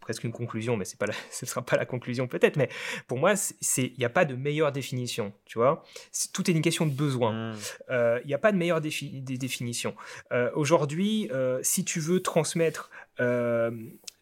presque 0.00 0.24
une 0.24 0.32
conclusion, 0.32 0.76
mais 0.76 0.84
pas 0.98 1.06
ce 1.30 1.44
ne 1.44 1.48
sera 1.48 1.62
pas 1.62 1.76
la 1.76 1.86
conclusion 1.86 2.26
peut-être, 2.26 2.56
mais 2.56 2.68
pour 3.06 3.18
moi, 3.18 3.34
il 3.76 3.92
n'y 3.98 4.04
a 4.04 4.10
pas 4.10 4.24
de 4.24 4.34
meilleure 4.34 4.72
définition, 4.72 5.32
tu 5.44 5.58
vois. 5.58 5.84
Tout 6.32 6.50
est 6.50 6.54
une 6.54 6.62
question 6.62 6.86
de 6.86 6.92
besoin. 6.92 7.32
Mmh. 7.32 7.56
Euh, 7.90 8.20
il 8.24 8.28
n'y 8.28 8.34
a 8.34 8.38
pas 8.38 8.52
de 8.52 8.56
meilleure 8.56 8.80
définition. 8.80 9.94
Euh, 10.32 10.50
aujourd'hui, 10.54 11.30
si 11.62 11.84
tu 11.84 12.00
veux 12.00 12.20
transmettre 12.20 12.90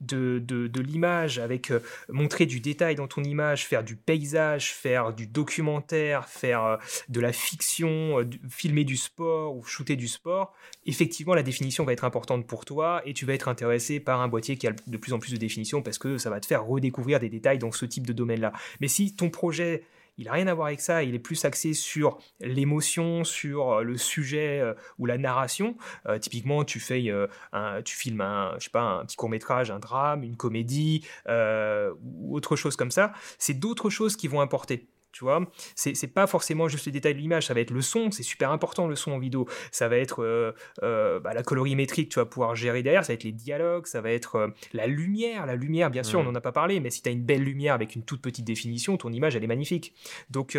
de, 0.01 0.39
de, 0.41 0.81
l'image, 0.81 1.39
avec 1.39 1.71
euh, 1.71 1.81
montrer 2.09 2.47
du 2.47 2.61
détail 2.61 2.95
dans 2.95 3.09
ton 3.09 3.23
image, 3.23 3.67
faire 3.67 3.83
du 3.83 3.97
paysage, 3.97 4.73
faire 4.73 5.13
du 5.13 5.27
documentaire, 5.27 6.29
faire 6.29 6.65
euh, 6.65 6.77
de 7.09 7.21
la 7.21 7.33
fiction, 7.33 8.21
euh, 8.21 8.25
filmer 8.49 8.85
du 8.85 8.97
sport 8.97 9.57
ou 9.57 9.65
shooter 9.65 9.97
du 9.97 10.09
sport, 10.09 10.55
effectivement 10.87 11.35
la 11.35 11.43
définition 11.43 11.85
va 11.85 11.93
être 11.93 12.05
importante 12.05 12.47
pour 12.47 12.65
toi 12.65 13.03
et 13.05 13.13
tu 13.13 13.27
vas 13.27 13.35
être 13.35 13.49
intéressé 13.49 13.99
par 13.99 14.21
un 14.21 14.29
boîtier 14.29 14.57
qui 14.57 14.67
a 14.69 14.73
de 14.87 14.97
plus 14.97 15.13
en 15.13 15.19
plus 15.19 15.33
de 15.33 15.39
définition 15.39 15.83
parce 15.83 15.99
que 15.99 16.17
ça 16.19 16.31
va 16.31 16.41
te 16.41 16.47
faire 16.47 16.65
redécouvrir 16.65 17.19
des 17.19 17.29
détails 17.29 17.59
dans 17.59 17.73
ce 17.73 17.85
type 17.85 18.07
de 18.07 18.13
domaine-là. 18.13 18.53
Mais 18.81 18.89
si 18.89 19.15
ton 19.17 19.31
projet 19.31 19.83
il 20.19 20.27
n'a 20.27 20.33
rien 20.33 20.49
à 20.49 20.55
voir 20.55 20.67
avec 20.67 20.81
ça, 20.81 21.03
il 21.05 21.15
est 21.15 21.21
plus 21.21 21.45
axé 21.45 21.73
sur 21.73 22.19
l'émotion, 22.41 23.25
sur 23.25 23.73
euh, 23.73 23.83
le 23.83 23.97
sujet 23.97 24.61
euh, 24.61 24.75
ou 24.99 25.07
la 25.07 25.17
narration. 25.17 25.77
Euh, 26.07 26.19
typiquement, 26.19 26.65
tu 26.65 26.81
fais 26.81 27.09
un, 27.53 27.83
tu 27.83 27.97
filmes 27.97 28.21
un, 28.21 28.55
je 28.59 28.65
sais 28.65 28.71
pas, 28.71 28.83
un 28.83 29.05
petit 29.05 29.17
court 29.17 29.31
métrage, 29.31 29.71
un 29.71 29.79
drame, 29.79 30.25
une 30.25 30.37
comédie 30.37 31.07
ou 31.27 32.37
autre 32.37 32.57
chose 32.57 32.77
comme 32.77 32.91
ça. 32.91 33.13
C'est 33.39 33.55
d'autres 33.55 33.91
choses 33.91 34.17
qui 34.17 34.29
vont 34.29 34.41
importer. 34.41 34.89
Tu 35.19 35.25
vois, 35.25 35.45
c'est 35.75 36.15
pas 36.15 36.29
forcément 36.29 36.69
juste 36.69 36.87
les 36.87 36.93
détails 36.93 37.15
de 37.15 37.19
l'image, 37.19 37.49
ça 37.49 37.55
va 37.55 37.59
être 37.59 37.73
le 37.73 37.81
son, 37.81 38.13
c'est 38.13 38.23
super 38.23 38.53
important 38.53 38.87
le 38.87 38.95
son 38.95 39.11
en 39.11 39.19
vidéo. 39.19 39.49
Ça 39.73 39.89
va 39.89 39.97
être 39.97 40.23
euh, 40.23 40.53
euh, 40.85 41.19
bah, 41.19 41.35
la 41.35 41.43
colorimétrie 41.43 42.05
que 42.07 42.13
tu 42.13 42.21
vas 42.21 42.25
pouvoir 42.25 42.55
gérer 42.55 42.85
derrière, 42.85 43.05
ça 43.05 43.13
va 43.13 43.15
être 43.15 43.25
les 43.25 43.33
dialogues, 43.33 43.87
ça 43.87 44.01
va 44.01 44.13
être 44.13 44.37
euh, 44.37 44.49
la 44.73 44.87
lumière. 44.87 45.45
La 45.45 45.57
lumière, 45.57 45.91
bien 45.91 46.05
sûr, 46.05 46.21
on 46.21 46.23
n'en 46.23 46.37
a 46.37 46.41
pas 46.41 46.53
parlé, 46.53 46.79
mais 46.79 46.91
si 46.91 47.03
tu 47.03 47.09
as 47.09 47.13
une 47.13 47.25
belle 47.25 47.43
lumière 47.43 47.75
avec 47.75 47.97
une 47.97 48.05
toute 48.05 48.23
petite 48.23 48.45
définition, 48.45 48.97
ton 48.97 49.13
image 49.13 49.35
elle 49.35 49.43
est 49.43 49.49
magnifique. 49.49 49.93
Donc, 50.31 50.57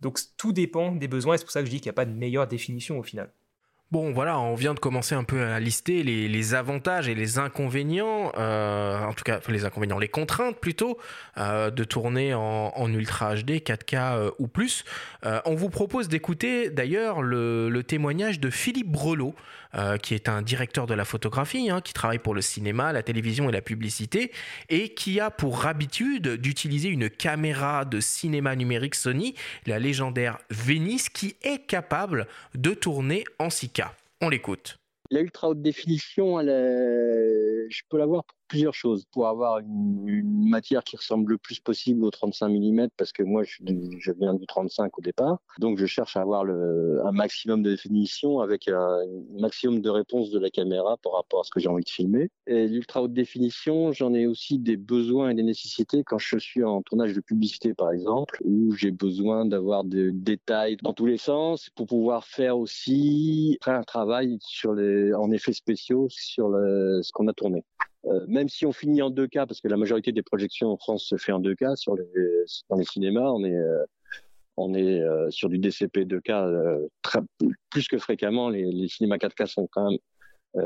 donc 0.00 0.20
tout 0.36 0.52
dépend 0.52 0.92
des 0.92 1.08
besoins, 1.08 1.34
et 1.34 1.38
c'est 1.38 1.44
pour 1.44 1.50
ça 1.50 1.58
que 1.58 1.66
je 1.66 1.72
dis 1.72 1.80
qu'il 1.80 1.88
n'y 1.88 1.94
a 1.94 1.94
pas 1.94 2.04
de 2.04 2.14
meilleure 2.14 2.46
définition 2.46 3.00
au 3.00 3.02
final. 3.02 3.32
Bon, 3.90 4.12
voilà, 4.12 4.38
on 4.38 4.54
vient 4.54 4.74
de 4.74 4.80
commencer 4.80 5.14
un 5.14 5.24
peu 5.24 5.42
à 5.44 5.58
lister 5.60 6.02
les, 6.02 6.54
avantages 6.54 7.08
et 7.08 7.14
les 7.14 7.38
inconvénients, 7.38 8.32
euh, 8.36 9.02
en 9.02 9.14
tout 9.14 9.24
cas 9.24 9.40
les 9.48 9.64
inconvénients, 9.64 9.98
les 9.98 10.08
contraintes 10.08 10.58
plutôt, 10.58 10.98
euh, 11.38 11.70
de 11.70 11.84
tourner 11.84 12.34
en, 12.34 12.92
Ultra 12.92 13.34
HD, 13.34 13.62
4K 13.62 13.94
euh, 13.94 14.30
ou 14.38 14.46
plus. 14.46 14.84
on 15.22 15.54
vous 15.54 15.70
propose 15.70 16.08
d'écouter 16.08 16.68
d'ailleurs 16.68 17.22
le, 17.22 17.80
témoignage 17.82 18.40
de 18.40 18.50
Philippe 18.50 18.90
Brelot, 18.90 19.34
qui 20.02 20.14
est 20.14 20.28
un 20.28 20.42
directeur 20.42 20.86
de 20.86 20.92
la 20.92 21.06
photographie, 21.06 21.70
hein, 21.70 21.80
qui 21.80 21.94
travaille 21.94 22.18
pour 22.18 22.34
le 22.34 22.42
cinéma, 22.42 22.92
la 22.92 23.02
télévision 23.02 23.48
et 23.48 23.52
la 23.52 23.62
publicité, 23.62 24.32
et 24.68 24.90
qui 24.90 25.18
a 25.18 25.30
pour 25.30 25.64
habitude 25.64 26.28
d'utiliser 26.36 26.88
une 26.88 27.08
caméra 27.08 27.86
de 27.86 28.00
cinéma 28.00 28.54
numérique 28.54 28.94
Sony, 28.94 29.34
la 29.66 29.78
légendaire 29.78 30.38
Venice, 30.50 31.08
qui 31.08 31.36
est 31.42 31.66
capable 31.66 32.26
de 32.54 32.74
tourner 32.74 33.24
en 33.38 33.48
6K. 33.48 33.77
On 34.20 34.28
l'écoute. 34.28 34.78
La 35.10 35.20
ultra 35.20 35.48
haute 35.48 35.62
définition, 35.62 36.40
je 36.40 37.80
peux 37.88 37.98
l'avoir 37.98 38.24
pour 38.24 38.37
plusieurs 38.48 38.74
choses. 38.74 39.04
Pour 39.12 39.28
avoir 39.28 39.58
une, 39.58 40.48
matière 40.48 40.82
qui 40.82 40.96
ressemble 40.96 41.32
le 41.32 41.38
plus 41.38 41.60
possible 41.60 42.04
au 42.04 42.10
35 42.10 42.48
mm, 42.48 42.88
parce 42.96 43.12
que 43.12 43.22
moi, 43.22 43.42
je, 43.44 44.12
viens 44.12 44.32
du 44.34 44.46
35 44.46 44.96
au 44.96 45.02
départ. 45.02 45.38
Donc, 45.58 45.78
je 45.78 45.84
cherche 45.84 46.16
à 46.16 46.22
avoir 46.22 46.44
un 46.44 47.12
maximum 47.12 47.62
de 47.62 47.70
définition 47.70 48.40
avec 48.40 48.66
un, 48.68 49.00
maximum 49.38 49.80
de 49.80 49.90
réponse 49.90 50.30
de 50.30 50.38
la 50.38 50.48
caméra 50.48 50.96
par 51.02 51.12
rapport 51.12 51.40
à 51.40 51.44
ce 51.44 51.50
que 51.50 51.60
j'ai 51.60 51.68
envie 51.68 51.84
de 51.84 51.88
filmer. 51.90 52.30
Et 52.46 52.66
l'ultra 52.66 53.02
haute 53.02 53.12
définition, 53.12 53.92
j'en 53.92 54.14
ai 54.14 54.26
aussi 54.26 54.58
des 54.58 54.76
besoins 54.76 55.30
et 55.30 55.34
des 55.34 55.42
nécessités 55.42 56.02
quand 56.02 56.18
je 56.18 56.38
suis 56.38 56.64
en 56.64 56.82
tournage 56.82 57.12
de 57.12 57.20
publicité, 57.20 57.74
par 57.74 57.92
exemple, 57.92 58.40
où 58.44 58.72
j'ai 58.74 58.90
besoin 58.90 59.44
d'avoir 59.44 59.84
des 59.84 60.12
détails 60.12 60.78
dans 60.82 60.94
tous 60.94 61.06
les 61.06 61.18
sens 61.18 61.68
pour 61.76 61.86
pouvoir 61.86 62.24
faire 62.24 62.56
aussi 62.56 63.58
un 63.66 63.82
travail 63.82 64.38
sur 64.40 64.72
les, 64.72 65.12
en 65.12 65.30
effets 65.30 65.52
spéciaux 65.52 66.06
sur 66.08 66.48
ce 66.48 67.12
qu'on 67.12 67.28
a 67.28 67.32
tourné. 67.32 67.64
Euh, 68.06 68.24
même 68.28 68.48
si 68.48 68.64
on 68.64 68.72
finit 68.72 69.02
en 69.02 69.10
2K, 69.10 69.46
parce 69.46 69.60
que 69.60 69.68
la 69.68 69.76
majorité 69.76 70.12
des 70.12 70.22
projections 70.22 70.70
en 70.70 70.76
France 70.76 71.04
se 71.04 71.16
fait 71.16 71.32
en 71.32 71.40
2K 71.40 71.76
sur 71.76 71.96
les, 71.96 72.04
dans 72.70 72.76
les 72.76 72.84
cinémas, 72.84 73.28
on 73.30 73.44
est, 73.44 73.56
euh, 73.56 73.84
on 74.56 74.74
est 74.74 75.00
euh, 75.00 75.30
sur 75.30 75.48
du 75.48 75.58
DCP 75.58 76.04
2K 76.04 76.88
très, 77.02 77.20
plus 77.70 77.88
que 77.88 77.98
fréquemment. 77.98 78.48
Les, 78.50 78.70
les 78.70 78.88
cinémas 78.88 79.16
4K 79.16 79.46
sont 79.46 79.68
quand 79.70 79.90
même 79.90 79.98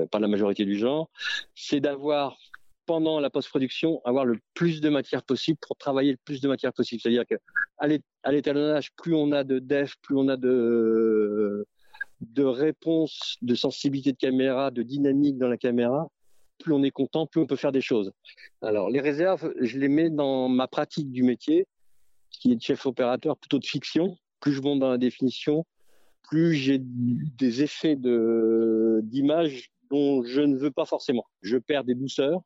pas 0.09 0.21
la 0.21 0.29
majorité 0.29 0.65
du 0.65 0.77
genre. 0.77 1.11
C'est 1.55 1.81
d'avoir 1.81 2.39
pendant 2.87 3.21
la 3.21 3.31
post-production, 3.31 4.01
avoir 4.05 4.25
le 4.25 4.39
plus 4.55 4.81
de 4.81 4.89
matière 4.89 5.23
possible 5.23 5.59
pour 5.61 5.77
travailler 5.77 6.13
le 6.13 6.19
plus 6.25 6.41
de 6.41 6.49
matière 6.49 6.73
possible. 6.73 7.01
C'est-à-dire 7.01 7.25
qu'à 7.27 8.31
l'étalonnage, 8.31 8.93
plus 8.95 9.15
on 9.15 9.33
a 9.33 9.45
de 9.45 9.59
def, 9.59 9.97
plus 10.03 10.17
on 10.17 10.29
a 10.29 10.37
de, 10.37 11.67
de 12.21 12.45
réponses, 12.45 13.37
de 13.43 13.55
sensibilité 13.55 14.13
de 14.13 14.17
caméra, 14.17 14.71
de 14.71 14.83
dynamique 14.83 15.39
dans 15.39 15.49
la 15.49 15.57
caméra, 15.57 16.09
plus 16.63 16.73
on 16.73 16.83
est 16.83 16.91
content, 16.91 17.27
plus 17.27 17.41
on 17.41 17.47
peut 17.47 17.57
faire 17.57 17.73
des 17.73 17.81
choses. 17.81 18.13
Alors, 18.63 18.89
les 18.91 19.01
réserves, 19.01 19.53
je 19.61 19.79
les 19.79 19.89
mets 19.89 20.11
dans 20.11 20.49
ma 20.49 20.69
pratique 20.69 21.11
du 21.11 21.23
métier, 21.23 21.67
qui 22.31 22.53
est 22.53 22.57
de 22.57 22.63
chef 22.63 22.87
opérateur 22.87 23.37
plutôt 23.37 23.59
de 23.59 23.67
fiction. 23.67 24.17
Plus 24.41 24.53
je 24.53 24.63
monte 24.63 24.81
dans 24.81 24.91
la 24.91 24.99
définition, 24.99 25.65
plus 26.23 26.55
j'ai 26.55 26.79
des 26.81 27.63
effets 27.63 27.97
d'image 27.97 29.71
dont 29.91 30.25
je 30.25 30.41
ne 30.41 30.57
veux 30.57 30.71
pas 30.71 30.87
forcément. 30.87 31.25
Je 31.43 31.59
perds 31.59 31.85
des 31.85 31.95
douceurs, 31.95 32.41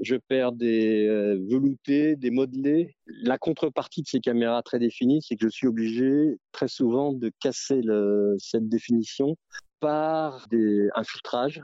je 0.00 0.16
perds 0.16 0.52
des 0.52 1.06
euh, 1.06 1.38
veloutés, 1.50 2.16
des 2.16 2.30
modelés. 2.30 2.94
La 3.06 3.38
contrepartie 3.38 4.02
de 4.02 4.06
ces 4.06 4.20
caméras 4.20 4.62
très 4.62 4.78
définies, 4.78 5.22
c'est 5.22 5.36
que 5.36 5.46
je 5.46 5.50
suis 5.50 5.66
obligé 5.66 6.36
très 6.52 6.68
souvent 6.68 7.12
de 7.12 7.30
casser 7.40 7.80
cette 8.38 8.68
définition 8.68 9.36
par 9.86 10.48
un 10.52 11.04
filtrage 11.04 11.62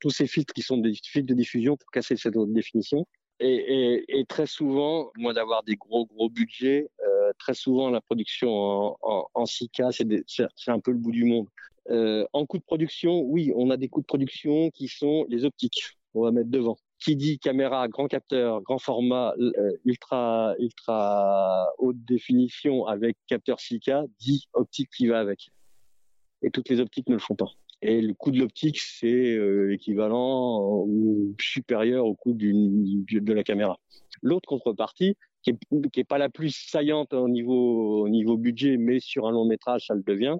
tous 0.00 0.10
ces 0.10 0.26
filtres 0.26 0.52
qui 0.52 0.62
sont 0.62 0.78
des 0.78 0.92
filtres 0.94 1.28
de 1.28 1.34
diffusion 1.34 1.76
pour 1.76 1.88
casser 1.92 2.16
cette 2.16 2.36
définition. 2.48 3.06
Et, 3.38 4.24
très 4.28 4.46
souvent, 4.46 5.10
moins 5.16 5.34
d'avoir 5.34 5.62
des 5.62 5.76
gros 5.76 6.06
gros 6.06 6.28
budgets, 6.28 6.88
euh, 7.00 7.32
très 7.38 7.54
souvent 7.54 7.90
la 7.90 8.00
production 8.00 8.50
en, 8.50 9.28
en, 9.34 9.44
6K, 9.44 10.48
c'est 10.56 10.70
un 10.70 10.80
peu 10.80 10.90
le 10.92 10.98
bout 10.98 11.12
du 11.12 11.24
monde. 11.24 11.48
Euh, 11.90 12.24
en 12.32 12.46
coût 12.46 12.58
de 12.58 12.64
production, 12.64 13.20
oui, 13.22 13.52
on 13.56 13.70
a 13.70 13.76
des 13.76 13.88
coûts 13.88 14.00
de 14.00 14.06
production 14.06 14.70
qui 14.70 14.88
sont 14.88 15.24
les 15.28 15.44
optiques. 15.44 15.98
On 16.14 16.22
va 16.22 16.30
mettre 16.30 16.50
devant. 16.50 16.76
Qui 16.98 17.16
dit 17.16 17.38
caméra, 17.38 17.88
grand 17.88 18.06
capteur, 18.06 18.62
grand 18.62 18.78
format, 18.78 19.34
euh, 19.40 19.72
ultra 19.84 20.54
ultra 20.58 21.68
haute 21.78 22.04
définition 22.04 22.86
avec 22.86 23.16
capteur 23.26 23.58
6K, 23.58 24.06
dit 24.20 24.46
optique 24.52 24.90
qui 24.96 25.08
va 25.08 25.18
avec. 25.18 25.50
Et 26.42 26.50
toutes 26.50 26.68
les 26.68 26.80
optiques 26.80 27.08
ne 27.08 27.14
le 27.14 27.20
font 27.20 27.34
pas. 27.34 27.50
Et 27.82 28.00
le 28.00 28.14
coût 28.14 28.30
de 28.30 28.38
l'optique, 28.38 28.78
c'est 28.78 29.34
euh, 29.36 29.72
équivalent 29.72 30.84
ou 30.86 31.34
supérieur 31.40 32.06
au 32.06 32.14
coût 32.14 32.32
de 32.32 33.32
la 33.32 33.42
caméra. 33.42 33.78
L'autre 34.22 34.48
contrepartie, 34.48 35.16
qui 35.42 35.50
est, 35.50 36.04
pas 36.04 36.18
la 36.18 36.28
plus 36.28 36.50
saillante 36.50 37.12
au 37.12 37.28
niveau, 37.28 38.04
au 38.04 38.08
niveau 38.08 38.36
budget, 38.36 38.76
mais 38.76 39.00
sur 39.00 39.26
un 39.26 39.32
long 39.32 39.44
métrage, 39.44 39.86
ça 39.86 39.94
le 39.94 40.02
devient, 40.02 40.36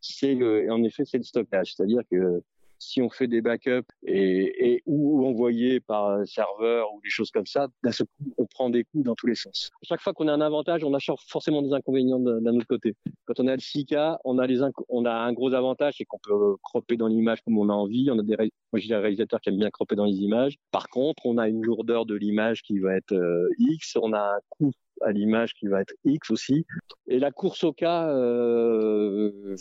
c'est 0.00 0.38
en 0.70 0.82
effet, 0.82 1.04
c'est 1.04 1.18
le 1.18 1.24
stockage. 1.24 1.74
C'est-à-dire 1.74 2.02
que 2.10 2.42
si 2.78 3.00
on 3.02 3.10
fait 3.10 3.26
des 3.26 3.40
backups 3.40 3.86
et, 4.06 4.72
et 4.72 4.82
ou 4.86 5.26
envoyer 5.26 5.80
par 5.80 6.26
serveur 6.26 6.92
ou 6.94 7.00
des 7.02 7.10
choses 7.10 7.30
comme 7.30 7.46
ça, 7.46 7.68
d'un 7.82 7.92
seul 7.92 8.06
coup, 8.06 8.34
on 8.38 8.46
prend 8.46 8.70
des 8.70 8.84
coups 8.84 9.04
dans 9.04 9.14
tous 9.14 9.26
les 9.26 9.34
sens. 9.34 9.70
chaque 9.82 10.00
fois 10.00 10.12
qu'on 10.12 10.28
a 10.28 10.32
un 10.32 10.40
avantage, 10.40 10.84
on 10.84 10.94
a 10.94 10.98
forcément 11.28 11.62
des 11.62 11.72
inconvénients 11.72 12.18
d'un 12.18 12.54
autre 12.54 12.66
côté. 12.66 12.94
Quand 13.26 13.40
on 13.40 13.46
a 13.46 13.52
le 13.52 13.60
6K, 13.60 14.18
on 14.24 14.38
a 14.38 14.46
les 14.46 14.60
on 14.88 15.04
a 15.04 15.12
un 15.12 15.32
gros 15.32 15.52
avantage, 15.52 15.94
c'est 15.98 16.04
qu'on 16.04 16.18
peut 16.18 16.56
cropper 16.62 16.96
dans 16.96 17.08
l'image 17.08 17.42
comme 17.42 17.58
on 17.58 17.68
a 17.68 17.72
envie. 17.72 18.10
On 18.10 18.18
a 18.18 18.22
des, 18.22 18.36
moi 18.36 18.80
j'ai 18.80 18.88
des 18.88 18.96
réalisateurs 18.96 19.40
qui 19.40 19.50
aiment 19.50 19.58
bien 19.58 19.70
cropper 19.70 19.96
dans 19.96 20.04
les 20.04 20.16
images. 20.16 20.56
Par 20.70 20.88
contre, 20.88 21.26
on 21.26 21.38
a 21.38 21.48
une 21.48 21.64
lourdeur 21.64 22.06
de 22.06 22.14
l'image 22.14 22.62
qui 22.62 22.78
va 22.78 22.96
être 22.96 23.12
euh, 23.12 23.48
X, 23.58 23.96
on 24.00 24.12
a 24.12 24.36
un 24.36 24.40
coût 24.50 24.72
à 25.02 25.12
l'image 25.12 25.54
qui 25.54 25.66
va 25.66 25.82
être 25.82 25.94
X 26.04 26.30
aussi. 26.30 26.64
Et 27.06 27.18
la 27.18 27.30
course 27.30 27.64
au 27.64 27.72
cas, 27.72 28.08
euh, 28.08 29.54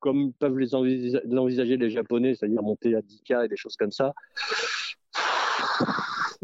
comme 0.00 0.32
peuvent 0.34 0.58
les 0.58 0.74
envisager 0.74 1.76
les 1.76 1.90
Japonais, 1.90 2.34
c'est-à-dire 2.34 2.62
monter 2.62 2.94
à 2.94 3.00
10K 3.00 3.44
et 3.44 3.48
des 3.48 3.56
choses 3.56 3.76
comme 3.76 3.92
ça. 3.92 4.12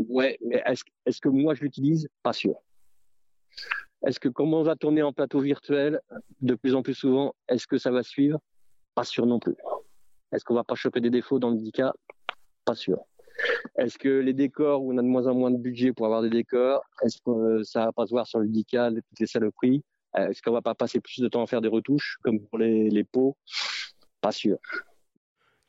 Ouais, 0.09 0.39
mais 0.45 0.63
est-ce 0.67 1.21
que 1.21 1.29
moi 1.29 1.55
je 1.55 1.63
l'utilise? 1.63 2.09
Pas 2.23 2.33
sûr. 2.33 2.55
Est-ce 4.07 4.19
que 4.19 4.29
comme 4.29 4.53
on 4.53 4.63
va 4.63 4.75
tourner 4.75 5.03
en 5.03 5.13
plateau 5.13 5.41
virtuel 5.41 6.01
de 6.41 6.55
plus 6.55 6.75
en 6.75 6.83
plus 6.83 6.95
souvent, 6.95 7.35
est-ce 7.49 7.67
que 7.67 7.79
ça 7.79 7.91
va 7.91 8.03
suivre? 8.03 8.41
Pas 8.95 9.05
sûr 9.05 9.27
non 9.27 9.39
plus. 9.39 9.55
Est-ce 10.33 10.45
qu'on 10.45 10.55
va 10.55 10.65
pas 10.65 10.75
choper 10.75 11.01
des 11.01 11.11
défauts 11.11 11.39
dans 11.39 11.51
le 11.51 11.57
10K 11.57 11.93
Pas 12.65 12.75
sûr. 12.75 12.99
Est-ce 13.77 13.99
que 13.99 14.09
les 14.09 14.33
décors, 14.33 14.83
où 14.83 14.93
on 14.93 14.99
a 14.99 15.03
de 15.03 15.07
moins 15.07 15.27
en 15.27 15.35
moins 15.35 15.51
de 15.51 15.57
budget 15.57 15.93
pour 15.93 16.07
avoir 16.07 16.23
des 16.23 16.31
décors, 16.31 16.83
est-ce 17.03 17.19
que 17.25 17.63
ça 17.63 17.87
va 17.87 17.93
pas 17.93 18.07
se 18.07 18.11
voir 18.11 18.27
sur 18.27 18.41
le 18.41 18.49
10K, 18.49 18.95
toutes 18.95 19.21
les 19.21 19.27
saloperies? 19.27 19.83
Est-ce 20.15 20.43
qu'on 20.43 20.53
va 20.53 20.63
pas 20.63 20.75
passer 20.75 21.01
plus 21.01 21.21
de 21.21 21.29
temps 21.29 21.43
à 21.43 21.47
faire 21.47 21.61
des 21.61 21.69
retouches 21.69 22.19
comme 22.23 22.41
pour 22.41 22.59
les, 22.59 22.91
les 22.91 23.05
pots? 23.05 23.37
Pas 24.21 24.33
sûr. 24.33 24.59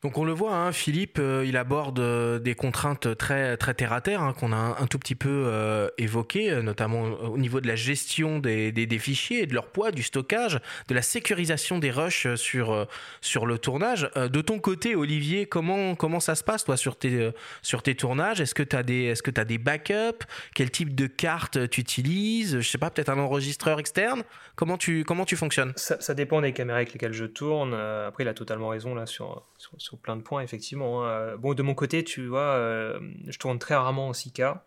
Donc 0.04 0.18
on 0.18 0.24
le 0.26 0.32
voit, 0.32 0.54
hein, 0.54 0.70
Philippe, 0.70 1.16
euh, 1.18 1.46
il 1.46 1.56
aborde 1.56 1.98
euh, 1.98 2.38
des 2.38 2.54
contraintes 2.54 3.16
très 3.16 3.56
très 3.56 3.72
terre 3.72 3.94
à 3.94 4.02
terre 4.02 4.20
hein, 4.20 4.34
qu'on 4.34 4.52
a 4.52 4.76
un, 4.78 4.86
tout 4.86 4.98
petit 4.98 5.14
peu 5.14 5.30
euh, 5.46 5.88
évoquées, 5.96 6.60
notamment 6.62 7.04
au 7.04 7.38
niveau 7.38 7.62
de 7.62 7.66
la 7.66 7.74
gestion 7.74 8.38
des, 8.38 8.70
des, 8.70 8.98
fichiers, 8.98 9.46
de 9.46 9.54
leur 9.54 9.68
poids, 9.68 9.92
du 9.92 10.02
stockage, 10.02 10.60
de 10.88 10.94
la 10.94 11.00
sécurisation 11.00 11.78
des 11.78 11.90
rushs 11.90 12.34
sur 12.34 12.86
sur 13.22 13.46
le 13.46 13.56
tournage. 13.56 14.10
de 14.14 14.40
ton 14.42 14.58
côté, 14.58 14.94
Olivier, 14.94 15.46
comment 15.46 15.94
comment 15.94 16.20
ça 16.20 16.34
se 16.34 16.44
passe 16.44 16.64
toi 16.64 16.76
sur 16.76 16.96
tes 16.96 17.30
sur 17.62 17.82
tes 17.82 17.94
tournages? 17.94 18.42
Est-ce 18.42 18.54
que 18.54 18.62
tu 18.62 18.76
as 18.76 18.82
des 18.82 19.04
est-ce 19.04 19.22
que 19.22 19.30
des 19.30 19.56
backups? 19.56 20.26
Quel 20.54 20.70
type 20.70 20.94
de 20.94 21.06
carte 21.06 21.70
tu 21.70 21.80
utilises? 21.80 22.60
Je 22.60 22.68
sais 22.68 22.76
pas, 22.76 22.90
peut-être 22.90 23.08
un 23.08 23.18
enregistreur 23.18 23.80
externe? 23.80 24.22
Comment 24.54 24.76
tu 24.76 25.02
comment 25.04 25.24
tu 25.24 25.36
fonctionnes? 25.36 25.72
Ça, 25.76 25.98
ça, 25.98 26.12
dépend 26.12 26.42
des 26.42 26.52
caméras 26.52 26.76
avec 26.76 26.92
lesquelles 26.92 27.14
je 27.14 27.24
tourne. 27.24 27.72
après, 27.72 28.24
il 28.24 28.28
a 28.28 28.34
totalement 28.34 28.68
raison 28.68 28.94
là 28.94 29.06
sur, 29.06 29.42
sur 29.78 29.98
plein 29.98 30.16
de 30.16 30.22
points, 30.22 30.42
effectivement. 30.42 31.06
Hein. 31.06 31.36
Bon, 31.36 31.54
de 31.54 31.62
mon 31.62 31.74
côté, 31.74 32.04
tu 32.04 32.26
vois, 32.26 32.40
euh, 32.40 32.98
je 33.26 33.38
tourne 33.38 33.58
très 33.58 33.74
rarement 33.74 34.08
en 34.08 34.12
6K. 34.12 34.60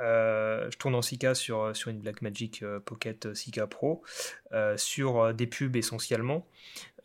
Euh, 0.00 0.70
je 0.70 0.76
tourne 0.78 0.94
en 0.94 1.00
6K 1.00 1.34
sur, 1.34 1.74
sur 1.76 1.90
une 1.90 2.00
Blackmagic 2.00 2.62
euh, 2.62 2.80
Pocket 2.80 3.26
6K 3.26 3.66
Pro, 3.66 4.02
sur 4.76 5.32
des 5.34 5.46
pubs 5.46 5.76
essentiellement. 5.76 6.46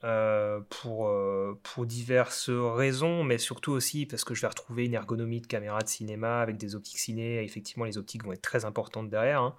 Euh, 0.03 0.59
pour, 0.69 1.07
euh, 1.07 1.59
pour 1.63 1.87
diverses 1.87 2.51
raisons, 2.51 3.23
mais 3.23 3.39
surtout 3.39 3.71
aussi 3.71 4.05
parce 4.05 4.23
que 4.23 4.35
je 4.35 4.41
vais 4.41 4.47
retrouver 4.47 4.85
une 4.85 4.93
ergonomie 4.93 5.41
de 5.41 5.47
caméra 5.47 5.81
de 5.81 5.87
cinéma 5.87 6.39
avec 6.39 6.57
des 6.57 6.75
optiques 6.75 6.99
ciné. 6.99 7.43
effectivement, 7.43 7.83
les 7.83 7.97
optiques 7.97 8.23
vont 8.23 8.31
être 8.31 8.43
très 8.43 8.63
importantes 8.63 9.09
derrière. 9.09 9.41
Hein. 9.41 9.55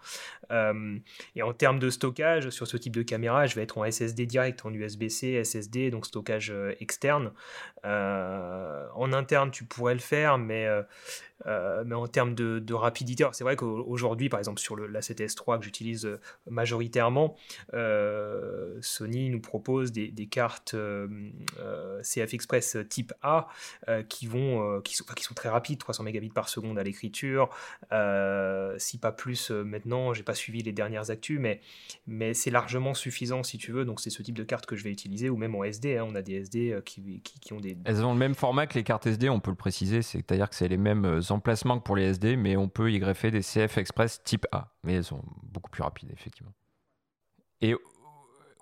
Euh, 0.52 0.96
et 1.34 1.42
en 1.42 1.52
termes 1.52 1.80
de 1.80 1.90
stockage, 1.90 2.50
sur 2.50 2.68
ce 2.68 2.76
type 2.76 2.94
de 2.94 3.02
caméra, 3.02 3.46
je 3.46 3.56
vais 3.56 3.62
être 3.62 3.78
en 3.78 3.84
SSD 3.84 4.26
direct, 4.26 4.64
en 4.64 4.72
USB-C, 4.72 5.42
SSD, 5.42 5.90
donc 5.90 6.06
stockage 6.06 6.54
externe. 6.78 7.32
en 7.82 9.12
interne, 9.12 9.50
tu 9.50 9.64
pourrais 9.64 9.94
le 9.94 10.00
faire, 10.00 10.38
mais 10.38 10.68
euh, 11.46 11.84
mais 11.86 11.94
en 11.94 12.06
termes 12.06 12.34
de, 12.34 12.74
rapidité, 12.74 13.26
c'est 13.32 13.44
vrai 13.44 13.56
qu'aujourd'hui, 13.56 14.28
par 14.28 14.38
exemple, 14.38 14.60
sur 14.60 14.76
la 14.76 15.00
CTS3 15.00 15.58
que 15.58 15.64
j'utilise 15.64 16.06
euh, 16.06 16.20
majoritairement, 16.48 17.36
euh, 17.74 18.78
Sony 18.80 19.30
nous 19.30 19.40
propose 19.40 19.92
des, 19.92 20.26
cartes 20.30 20.76
CF 22.02 22.34
Express 22.34 22.76
type 22.88 23.12
A 23.22 23.48
qui, 24.08 24.26
vont, 24.26 24.80
qui, 24.82 24.94
sont, 24.94 25.04
qui 25.16 25.24
sont 25.24 25.34
très 25.34 25.48
rapides, 25.48 25.78
300 25.78 26.02
mégabits 26.02 26.28
par 26.28 26.48
seconde 26.48 26.78
à 26.78 26.82
l'écriture, 26.82 27.48
si 28.78 28.98
pas 28.98 29.12
plus 29.12 29.50
maintenant, 29.50 30.12
j'ai 30.12 30.22
pas 30.22 30.34
suivi 30.34 30.62
les 30.62 30.72
dernières 30.72 31.10
actus, 31.10 31.38
mais, 31.40 31.60
mais 32.06 32.34
c'est 32.34 32.50
largement 32.50 32.94
suffisant 32.94 33.42
si 33.42 33.58
tu 33.58 33.72
veux, 33.72 33.84
donc 33.84 34.00
c'est 34.00 34.10
ce 34.10 34.22
type 34.22 34.36
de 34.36 34.44
carte 34.44 34.66
que 34.66 34.76
je 34.76 34.84
vais 34.84 34.90
utiliser, 34.90 35.30
ou 35.30 35.36
même 35.36 35.54
en 35.54 35.64
SD, 35.64 35.96
hein. 35.96 36.06
on 36.06 36.14
a 36.14 36.22
des 36.22 36.34
SD 36.34 36.78
qui, 36.84 37.22
qui, 37.22 37.52
ont 37.52 37.60
des... 37.60 37.76
Elles 37.84 38.04
ont 38.04 38.12
le 38.12 38.18
même 38.18 38.34
format 38.34 38.66
que 38.66 38.74
les 38.74 38.84
cartes 38.84 39.06
SD, 39.06 39.30
on 39.30 39.40
peut 39.40 39.50
le 39.50 39.56
préciser, 39.56 40.02
c'est-à-dire 40.02 40.50
que 40.50 40.56
c'est 40.56 40.68
les 40.68 40.76
mêmes 40.76 41.20
emplacement 41.30 41.78
que 41.78 41.84
pour 41.84 41.96
les 41.96 42.04
SD, 42.04 42.36
mais 42.36 42.56
on 42.56 42.68
peut 42.68 42.92
y 42.92 42.98
greffer 42.98 43.30
des 43.30 43.40
CF 43.40 43.78
Express 43.78 44.22
type 44.22 44.46
A. 44.52 44.72
Mais 44.82 44.94
elles 44.94 45.04
sont 45.04 45.22
beaucoup 45.42 45.70
plus 45.70 45.82
rapides, 45.82 46.10
effectivement. 46.12 46.52
Et 47.60 47.74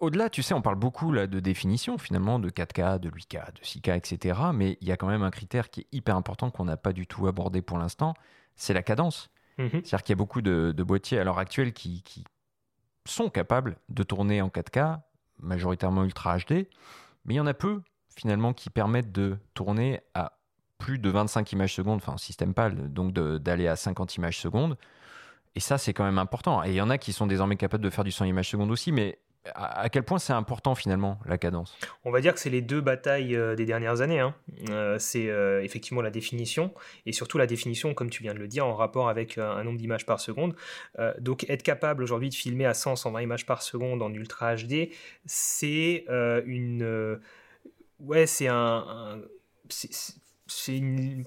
au-delà, 0.01 0.29
tu 0.31 0.43
sais, 0.43 0.55
on 0.55 0.63
parle 0.63 0.77
beaucoup 0.77 1.13
là, 1.13 1.27
de 1.27 1.41
définition, 1.41 1.99
finalement, 1.99 2.39
de 2.39 2.51
4K, 2.51 2.99
de 2.99 3.11
8K, 3.11 3.55
de 3.55 3.61
6K, 3.61 3.97
etc. 3.97 4.41
Mais 4.55 4.79
il 4.81 4.89
y 4.89 4.93
a 4.93 4.97
quand 4.97 5.07
même 5.07 5.23
un 5.23 5.31
critère 5.31 5.71
qui 5.71 5.81
est 5.81 5.87
hyper 5.93 6.17
important 6.17 6.51
qu'on 6.51 6.65
n'a 6.65 6.77
pas 6.77 6.93
du 6.93 7.07
tout 7.07 7.27
abordé 7.27 7.63
pour 7.63 7.79
l'instant, 7.79 8.15
c'est 8.57 8.75
la 8.75 8.83
cadence. 8.83 9.31
Mhm. 9.59 9.71
C'est-à-dire 9.71 10.03
qu'il 10.03 10.11
y 10.11 10.17
a 10.17 10.17
beaucoup 10.17 10.43
de, 10.43 10.75
boîtiers 10.83 11.19
à 11.19 11.25
l'heure 11.25 11.39
actuelle 11.39 11.73
qui, 11.73 12.03
qui, 12.03 12.25
sont 13.07 13.31
capables 13.31 13.77
de 13.89 14.03
tourner 14.03 14.43
en 14.43 14.49
4K, 14.49 15.01
majoritairement 15.39 16.03
Ultra 16.03 16.39
HD, 16.39 16.67
mais 17.25 17.35
il 17.35 17.37
y 17.37 17.41
en 17.41 17.47
a 17.47 17.55
peu, 17.55 17.83
finalement, 18.17 18.53
qui 18.53 18.69
permettent 18.69 19.13
de 19.13 19.39
tourner 19.55 20.01
à 20.13 20.36
plus 20.79 20.99
de 20.99 21.11
25 21.11 21.53
images 21.53 21.75
secondes, 21.75 21.97
enfin 21.97 22.13
en 22.13 22.19
système 22.19 22.55
PAL, 22.55 22.93
donc 22.93 23.13
d'aller 23.13 23.69
à 23.69 23.77
50 23.77 24.17
images 24.17 24.39
secondes. 24.39 24.77
Et 25.55 25.61
ça, 25.61 25.79
c'est 25.79 25.95
quand 25.95 26.05
même 26.05 26.19
important. 26.19 26.63
Et 26.65 26.71
il 26.71 26.75
y 26.75 26.81
en 26.81 26.91
a 26.91 26.99
qui 26.99 27.13
sont 27.13 27.27
désormais 27.27 27.57
capables 27.57 27.83
de 27.83 27.91
faire 27.91 28.05
du 28.05 28.13
100 28.13 28.27
images 28.27 28.51
secondes 28.51 28.71
aussi, 28.71 28.93
mais 28.93 29.19
à, 29.55 29.89
quel 29.89 30.03
point 30.03 30.19
c'est 30.19 30.33
important 30.33 30.75
finalement 30.75 31.19
la 31.25 31.39
cadence? 31.39 31.77
On 32.05 32.11
va 32.11 32.21
dire 32.21 32.35
que 32.35 32.41
c'est 32.41 32.51
les 32.51 32.63
deux 32.63 32.81
batailles 32.81 33.37
euh, 33.37 33.55
des 33.55 33.65
dernières 33.65 34.01
années. 34.01 34.21
Hein. 34.21 34.35
Euh, 34.71 34.99
c'est 34.99 35.29
euh, 35.29 35.63
effectivement 35.63 36.03
la 36.03 36.11
définition 36.11 36.73
et 37.05 37.13
surtout 37.13 37.39
la 37.39 37.47
définition, 37.47 37.95
comme 37.95 38.11
tu 38.11 38.23
viens 38.23 38.35
de 38.35 38.39
le 38.39 38.49
dire, 38.49 38.67
en 38.67 38.75
rapport 38.75 39.09
avec 39.09 39.39
un 39.39 39.63
nombre 39.65 39.79
d'images 39.79 40.07
par 40.07 40.21
seconde. 40.21 40.55
donc 41.19 41.49
être 41.49 41.63
capable 41.63 42.03
aujourd'hui 42.03 42.31
de 42.31 42.35
filmer 42.35 42.67
à 42.67 42.73
100-120 42.73 43.23
images 43.23 43.47
par 43.47 43.63
seconde 43.63 44.03
en 44.03 44.13
Ultra 44.13 44.57
HD, 44.57 44.91
c'est 45.25 46.05
une... 46.47 47.19
ouais, 48.01 48.27
c'est 48.27 48.49
un 48.49 49.21
une, 50.69 51.25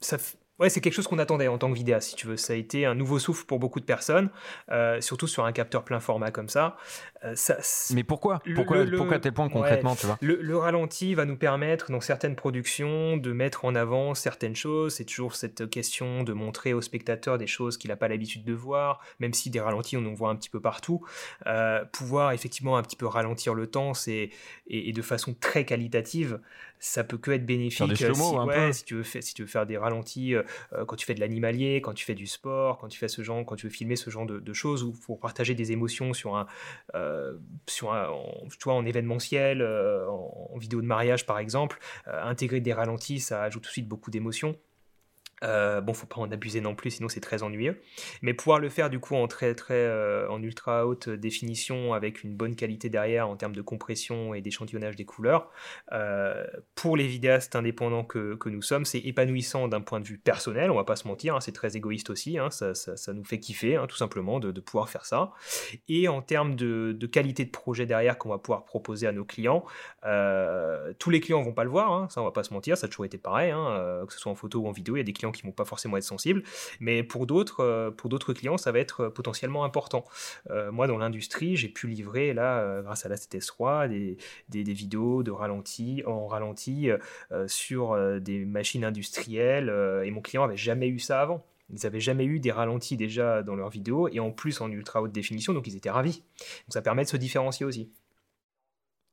ça, 0.00 0.18
Ouais, 0.58 0.70
c'est 0.70 0.80
quelque 0.80 0.94
chose 0.94 1.06
qu'on 1.06 1.18
attendait 1.18 1.48
en 1.48 1.58
tant 1.58 1.70
que 1.70 1.76
vidéaste, 1.76 2.10
si 2.10 2.16
tu 2.16 2.26
veux. 2.26 2.38
Ça 2.38 2.54
a 2.54 2.56
été 2.56 2.86
un 2.86 2.94
nouveau 2.94 3.18
souffle 3.18 3.44
pour 3.44 3.58
beaucoup 3.58 3.78
de 3.78 3.84
personnes, 3.84 4.30
euh, 4.70 5.02
surtout 5.02 5.26
sur 5.26 5.44
un 5.44 5.52
capteur 5.52 5.84
plein 5.84 6.00
format 6.00 6.30
comme 6.30 6.48
ça. 6.48 6.78
Euh, 7.24 7.32
ça 7.34 7.58
Mais 7.94 8.04
pourquoi? 8.04 8.40
Pourquoi, 8.54 8.86
pourquoi 8.96 9.16
à 9.16 9.18
tel 9.18 9.34
point 9.34 9.50
concrètement, 9.50 9.94
tu 9.96 10.06
vois? 10.06 10.16
le, 10.22 10.56
ralenti 10.56 11.14
va 11.14 11.26
nous 11.26 11.36
permettre, 11.36 11.92
dans 11.92 12.00
certaines 12.00 12.36
productions, 12.36 13.18
de 13.18 13.32
mettre 13.32 13.66
en 13.66 13.74
avant 13.74 14.14
certaines 14.14 14.56
choses. 14.56 14.94
C'est 14.94 15.04
toujours 15.04 15.34
cette 15.34 15.68
question 15.68 16.22
de 16.22 16.32
montrer 16.32 16.72
au 16.72 16.80
spectateur 16.80 17.36
des 17.36 17.46
choses 17.46 17.76
qu'il 17.76 17.90
n'a 17.90 17.96
pas 17.96 18.08
l'habitude 18.08 18.44
de 18.44 18.54
voir, 18.54 19.00
même 19.20 19.34
si 19.34 19.50
des 19.50 19.60
ralentis, 19.60 19.98
on 19.98 20.06
en 20.06 20.14
voit 20.14 20.30
un 20.30 20.36
petit 20.36 20.50
peu 20.50 20.60
partout. 20.60 21.04
Euh, 21.46 21.84
pouvoir 21.92 22.32
effectivement 22.32 22.78
un 22.78 22.82
petit 22.82 22.96
peu 22.96 23.06
ralentir 23.06 23.52
le 23.52 23.66
temps, 23.66 23.92
c'est 23.92 24.30
et, 24.68 24.92
de 24.92 25.02
façon 25.02 25.34
très 25.38 25.66
qualitative, 25.66 26.40
ça 26.78 27.04
peut 27.04 27.18
que 27.18 27.30
être 27.30 27.46
bénéfique. 27.46 27.96
si, 27.96 28.04
ouais, 28.04 28.72
si, 28.72 28.84
tu 28.84 28.94
veux, 28.96 29.02
si 29.02 29.34
tu 29.34 29.42
veux 29.42 29.48
faire 29.48 29.66
des 29.66 29.76
ralentis 29.76 30.34
euh, 30.34 30.42
quand 30.86 30.96
tu 30.96 31.06
fais 31.06 31.14
de 31.14 31.20
l'animalier, 31.20 31.80
quand 31.80 31.94
tu 31.94 32.04
fais 32.04 32.14
du 32.14 32.26
sport, 32.26 32.78
quand 32.78 32.88
tu 32.88 32.98
fais 32.98 33.08
ce 33.08 33.22
genre, 33.22 33.44
quand 33.44 33.56
tu 33.56 33.66
veux 33.66 33.72
filmer 33.72 33.96
ce 33.96 34.10
genre 34.10 34.26
de, 34.26 34.52
choses 34.52 34.82
ou 34.82 34.92
pour 34.92 35.20
partager 35.20 35.54
des 35.54 35.72
émotions 35.72 36.14
sur 36.14 36.36
un, 36.36 36.46
euh, 36.94 37.36
sur 37.66 37.92
un, 37.92 38.08
en, 38.08 38.70
en 38.70 38.86
événementiel, 38.86 39.60
euh, 39.60 40.08
en, 40.08 40.50
en, 40.54 40.58
vidéo 40.58 40.80
de 40.80 40.86
mariage 40.86 41.26
par 41.26 41.38
exemple, 41.38 41.78
intégrer 42.06 42.60
des 42.60 42.72
ralentis, 42.72 43.20
ça 43.20 43.42
ajoute 43.42 43.64
tout 43.64 43.68
de 43.68 43.72
suite 43.72 43.88
beaucoup 43.88 44.10
d'émotions. 44.10 44.56
Euh, 45.44 45.80
bon, 45.80 45.92
faut 45.92 46.06
pas 46.06 46.20
en 46.20 46.30
abuser 46.30 46.60
non 46.60 46.74
plus, 46.74 46.92
sinon 46.92 47.08
c'est 47.08 47.20
très 47.20 47.42
ennuyeux. 47.42 47.80
Mais 48.22 48.32
pouvoir 48.32 48.58
le 48.58 48.68
faire 48.68 48.88
du 48.88 48.98
coup 48.98 49.14
en 49.14 49.28
très 49.28 49.54
très 49.54 49.74
euh, 49.74 50.28
en 50.30 50.42
ultra 50.42 50.86
haute 50.86 51.08
définition 51.08 51.92
avec 51.92 52.24
une 52.24 52.34
bonne 52.34 52.56
qualité 52.56 52.88
derrière 52.88 53.28
en 53.28 53.36
termes 53.36 53.54
de 53.54 53.62
compression 53.62 54.34
et 54.34 54.40
d'échantillonnage 54.40 54.96
des 54.96 55.04
couleurs, 55.04 55.50
euh, 55.92 56.46
pour 56.74 56.96
les 56.96 57.06
vidéastes 57.06 57.54
indépendants 57.54 58.04
que, 58.04 58.34
que 58.36 58.48
nous 58.48 58.62
sommes, 58.62 58.84
c'est 58.84 58.98
épanouissant 58.98 59.68
d'un 59.68 59.80
point 59.80 60.00
de 60.00 60.06
vue 60.06 60.18
personnel. 60.18 60.70
On 60.70 60.76
va 60.76 60.84
pas 60.84 60.96
se 60.96 61.06
mentir, 61.06 61.36
hein, 61.36 61.40
c'est 61.40 61.52
très 61.52 61.76
égoïste 61.76 62.10
aussi. 62.10 62.38
Hein, 62.38 62.50
ça, 62.50 62.74
ça, 62.74 63.12
nous 63.12 63.24
fait 63.24 63.38
kiffer, 63.38 63.76
hein, 63.76 63.86
tout 63.86 63.96
simplement, 63.96 64.40
de, 64.40 64.56
pouvoir 64.60 64.88
faire 64.88 65.04
ça. 65.04 65.32
Et 65.88 66.08
en 66.08 66.22
termes 66.22 66.56
de, 66.56 66.92
de 66.92 67.06
qualité 67.06 67.44
de 67.44 67.50
projet 67.50 67.86
derrière 67.86 68.18
qu'on 68.18 68.30
va 68.30 68.38
pouvoir 68.38 68.64
proposer 68.64 69.06
à 69.06 69.12
nos 69.12 69.24
clients, 69.24 69.64
tous 70.98 71.10
les 71.10 71.20
clients 71.20 71.42
vont 71.42 71.52
pas 71.52 71.64
le 71.64 71.70
voir. 71.70 72.10
Ça 72.10 72.20
on 72.20 72.24
va 72.24 72.30
pas 72.30 72.42
se 72.42 72.54
mentir, 72.54 72.76
ça 72.78 72.86
a 72.86 72.88
toujours 72.88 73.04
été 73.04 73.18
pareil, 73.18 73.52
que 74.06 74.12
ce 74.12 74.18
soit 74.18 74.32
en 74.32 74.34
photo 74.34 74.60
ou 74.60 74.68
en 74.68 74.72
vidéo. 74.72 74.96
Il 74.96 75.00
y 75.00 75.02
a 75.02 75.04
des 75.04 75.12
clients 75.12 75.25
clients 75.30 75.32
qui 75.32 75.42
vont 75.42 75.52
pas 75.52 75.64
forcément 75.64 75.96
être 75.96 76.04
sensibles, 76.04 76.42
mais 76.80 77.02
pour 77.02 77.26
d'autres, 77.26 77.94
pour 77.96 78.10
d'autres 78.10 78.32
clients, 78.32 78.56
ça 78.56 78.72
va 78.72 78.78
être 78.78 79.08
potentiellement 79.08 79.64
important. 79.64 80.04
moi, 80.72 80.86
dans 80.86 80.98
l'industrie, 80.98 81.56
j'ai 81.56 81.68
pu 81.68 81.86
livrer 81.86 82.34
là, 82.34 82.82
grâce 82.82 83.06
à 83.06 83.08
la 83.08 83.16
CTS3, 83.16 83.88
des, 83.88 84.18
des, 84.48 84.64
des, 84.64 84.72
vidéos 84.72 85.22
de 85.22 85.30
ralenti 85.30 86.02
en 86.06 86.26
ralenti 86.26 86.88
sur 87.46 88.20
des 88.20 88.44
machines 88.44 88.84
industrielles, 88.84 89.72
et 90.04 90.10
mon 90.10 90.20
client 90.20 90.44
avait 90.44 90.56
jamais 90.56 90.88
eu 90.88 90.98
ça 90.98 91.20
avant. 91.20 91.44
Ils 91.70 91.80
n'avaient 91.82 92.00
jamais 92.00 92.24
eu 92.24 92.38
des 92.38 92.52
ralentis 92.52 92.96
déjà 92.96 93.42
dans 93.42 93.56
leurs 93.56 93.70
vidéos 93.70 94.08
et 94.08 94.20
en 94.20 94.30
plus 94.30 94.60
en 94.60 94.70
ultra 94.70 95.02
haute 95.02 95.12
définition, 95.12 95.52
donc 95.52 95.66
ils 95.66 95.76
étaient 95.76 95.90
ravis. 95.90 96.22
Donc 96.38 96.72
ça 96.72 96.82
permet 96.82 97.04
de 97.04 97.08
se 97.08 97.16
différencier 97.16 97.66
aussi. 97.66 97.90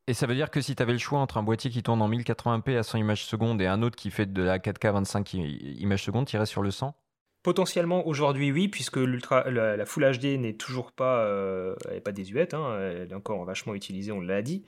Et 0.08 0.14
ça 0.14 0.28
veut 0.28 0.36
dire 0.36 0.52
que 0.52 0.60
si 0.60 0.76
tu 0.76 0.84
avais 0.84 0.92
le 0.92 1.00
choix 1.00 1.20
entre 1.20 1.38
un 1.38 1.44
boîtier 1.44 1.72
qui 1.72 1.82
tourne 1.82 2.02
en 2.02 2.10
1080p 2.10 2.78
à 2.78 2.84
100 2.84 2.98
images 2.98 3.26
secondes 3.26 3.62
et 3.62 3.68
un 3.68 3.82
autre 3.82 3.96
qui 3.96 4.12
fait 4.12 4.26
de 4.26 4.44
la 4.44 4.60
4K 4.60 4.92
25 4.92 5.34
images 5.34 6.04
secondes, 6.04 6.28
tu 6.28 6.36
irais 6.36 6.46
sur 6.46 6.62
le 6.62 6.72
100 6.72 6.94
Potentiellement 7.44 8.08
aujourd'hui 8.08 8.54
oui, 8.54 8.70
puisque 8.70 8.96
l'ultra, 8.96 9.50
la, 9.52 9.86
Full 9.86 10.18
HD 10.18 10.40
n'est 10.40 10.54
toujours 10.54 10.94
pas, 10.94 11.26
euh, 11.26 11.76
elle 11.92 12.02
pas 12.02 12.14
désuète, 12.14 12.54
hein, 12.54 12.80
elle 12.80 13.12
est 13.12 13.14
encore 13.14 13.44
vachement 13.44 13.76
utilisée, 13.76 14.14
on 14.14 14.22
l'a 14.22 14.42
dit. 14.42 14.64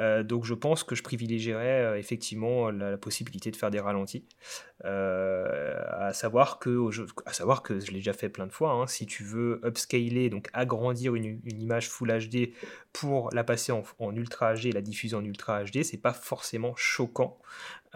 Euh, 0.00 0.24
donc 0.24 0.44
je 0.44 0.54
pense 0.54 0.82
que 0.82 0.96
je 0.96 1.04
privilégierais 1.04 1.84
euh, 1.84 1.96
effectivement 1.96 2.70
la, 2.70 2.96
possibilité 2.96 3.52
de 3.52 3.56
faire 3.56 3.70
des 3.70 3.78
ralentis. 3.78 4.24
à 4.82 6.12
savoir 6.14 6.58
que, 6.58 6.90
à 7.26 7.32
savoir 7.32 7.62
que 7.62 7.78
je 7.78 7.92
l'ai 7.92 7.98
déjà 7.98 8.12
fait 8.12 8.28
plein 8.28 8.48
de 8.48 8.52
fois. 8.52 8.72
Hein, 8.72 8.88
si 8.88 9.06
tu 9.06 9.22
veux 9.22 9.60
upscaler, 9.64 10.28
donc 10.28 10.48
agrandir 10.52 11.14
une, 11.14 11.40
image 11.46 11.88
Full 11.88 12.10
HD 12.10 12.50
pour 12.92 13.30
la 13.34 13.44
passer 13.44 13.70
en, 13.70 13.84
en 14.00 14.16
Ultra 14.16 14.54
HD 14.54 14.66
et 14.66 14.72
la 14.72 14.82
diffuser 14.82 15.14
en 15.14 15.24
Ultra 15.24 15.62
HD, 15.62 15.84
c'est 15.84 16.02
pas 16.02 16.12
forcément 16.12 16.74
choquant. 16.74 17.38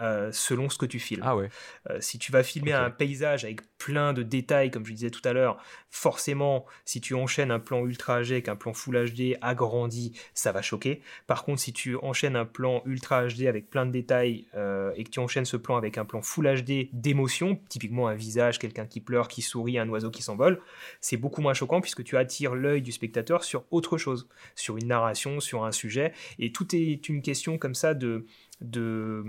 Euh, 0.01 0.31
selon 0.31 0.67
ce 0.69 0.79
que 0.79 0.87
tu 0.87 0.99
filmes. 0.99 1.21
Ah 1.23 1.35
ouais. 1.35 1.49
Euh, 1.89 1.97
si 1.99 2.17
tu 2.17 2.31
vas 2.31 2.41
filmer 2.41 2.73
un 2.73 2.89
paysage 2.89 3.45
avec 3.45 3.70
plein 3.83 4.13
de 4.13 4.21
détails, 4.21 4.69
comme 4.69 4.85
je 4.85 4.93
disais 4.93 5.09
tout 5.09 5.27
à 5.27 5.33
l'heure, 5.33 5.57
forcément, 5.89 6.67
si 6.85 7.01
tu 7.01 7.15
enchaînes 7.15 7.49
un 7.49 7.59
plan 7.59 7.83
Ultra 7.83 8.21
HD 8.21 8.33
avec 8.33 8.47
un 8.47 8.55
plan 8.55 8.73
Full 8.73 9.11
HD 9.11 9.37
agrandi, 9.41 10.13
ça 10.35 10.51
va 10.51 10.61
choquer. 10.61 11.01
Par 11.25 11.43
contre, 11.43 11.61
si 11.61 11.73
tu 11.73 11.95
enchaînes 11.95 12.35
un 12.35 12.45
plan 12.45 12.83
Ultra 12.85 13.25
HD 13.25 13.47
avec 13.47 13.71
plein 13.71 13.87
de 13.87 13.91
détails 13.91 14.45
euh, 14.53 14.91
et 14.95 15.03
que 15.03 15.09
tu 15.09 15.19
enchaînes 15.19 15.45
ce 15.45 15.57
plan 15.57 15.77
avec 15.77 15.97
un 15.97 16.05
plan 16.05 16.21
Full 16.21 16.61
HD 16.61 16.89
d'émotion, 16.93 17.59
typiquement 17.69 18.07
un 18.07 18.13
visage, 18.13 18.59
quelqu'un 18.59 18.85
qui 18.85 19.01
pleure, 19.01 19.27
qui 19.27 19.41
sourit, 19.41 19.79
un 19.79 19.89
oiseau 19.89 20.11
qui 20.11 20.21
s'envole, 20.21 20.61
c'est 20.99 21.17
beaucoup 21.17 21.41
moins 21.41 21.55
choquant 21.55 21.81
puisque 21.81 22.03
tu 22.03 22.17
attires 22.17 22.53
l'œil 22.53 22.83
du 22.83 22.91
spectateur 22.91 23.43
sur 23.43 23.65
autre 23.71 23.97
chose, 23.97 24.29
sur 24.53 24.77
une 24.77 24.89
narration, 24.89 25.39
sur 25.39 25.65
un 25.65 25.71
sujet. 25.71 26.13
Et 26.37 26.51
tout 26.51 26.75
est 26.75 27.09
une 27.09 27.23
question 27.23 27.57
comme 27.57 27.73
ça 27.73 27.95
de 27.95 28.27
de 28.61 29.23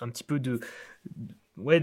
un 0.00 0.08
petit 0.08 0.24
peu 0.24 0.40
de, 0.40 0.60
ouais 1.58 1.82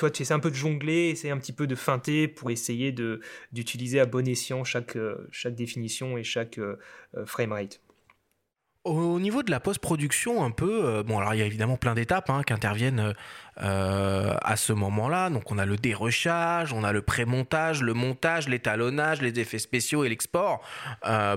toi 0.00 0.10
tu 0.10 0.22
essaies 0.22 0.32
un 0.32 0.40
peu 0.40 0.50
de 0.50 0.56
jongler 0.56 1.10
essayer 1.10 1.30
un 1.30 1.36
petit 1.36 1.52
peu 1.52 1.66
de 1.66 1.74
feinter 1.74 2.26
pour 2.26 2.50
essayer 2.50 2.90
de 2.90 3.20
d'utiliser 3.52 4.00
à 4.00 4.06
bon 4.06 4.26
escient 4.26 4.64
chaque 4.64 4.96
euh, 4.96 5.28
chaque 5.30 5.54
définition 5.54 6.16
et 6.16 6.24
chaque 6.24 6.58
euh, 6.58 6.78
euh, 7.16 7.26
framerate 7.26 7.82
au 8.84 9.20
niveau 9.20 9.42
de 9.42 9.50
la 9.50 9.60
post-production, 9.60 10.42
un 10.42 10.50
peu, 10.50 11.02
bon, 11.02 11.18
alors 11.18 11.34
il 11.34 11.40
y 11.40 11.42
a 11.42 11.44
évidemment 11.44 11.76
plein 11.76 11.94
d'étapes 11.94 12.30
hein, 12.30 12.42
qui 12.42 12.54
interviennent 12.54 13.12
à 13.56 14.56
ce 14.56 14.72
moment-là. 14.72 15.28
Donc 15.28 15.52
on 15.52 15.58
a 15.58 15.66
le 15.66 15.76
dérochage, 15.76 16.72
on 16.72 16.82
a 16.82 16.90
le 16.90 17.02
pré-montage, 17.02 17.82
le 17.82 17.92
montage, 17.92 18.48
l'étalonnage, 18.48 19.20
les 19.20 19.38
effets 19.38 19.58
spéciaux 19.58 20.04
et 20.04 20.08
l'export 20.08 20.62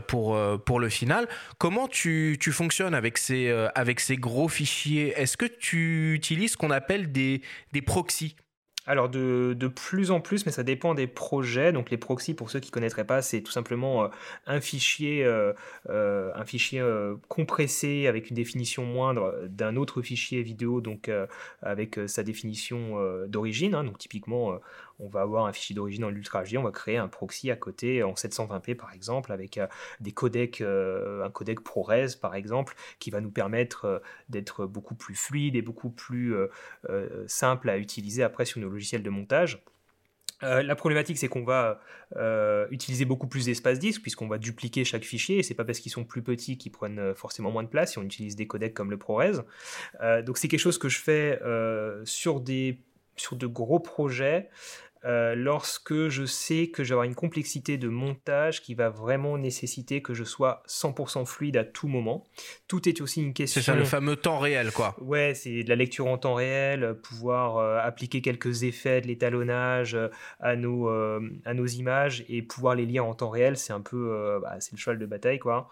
pour, 0.07 0.39
pour 0.63 0.79
le 0.79 0.87
final. 0.87 1.27
Comment 1.57 1.89
tu, 1.89 2.37
tu 2.39 2.53
fonctionnes 2.53 2.95
avec 2.95 3.17
ces, 3.17 3.51
avec 3.75 3.99
ces 3.99 4.15
gros 4.15 4.47
fichiers? 4.47 5.09
Est-ce 5.17 5.35
que 5.35 5.45
tu 5.45 6.13
utilises 6.13 6.53
ce 6.53 6.57
qu'on 6.57 6.71
appelle 6.71 7.11
des, 7.11 7.41
des 7.73 7.81
proxys? 7.81 8.37
Alors 8.85 9.07
de, 9.09 9.67
plus 9.73 10.11
en 10.11 10.19
plus, 10.19 10.45
mais 10.45 10.51
ça 10.51 10.63
dépend 10.63 10.93
des 10.93 11.07
projets. 11.07 11.71
Donc 11.71 11.89
les 11.89 11.97
proxys, 11.97 12.33
pour 12.33 12.49
ceux 12.49 12.59
qui 12.59 12.69
ne 12.69 12.73
connaîtraient 12.73 13.05
pas, 13.05 13.21
c'est 13.21 13.41
tout 13.41 13.51
simplement 13.51 14.03
euh, 14.03 14.07
un 14.45 14.59
fichier, 14.59 15.23
euh, 15.23 15.53
euh, 15.89 16.31
un 16.35 16.45
fichier 16.45 16.83
compressé 17.29 18.07
avec 18.07 18.29
une 18.29 18.35
définition 18.35 18.85
moindre 18.85 19.35
d'un 19.47 19.75
autre 19.77 20.01
fichier 20.01 20.41
vidéo, 20.41 20.81
donc 20.81 21.09
avec 21.61 21.99
sa 22.07 22.23
définition 22.23 22.97
d'origine. 23.27 23.75
Hein. 23.75 23.83
donc 23.83 23.97
typiquement, 23.97 24.59
on 24.99 25.07
va 25.07 25.21
avoir 25.21 25.45
un 25.45 25.53
fichier 25.53 25.75
d'origine 25.75 26.03
en 26.03 26.09
Ultra 26.09 26.43
HD, 26.43 26.57
on 26.57 26.63
va 26.63 26.71
créer 26.71 26.97
un 26.97 27.07
proxy 27.07 27.51
à 27.51 27.55
côté 27.55 28.03
en 28.03 28.13
720p 28.13 28.75
par 28.75 28.93
exemple, 28.93 29.31
avec 29.31 29.57
euh, 29.57 29.67
des 29.99 30.11
codecs, 30.11 30.61
euh, 30.61 31.23
un 31.23 31.29
codec 31.29 31.61
ProRes 31.61 32.17
par 32.21 32.35
exemple, 32.35 32.75
qui 32.99 33.09
va 33.11 33.21
nous 33.21 33.31
permettre 33.31 33.85
euh, 33.85 33.99
d'être 34.29 34.65
beaucoup 34.65 34.95
plus 34.95 35.15
fluide 35.15 35.55
et 35.55 35.61
beaucoup 35.61 35.89
plus 35.89 36.35
simple 37.27 37.69
à 37.69 37.77
utiliser 37.77 38.23
après 38.23 38.45
sur 38.45 38.59
nos 38.59 38.69
logiciels 38.69 39.03
de 39.03 39.09
montage. 39.09 39.63
la 40.41 40.75
problématique, 40.75 41.17
c'est 41.17 41.27
qu'on 41.27 41.43
va 41.43 41.79
utiliser 42.71 43.05
beaucoup 43.05 43.27
plus 43.27 43.45
d'espace 43.45 43.79
disque 43.79 44.01
puisqu'on 44.01 44.27
va 44.27 44.37
dupliquer 44.37 44.83
chaque 44.83 45.03
fichier. 45.03 45.39
Et 45.39 45.43
c'est 45.43 45.53
pas 45.53 45.65
parce 45.65 45.79
qu'ils 45.79 45.91
sont 45.91 46.03
plus 46.03 46.21
petits 46.21 46.57
qu'ils 46.57 46.71
prennent 46.71 47.13
forcément 47.15 47.51
moins 47.51 47.63
de 47.63 47.69
place 47.69 47.91
si 47.91 47.97
on 47.97 48.03
utilise 48.03 48.35
des 48.35 48.47
codecs 48.47 48.73
comme 48.73 48.91
le 48.91 48.97
ProRes. 48.97 49.43
donc 50.25 50.37
c'est 50.37 50.47
quelque 50.47 50.59
chose 50.59 50.77
que 50.77 50.89
je 50.89 50.99
fais 50.99 51.39
sur 52.05 52.39
des 52.39 52.79
sur 53.15 53.35
de 53.35 53.47
gros 53.47 53.79
projets 53.79 54.49
euh, 55.05 55.35
lorsque 55.35 56.07
je 56.07 56.25
sais 56.25 56.67
que 56.67 56.83
j'aurai 56.83 57.07
une 57.07 57.15
complexité 57.15 57.77
de 57.77 57.89
montage 57.89 58.61
qui 58.61 58.73
va 58.73 58.89
vraiment 58.89 59.37
nécessiter 59.37 60.01
que 60.01 60.13
je 60.13 60.23
sois 60.23 60.63
100% 60.67 61.25
fluide 61.25 61.57
à 61.57 61.65
tout 61.65 61.89
moment. 61.89 62.23
Tout 62.69 62.87
est 62.87 63.01
aussi 63.01 63.21
une 63.21 63.33
question. 63.33 63.59
C'est 63.61 63.65
ça, 63.65 63.75
le 63.75 63.83
fameux 63.83 64.15
temps 64.15 64.39
réel, 64.39 64.71
quoi. 64.71 64.95
Ouais, 65.01 65.33
c'est 65.35 65.63
de 65.63 65.69
la 65.69 65.75
lecture 65.75 66.07
en 66.07 66.17
temps 66.17 66.35
réel, 66.35 66.95
pouvoir 67.03 67.57
euh, 67.57 67.79
appliquer 67.79 68.21
quelques 68.21 68.63
effets 68.63 69.01
de 69.01 69.07
l'étalonnage 69.07 69.93
euh, 69.95 70.07
à, 70.39 70.55
nos, 70.55 70.87
à 70.87 71.53
nos 71.53 71.65
images 71.65 72.23
et 72.29 72.41
pouvoir 72.41 72.75
les 72.75 72.85
lire 72.85 73.05
en 73.05 73.13
temps 73.13 73.29
réel. 73.29 73.57
C'est 73.57 73.73
un 73.73 73.81
peu. 73.81 74.39
Bah, 74.41 74.55
c'est 74.59 74.71
le 74.71 74.77
cheval 74.77 74.99
de 74.99 75.05
bataille, 75.05 75.39
quoi. 75.39 75.69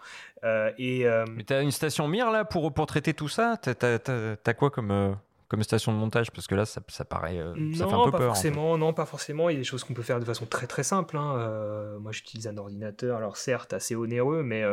et, 0.78 1.06
Mais 1.34 1.44
t'as 1.44 1.62
une 1.62 1.70
station 1.70 2.06
mire 2.06 2.30
là 2.30 2.44
pour, 2.44 2.72
pour 2.74 2.86
traiter 2.86 3.14
tout 3.14 3.28
ça? 3.28 3.56
T'as 3.56 4.54
quoi 4.54 4.70
comme 4.70 5.16
comme 5.52 5.62
station 5.62 5.92
de 5.92 5.98
montage 5.98 6.30
Parce 6.30 6.46
que 6.46 6.54
là, 6.54 6.64
ça, 6.64 6.80
paraît. 7.04 7.36
Euh, 7.36 7.52
ça 7.74 7.86
fait 7.86 7.92
un 7.92 8.04
peu 8.06 8.10
pas 8.10 8.16
peur. 8.16 8.26
Forcément, 8.28 8.78
Non, 8.78 8.94
pas 8.94 9.04
forcément. 9.04 9.50
Il 9.50 9.52
y 9.52 9.56
a 9.56 9.58
des 9.58 9.64
choses 9.64 9.84
qu'on 9.84 9.92
peut 9.92 10.02
faire 10.02 10.18
de 10.18 10.24
façon 10.24 10.46
très 10.46 10.66
très 10.66 10.82
simple. 10.82 11.18
Hein. 11.18 11.36
Euh, 11.36 11.98
moi, 11.98 12.10
j'utilise 12.10 12.46
un 12.46 12.56
ordinateur, 12.56 13.18
alors 13.18 13.36
certes 13.36 13.74
assez 13.74 13.94
onéreux, 13.94 14.42
mais 14.42 14.64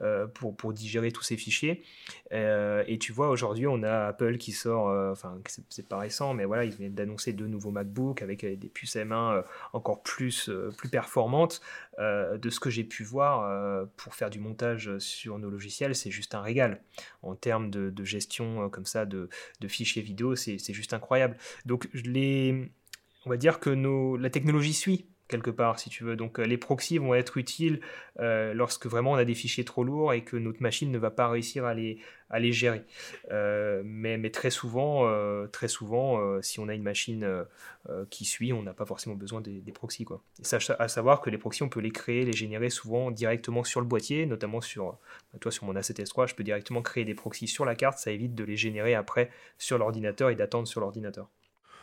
euh, 0.00 0.28
pour, 0.28 0.56
pour 0.56 0.72
digérer 0.72 1.10
tous 1.10 1.24
ces 1.24 1.36
fichiers. 1.36 1.82
et 2.30 2.98
tu 3.00 3.12
vois, 3.12 3.30
aujourd'hui, 3.30 3.66
on 3.66 3.82
a 3.82 4.06
Apple 4.06 4.36
qui 4.36 4.52
sort, 4.52 4.86
enfin, 5.10 5.40
c'est 5.70 5.88
pas 5.88 5.98
récent, 5.98 6.34
mais 6.34 6.44
voilà, 6.44 6.64
ils 6.64 6.72
viennent 6.72 6.94
d'annoncer 6.94 7.32
deux 7.32 7.48
nouveaux 7.48 7.72
MacBooks 7.72 8.22
avec 8.22 8.46
des 8.46 8.68
puces 8.68 8.94
M1 8.94 9.42
encore 9.72 10.04
plus, 10.04 10.50
plus 10.76 10.88
performantes. 10.88 11.60
de 11.98 12.48
ce 12.48 12.60
que 12.60 12.70
j'ai 12.70 12.84
pu 12.84 13.02
voir 13.02 13.88
pour 13.96 14.14
faire 14.14 14.30
du 14.30 14.38
montage 14.38 14.98
sur 14.98 15.40
nos 15.40 15.50
logiciels, 15.50 15.96
c'est 15.96 16.12
juste 16.12 16.36
un 16.36 16.42
régal. 16.42 16.80
En 17.22 17.34
termes 17.34 17.70
de, 17.70 17.90
de 17.90 18.04
gestion 18.04 18.70
comme 18.70 18.86
ça 18.86 19.04
de, 19.04 19.28
de 19.60 19.68
fichiers 19.68 20.02
vidéo, 20.02 20.27
c'est 20.36 20.72
juste 20.72 20.94
incroyable. 20.94 21.36
Donc 21.66 21.88
les, 21.92 22.70
on 23.24 23.30
va 23.30 23.36
dire 23.36 23.60
que 23.60 23.70
nos, 23.70 24.16
la 24.16 24.30
technologie 24.30 24.74
suit 24.74 25.06
quelque 25.28 25.50
part, 25.50 25.78
si 25.78 25.90
tu 25.90 26.04
veux. 26.04 26.16
Donc 26.16 26.40
euh, 26.40 26.44
les 26.44 26.56
proxys 26.56 26.98
vont 26.98 27.14
être 27.14 27.36
utiles 27.36 27.80
euh, 28.18 28.54
lorsque 28.54 28.86
vraiment 28.86 29.12
on 29.12 29.16
a 29.16 29.24
des 29.24 29.34
fichiers 29.34 29.64
trop 29.64 29.84
lourds 29.84 30.12
et 30.12 30.24
que 30.24 30.36
notre 30.36 30.62
machine 30.62 30.90
ne 30.90 30.98
va 30.98 31.10
pas 31.10 31.28
réussir 31.28 31.64
à 31.64 31.74
les, 31.74 31.98
à 32.30 32.40
les 32.40 32.52
gérer. 32.52 32.82
Euh, 33.30 33.82
mais, 33.84 34.18
mais, 34.18 34.30
très 34.30 34.50
souvent, 34.50 35.08
très 35.52 35.68
souvent 35.68 36.40
si 36.42 36.58
on 36.58 36.68
a 36.68 36.74
une 36.74 36.82
machine 36.82 37.44
qui 38.10 38.24
suit, 38.24 38.52
on 38.52 38.62
n'a 38.62 38.72
pas 38.72 38.86
forcément 38.86 39.14
besoin 39.14 39.40
des, 39.40 39.72
proxys. 39.72 40.04
Quoi. 40.04 40.22
À 40.78 40.88
savoir 40.88 41.20
que 41.20 41.30
les 41.30 41.38
proxys, 41.38 41.62
on 41.62 41.68
peut 41.68 41.80
les 41.80 41.90
créer, 41.90 42.24
les 42.24 42.32
générer 42.32 42.70
souvent 42.70 43.10
directement 43.10 43.64
sur 43.64 43.80
le 43.80 43.86
boîtier, 43.86 44.26
notamment 44.26 44.60
sur, 44.60 44.98
toi 45.40 45.52
sur 45.52 45.64
mon 45.64 45.74
A7S3, 45.74 46.28
je 46.28 46.34
peux 46.34 46.44
directement 46.44 46.82
créer 46.82 47.04
des 47.04 47.14
proxys 47.14 47.48
sur 47.48 47.64
la 47.64 47.74
carte, 47.74 47.98
ça 47.98 48.10
évite 48.10 48.34
de 48.34 48.44
les 48.44 48.56
générer 48.56 48.94
après 48.94 49.30
sur 49.58 49.78
l'ordinateur 49.78 50.30
et 50.30 50.34
d'attendre 50.34 50.66
sur 50.66 50.80
l'ordinateur. 50.80 51.28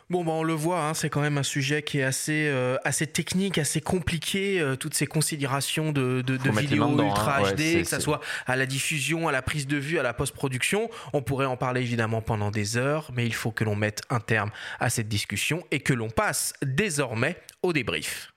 Bon, 0.08 0.22
bah, 0.24 0.32
on 0.32 0.44
le 0.44 0.52
voit, 0.52 0.82
hein, 0.82 0.94
c'est 0.94 1.10
quand 1.10 1.20
même 1.20 1.36
un 1.36 1.42
sujet 1.42 1.82
qui 1.82 1.98
est 1.98 2.04
assez, 2.04 2.46
euh, 2.46 2.76
assez 2.84 3.08
technique, 3.08 3.58
assez 3.58 3.80
compliqué. 3.80 4.60
Euh, 4.60 4.76
toutes 4.76 4.94
ces 4.94 5.06
considérations 5.06 5.90
de, 5.90 6.22
de, 6.22 6.36
de 6.36 6.50
vidéo 6.50 6.96
ultra 7.02 7.40
HD, 7.40 7.60
hein. 7.60 7.82
que 7.82 7.88
ce 7.88 8.00
soit 8.00 8.20
à 8.46 8.54
la 8.54 8.66
diffusion, 8.66 9.26
à 9.26 9.32
la 9.32 9.42
prise 9.42 9.66
de 9.66 9.76
vue, 9.76 9.98
à 9.98 10.04
la 10.04 10.14
post-production. 10.14 10.90
On 11.12 11.22
pourrait 11.22 11.46
en 11.46 11.56
parler 11.56 11.80
évidemment 11.80 12.22
pendant 12.22 12.52
des 12.52 12.76
heures, 12.76 13.10
mais 13.14 13.26
il 13.26 13.34
faut 13.34 13.50
que 13.50 13.64
l'on 13.64 13.74
mette 13.74 14.02
un 14.08 14.20
terme 14.20 14.50
à 14.78 14.90
cette 14.90 15.08
discussion 15.08 15.64
et 15.72 15.80
que 15.80 15.92
l'on 15.92 16.10
passe 16.10 16.52
désormais 16.62 17.36
au 17.62 17.72
débrief. 17.72 18.32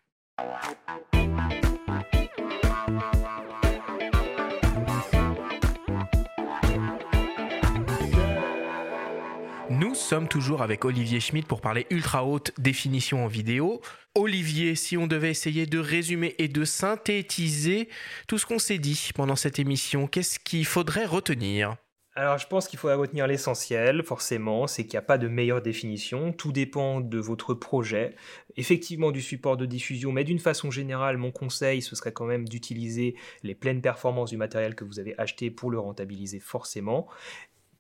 Sommes 10.10 10.28
toujours 10.28 10.64
avec 10.64 10.86
Olivier 10.86 11.20
Schmidt 11.20 11.48
pour 11.48 11.62
parler 11.62 11.86
ultra 11.92 12.26
haute 12.26 12.52
définition 12.58 13.26
en 13.26 13.28
vidéo. 13.28 13.80
Olivier, 14.16 14.74
si 14.74 14.98
on 14.98 15.06
devait 15.06 15.30
essayer 15.30 15.68
de 15.68 15.78
résumer 15.78 16.34
et 16.40 16.48
de 16.48 16.66
synthétiser 16.66 17.90
tout 18.28 18.40
ce 18.40 18.48
qu'on 18.48 18.58
s'est 18.58 18.80
dit 18.80 19.12
pendant 19.14 19.36
cette 19.36 19.60
émission, 19.60 20.08
qu'est-ce 20.08 20.40
qu'il 20.40 20.66
faudrait 20.66 21.06
retenir? 21.06 21.76
Alors 22.16 22.40
je 22.40 22.48
pense 22.48 22.68
qu'il 22.68 22.80
faudra 22.80 22.98
retenir 22.98 23.28
l'essentiel, 23.28 24.04
forcément, 24.04 24.66
c'est 24.66 24.84
qu'il 24.84 24.94
n'y 24.94 24.98
a 24.98 25.04
pas 25.04 25.20
de 25.20 25.28
meilleure 25.28 25.62
définition, 25.62 26.34
tout 26.34 26.52
dépend 26.52 27.02
de 27.02 27.20
votre 27.20 27.54
projet, 27.54 28.16
effectivement 28.58 29.12
du 29.12 29.22
support 29.22 29.58
de 29.58 29.66
diffusion, 29.66 30.12
mais 30.12 30.24
d'une 30.24 30.40
façon 30.40 30.72
générale, 30.72 31.18
mon 31.18 31.32
conseil, 31.32 31.82
ce 31.82 31.96
serait 31.96 32.12
quand 32.12 32.26
même 32.26 32.50
d'utiliser 32.50 33.16
les 33.44 33.56
pleines 33.56 33.82
performances 33.82 34.32
du 34.32 34.38
matériel 34.38 34.76
que 34.76 34.84
vous 34.84 35.00
avez 35.00 35.18
acheté 35.18 35.52
pour 35.52 35.70
le 35.70 35.80
rentabiliser 35.80 36.40
forcément 36.40 37.08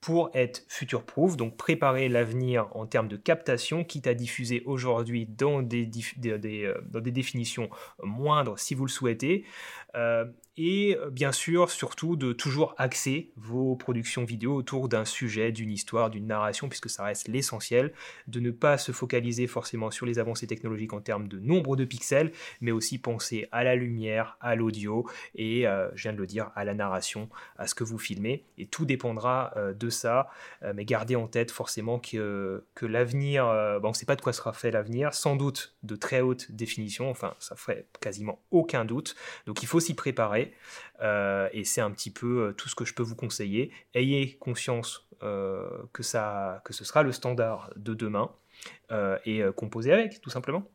pour 0.01 0.29
être 0.33 0.63
future-proof, 0.67 1.35
donc 1.35 1.57
préparer 1.57 2.07
l'avenir 2.07 2.67
en 2.71 2.85
termes 2.85 3.07
de 3.07 3.17
captation, 3.17 3.83
quitte 3.83 4.07
à 4.07 4.13
diffuser 4.13 4.63
aujourd'hui 4.65 5.25
dans 5.25 5.61
des, 5.61 5.89
euh, 6.25 7.01
définitions 7.01 7.69
moindres 8.03 8.57
si 8.57 8.75
vous 8.75 8.85
le 8.85 8.91
souhaitez. 8.91 9.45
Euh, 9.95 10.25
et 10.61 10.97
euh, 10.99 11.09
bien 11.09 11.31
sûr, 11.31 11.71
surtout 11.71 12.17
de 12.17 12.33
toujours 12.33 12.75
axer 12.77 13.31
vos 13.37 13.77
productions 13.77 14.25
vidéo 14.25 14.53
autour 14.53 14.89
d'un 14.89 15.05
sujet, 15.05 15.53
d'une 15.53 15.71
histoire, 15.71 16.09
d'une 16.09 16.27
narration, 16.27 16.67
puisque 16.67 16.89
ça 16.89 17.05
reste 17.05 17.29
l'essentiel, 17.29 17.93
de 18.27 18.41
ne 18.41 18.51
pas 18.51 18.77
se 18.77 18.91
focaliser 18.91 19.47
forcément 19.47 19.89
sur 19.89 20.05
les 20.05 20.19
avancées 20.19 20.47
technologiques 20.47 20.91
en 20.91 20.99
termes 20.99 21.29
de 21.29 21.39
nombre 21.39 21.77
de 21.77 21.85
pixels, 21.85 22.33
mais 22.59 22.71
aussi 22.71 22.97
penser 22.97 23.47
à 23.53 23.63
la 23.63 23.75
lumière, 23.75 24.37
à 24.41 24.55
l'audio 24.55 25.09
et, 25.33 25.65
euh, 25.65 25.89
je 25.95 26.03
viens 26.03 26.13
de 26.13 26.17
le 26.17 26.27
dire, 26.27 26.51
à 26.55 26.65
la 26.65 26.73
narration, 26.73 27.29
à 27.57 27.65
ce 27.65 27.73
que 27.73 27.85
vous 27.85 27.97
filmez. 27.97 28.43
Et 28.57 28.65
tout 28.65 28.83
dépendra 28.83 29.53
de 29.73 29.89
ça, 29.89 30.29
mais 30.73 30.83
gardez 30.83 31.15
en 31.15 31.27
tête 31.27 31.51
forcément 31.51 31.99
que, 31.99 32.65
que 32.75 32.85
l'avenir, 32.85 33.45
bon, 33.81 33.87
on 33.87 33.91
ne 33.91 33.95
sait 33.95 34.05
pas 34.05 34.17
de 34.17 34.21
quoi 34.21 34.33
sera 34.33 34.51
fait 34.51 34.71
l'avenir, 34.71 35.13
sans 35.13 35.37
doute 35.37 35.75
de 35.83 35.95
très 35.95 36.19
haute 36.19 36.51
définition, 36.51 37.09
enfin 37.09 37.35
ça 37.39 37.55
ferait 37.55 37.87
quasiment 38.01 38.41
aucun 38.51 38.83
doute, 38.83 39.15
donc 39.45 39.63
il 39.63 39.67
faut 39.67 39.79
s'y 39.79 39.93
préparer. 39.93 40.48
Euh, 41.01 41.49
et 41.53 41.63
c'est 41.63 41.81
un 41.81 41.91
petit 41.91 42.11
peu 42.11 42.47
euh, 42.47 42.53
tout 42.53 42.69
ce 42.69 42.75
que 42.75 42.85
je 42.85 42.93
peux 42.93 43.03
vous 43.03 43.15
conseiller. 43.15 43.71
Ayez 43.93 44.37
conscience 44.37 45.07
euh, 45.23 45.67
que, 45.93 46.03
ça, 46.03 46.61
que 46.65 46.73
ce 46.73 46.83
sera 46.83 47.03
le 47.03 47.11
standard 47.11 47.71
de 47.75 47.93
demain 47.93 48.31
et 49.25 49.41
composez 49.55 49.93
avec, 49.93 50.19
tout 50.19 50.29
simplement. 50.29 50.69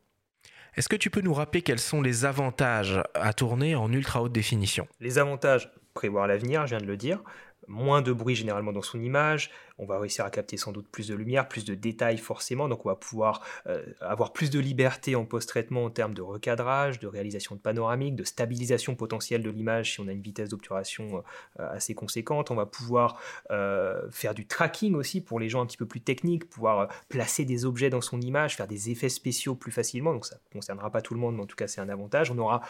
Est-ce 0.75 0.89
que 0.89 0.97
tu 0.97 1.11
peux 1.11 1.21
nous 1.21 1.35
rappeler 1.35 1.61
quels 1.61 1.79
sont 1.79 2.01
les 2.01 2.25
avantages 2.25 3.03
à 3.13 3.35
tourner 3.35 3.75
en 3.75 3.93
ultra 3.93 4.23
haute 4.23 4.33
définition? 4.33 4.89
Les 5.01 5.19
avantages, 5.19 5.71
prévoir 5.93 6.27
l'avenir, 6.27 6.67
je 6.67 6.75
viens 6.75 6.81
de 6.81 6.91
le 6.91 6.97
dire, 6.97 7.23
moins 7.69 8.01
de 8.01 8.11
bruit 8.13 8.35
généralement 8.35 8.73
dans 8.73 8.83
son 8.83 9.01
image, 9.01 9.51
on 9.79 9.87
va 9.87 9.99
réussir 9.99 10.25
à 10.25 10.31
capter 10.31 10.57
sans 10.57 10.73
doute 10.73 10.87
plus 10.89 11.09
de 11.09 11.15
lumière, 11.15 11.49
plus 11.49 11.65
de 11.65 11.75
détails 11.75 12.19
forcément, 12.19 12.69
donc 12.69 12.87
on 12.87 12.89
va 12.89 12.95
pouvoir 12.95 13.43
euh, 13.67 13.85
avoir 14.01 14.33
plus 14.33 14.51
de 14.51 14.61
liberté 14.61 15.17
en 15.17 15.25
post-traitement 15.25 15.85
en 15.85 15.91
termes 15.91 16.15
de 16.15 16.23
recadrage, 16.23 17.01
de 17.01 17.09
réalisation 17.09 17.57
de 17.57 17.61
panoramique, 17.61 18.15
de 18.15 18.25
stabilisation 18.25 18.95
potentielle 18.95 19.43
de 19.43 19.51
l'image 19.51 19.95
si 19.95 20.01
on 20.01 20.09
a 20.09 20.13
une 20.13 20.23
vitesse 20.23 20.51
d'obturation 20.51 21.25
euh, 21.59 21.75
assez 21.75 21.95
conséquente, 21.95 22.51
on 22.51 22.55
va 22.55 22.67
pouvoir 22.67 23.21
euh, 23.51 24.09
faire 24.11 24.35
du 24.35 24.47
tracking 24.47 24.95
aussi 24.95 25.21
pour 25.21 25.41
les 25.41 25.49
gens 25.49 25.63
un 25.63 25.67
petit 25.67 25.77
peu 25.77 25.87
plus 25.87 26.01
techniques, 26.01 26.49
pouvoir 26.49 26.89
placer 27.09 27.45
des 27.45 27.65
objets 27.65 27.91
dans 27.91 28.01
son 28.01 28.21
image, 28.21 28.57
faire 28.57 28.69
des 28.69 28.91
effets 28.91 29.09
spéciaux 29.09 29.57
plus 29.57 29.73
facilement, 29.73 30.13
donc 30.13 30.27
ça 30.27 30.37
ne 30.37 30.53
concernera 30.53 30.91
pas 30.91 31.03
tout 31.03 31.15
le 31.15 31.21
monde, 31.21 31.37
mais 31.37 31.43
en 31.43 31.47
tout 31.47 31.57
cas 31.57 31.67
c'est 31.67 31.81
un 31.81 31.89
avantage. 31.89 32.31
On 32.31 32.39
aura 32.39 32.63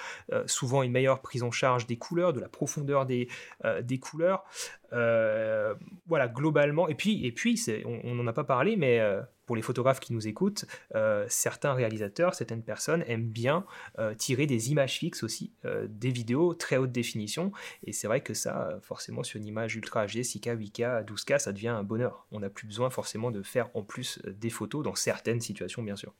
souvent 0.46 0.82
une 0.82 0.92
meilleure 0.92 1.20
prise 1.20 1.42
en 1.42 1.50
charge 1.50 1.86
des 1.86 1.96
couleurs, 1.96 2.32
de 2.32 2.40
la 2.40 2.48
profondeur 2.48 3.06
des, 3.06 3.28
des 3.82 3.98
couleurs. 3.98 4.44
voilà, 4.90 6.28
globalement, 6.28 6.88
et 6.94 6.96
puis, 6.96 7.26
et 7.26 7.32
puis 7.32 7.60
on 7.84 8.14
n'en 8.14 8.26
a 8.28 8.32
pas 8.32 8.44
parlé, 8.44 8.76
mais 8.76 9.00
euh, 9.00 9.20
pour 9.46 9.56
les 9.56 9.62
photographes 9.62 9.98
qui 9.98 10.12
nous 10.12 10.28
écoutent, 10.28 10.64
euh, 10.94 11.26
certains 11.28 11.72
réalisateurs, 11.74 12.36
certaines 12.36 12.62
personnes 12.62 13.02
aiment 13.08 13.28
bien 13.28 13.64
euh, 13.98 14.14
tirer 14.14 14.46
des 14.46 14.70
images 14.70 14.98
fixes 14.98 15.24
aussi, 15.24 15.52
des 15.88 16.10
vidéos 16.10 16.54
très 16.54 16.76
haute 16.76 16.92
définition. 16.92 17.50
Et 17.82 17.92
c'est 17.92 18.06
vrai 18.06 18.20
que 18.20 18.32
ça, 18.32 18.78
forcément, 18.82 19.24
sur 19.24 19.38
une 19.38 19.46
image 19.46 19.74
ultra 19.74 20.06
HD, 20.06 20.18
6K, 20.18 20.56
8K, 20.56 21.04
12K, 21.04 21.38
ça 21.40 21.52
devient 21.52 21.68
un 21.68 21.82
bonheur. 21.82 22.28
On 22.30 22.38
n'a 22.40 22.48
plus 22.48 22.68
besoin 22.68 22.90
forcément 22.90 23.32
de 23.32 23.42
faire 23.42 23.70
en 23.74 23.82
plus 23.82 24.20
des 24.24 24.50
photos 24.50 24.84
dans 24.84 24.94
certaines 24.94 25.40
situations, 25.40 25.82
bien 25.82 25.96
sûr. 25.96 26.14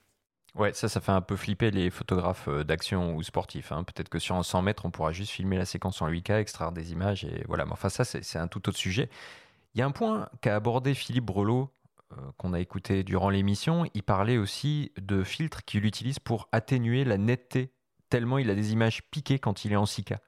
Ouais, 0.55 0.73
ça, 0.73 0.89
ça 0.89 0.99
fait 0.99 1.11
un 1.11 1.21
peu 1.21 1.37
flipper 1.37 1.71
les 1.71 1.89
photographes 1.89 2.49
d'action 2.49 3.15
ou 3.15 3.23
sportifs. 3.23 3.71
Hein. 3.71 3.83
Peut-être 3.85 4.09
que 4.09 4.19
sur 4.19 4.35
un 4.35 4.43
100 4.43 4.61
mètres, 4.61 4.85
on 4.85 4.91
pourra 4.91 5.13
juste 5.13 5.31
filmer 5.31 5.57
la 5.57 5.65
séquence 5.65 6.01
en 6.01 6.09
8K, 6.09 6.39
extraire 6.39 6.73
des 6.73 6.91
images 6.91 7.23
et 7.23 7.43
voilà. 7.47 7.65
Mais 7.65 7.73
enfin, 7.73 7.89
ça, 7.89 8.03
c'est 8.03 8.39
un 8.39 8.47
tout 8.47 8.67
autre 8.67 8.77
sujet. 8.77 9.09
Il 9.75 9.79
y 9.79 9.81
a 9.81 9.85
un 9.85 9.91
point 9.91 10.29
qu'a 10.39 10.55
abordé 10.55 10.93
Philippe 10.93 11.25
Brelot, 11.25 11.69
euh, 12.13 12.15
qu'on 12.37 12.53
a 12.53 12.61
écouté 12.61 13.03
durant 13.03 13.29
l'émission. 13.29 13.85
Il 13.93 14.03
parlait 14.03 14.37
aussi 14.37 14.93
de 14.97 15.21
filtres 15.21 15.65
qu'il 15.65 15.85
utilise 15.85 16.17
pour 16.17 16.47
atténuer 16.53 17.03
la 17.03 17.17
netteté, 17.17 17.73
tellement 18.09 18.37
il 18.37 18.49
a 18.49 18.55
des 18.55 18.71
images 18.71 19.03
piquées 19.11 19.37
quand 19.37 19.65
il 19.65 19.73
est 19.73 19.77
en 19.77 19.83
6K. 19.83 20.19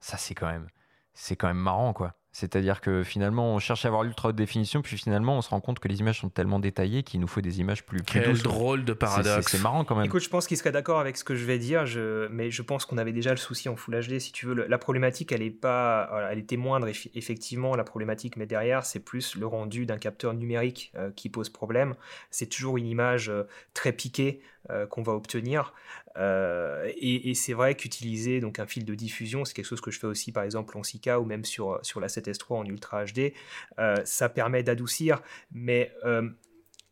Ça, 0.00 0.16
c'est 0.16 0.34
quand 0.34 0.48
même, 0.48 0.66
c'est 1.14 1.36
quand 1.36 1.46
même 1.46 1.56
marrant, 1.56 1.92
quoi. 1.92 2.14
C'est-à-dire 2.38 2.82
que 2.82 3.02
finalement, 3.02 3.54
on 3.54 3.58
cherche 3.58 3.86
à 3.86 3.88
avoir 3.88 4.02
l'ultra 4.02 4.28
haute 4.28 4.36
définition, 4.36 4.82
puis 4.82 4.98
finalement, 4.98 5.38
on 5.38 5.40
se 5.40 5.48
rend 5.48 5.60
compte 5.62 5.78
que 5.78 5.88
les 5.88 6.00
images 6.00 6.20
sont 6.20 6.28
tellement 6.28 6.58
détaillées 6.58 7.02
qu'il 7.02 7.18
nous 7.18 7.26
faut 7.26 7.40
des 7.40 7.60
images 7.60 7.82
plus, 7.82 8.02
plus 8.02 8.20
Quel 8.20 8.36
drôle 8.42 8.84
de 8.84 8.92
paradoxe. 8.92 9.46
C'est 9.50 9.62
marrant 9.62 9.86
quand 9.86 9.96
même. 9.96 10.04
Écoute, 10.04 10.22
je 10.22 10.28
pense 10.28 10.46
qu'il 10.46 10.58
serait 10.58 10.70
d'accord 10.70 11.00
avec 11.00 11.16
ce 11.16 11.24
que 11.24 11.34
je 11.34 11.46
vais 11.46 11.58
dire, 11.58 11.86
mais 12.30 12.50
je 12.50 12.60
pense 12.60 12.84
qu'on 12.84 12.98
avait 12.98 13.14
déjà 13.14 13.30
le 13.30 13.38
souci 13.38 13.70
en 13.70 13.76
Full 13.76 14.06
HD. 14.06 14.18
Si 14.18 14.32
tu 14.32 14.44
veux, 14.44 14.52
la 14.52 14.76
problématique, 14.76 15.32
elle 15.32 15.40
est 15.40 15.50
pas, 15.50 16.10
elle 16.30 16.38
était 16.38 16.58
moindre 16.58 16.88
effectivement. 17.14 17.74
La 17.74 17.84
problématique, 17.84 18.36
mais 18.36 18.44
derrière, 18.44 18.84
c'est 18.84 19.00
plus 19.00 19.34
le 19.34 19.46
rendu 19.46 19.86
d'un 19.86 19.96
capteur 19.96 20.34
numérique 20.34 20.92
euh, 20.96 21.10
qui 21.16 21.30
pose 21.30 21.48
problème. 21.48 21.94
C'est 22.30 22.50
toujours 22.50 22.76
une 22.76 22.86
image 22.86 23.30
euh, 23.30 23.44
très 23.72 23.92
piquée 23.92 24.42
euh, 24.70 24.86
qu'on 24.86 25.02
va 25.02 25.12
obtenir. 25.12 25.74
Euh, 26.16 26.90
et, 26.96 27.34
c'est 27.34 27.52
vrai 27.52 27.74
qu'utiliser 27.74 28.40
donc 28.40 28.58
un 28.58 28.66
fil 28.66 28.84
de 28.84 28.94
diffusion, 28.94 29.44
c'est 29.44 29.54
quelque 29.54 29.66
chose 29.66 29.80
que 29.80 29.90
je 29.90 29.98
fais 29.98 30.06
aussi 30.06 30.32
par 30.32 30.44
exemple 30.44 30.76
en 30.78 30.82
6K 30.82 31.18
ou 31.18 31.24
même 31.24 31.44
sur, 31.44 31.78
sur 31.82 32.00
la 32.00 32.08
7S3 32.08 32.54
en 32.54 32.64
Ultra 32.64 33.04
HD. 33.04 33.32
Euh, 33.78 33.96
ça 34.04 34.28
permet 34.28 34.62
d'adoucir, 34.62 35.22
mais 35.52 35.92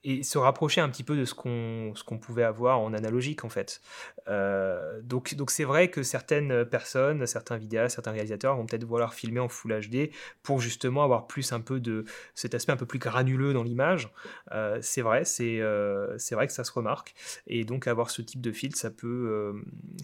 et 0.05 0.23
se 0.23 0.37
rapprocher 0.37 0.81
un 0.81 0.89
petit 0.91 1.03
peu 1.03 1.17
de 1.17 1.25
ce 1.25 1.35
qu'on 1.35 1.93
ce 1.95 2.05
qu'on 2.05 2.19
pouvait 2.19 2.43
avoir 2.45 2.79
en 2.79 2.93
analogique 2.93 3.45
en 3.45 3.49
fait. 3.49 3.81
Euh, 4.29 5.01
donc 5.03 5.35
donc 5.35 5.51
c'est 5.51 5.65
vrai 5.65 5.89
que 5.89 6.03
certaines 6.03 6.65
personnes, 6.67 7.27
certains 7.27 7.57
vidéastes, 7.57 7.97
certains 7.97 8.13
réalisateurs 8.13 8.57
vont 8.57 8.67
peut-être 8.67 8.85
vouloir 8.85 9.15
filmer 9.15 9.41
en 9.41 9.49
Full 9.49 9.81
HD 9.81 10.11
pour 10.43 10.61
justement 10.61 11.03
avoir 11.05 11.27
plus 11.27 11.53
un 11.53 11.61
peu 11.61 11.81
de 11.81 12.05
cet 12.35 12.55
aspect 12.55 12.73
un 12.73 12.77
peu 12.77 12.87
plus 12.87 12.99
granuleux 12.99 13.55
dans 13.55 13.63
l'image. 13.63 14.11
Euh, 14.53 14.79
c'est 14.83 15.01
vrai, 15.01 15.25
c'est 15.25 15.61
euh, 15.61 16.17
c'est 16.19 16.35
vrai 16.35 16.47
que 16.47 16.53
ça 16.53 16.65
se 16.65 16.73
remarque 16.73 17.15
et 17.47 17.65
donc 17.65 17.87
avoir 17.87 18.11
ce 18.11 18.21
type 18.21 18.43
de 18.43 18.53
filtre, 18.53 18.79
ça 18.79 18.91
peut 18.91 19.55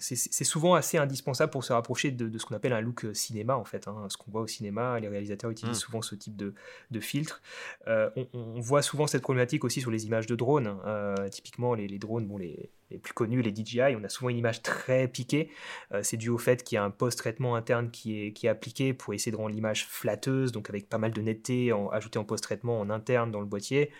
c'est 0.01 0.45
souvent 0.45 0.75
assez 0.75 0.97
indispensable 0.97 1.51
pour 1.51 1.65
se 1.65 1.73
rapprocher 1.73 2.11
de, 2.11 2.29
de 2.29 2.39
ce 2.39 2.47
qu'on 2.47 2.57
appelle 2.57 2.73
un 2.73 2.81
look 2.81 3.07
cinéma 3.13 3.57
en 3.57 3.65
fait. 3.65 3.87
Hein. 3.87 4.07
ce 4.09 4.17
qu'on 4.17 4.31
voit 4.31 4.41
au 4.41 4.47
cinéma, 4.47 4.99
les 4.99 5.09
réalisateurs 5.09 5.51
utilisent 5.51 5.77
mmh. 5.77 5.81
souvent 5.81 6.03
ce 6.03 6.15
type 6.15 6.37
de, 6.37 6.55
de 6.91 7.01
filtre. 7.01 7.43
On, 7.87 8.27
on, 8.33 8.61
voit 8.61 8.83
souvent 8.83 9.07
cette 9.07 9.23
problématique 9.23 9.65
aussi 9.65 9.81
sur 9.81 9.90
les 9.91 10.07
images 10.07 10.27
de 10.27 10.35
drones. 10.35 10.79
Euh, 10.87 11.29
typiquement, 11.29 11.75
les, 11.75 11.99
drones, 11.99 12.27
bon, 12.27 12.39
les, 12.39 12.71
plus 13.03 13.13
connus, 13.13 13.43
les 13.43 13.55
DJI, 13.55 13.97
on 13.97 14.05
a 14.05 14.09
souvent 14.09 14.31
une 14.31 14.39
image 14.39 14.63
très 14.63 15.09
piquée. 15.09 15.51
Euh, 15.93 16.03
c'est 16.03 16.17
dû 16.17 16.29
au 16.29 16.39
fait 16.39 16.63
qu'il 16.63 16.77
y 16.77 16.79
a 16.79 16.85
un 16.85 16.91
post-traitement 16.91 17.55
interne 17.57 17.91
qui 17.91 18.27
est, 18.27 18.49
appliqué 18.49 18.95
pour 18.95 19.15
essayer 19.15 19.33
de 19.33 19.37
rendre 19.37 19.55
l'image 19.55 19.87
flatteuse, 19.87 20.53
donc 20.53 20.71
avec 20.71 20.89
pas 20.89 20.99
mal 20.99 21.13
de 21.13 21.21
netteté 21.21 21.73
en, 21.73 21.89
ajouté 21.89 22.19
en 22.19 22.25
post-traitement 22.25 22.81
en 22.81 22.91
interne 22.91 23.31
dans 23.31 23.41
le 23.41 23.47
boîtier. 23.47 23.91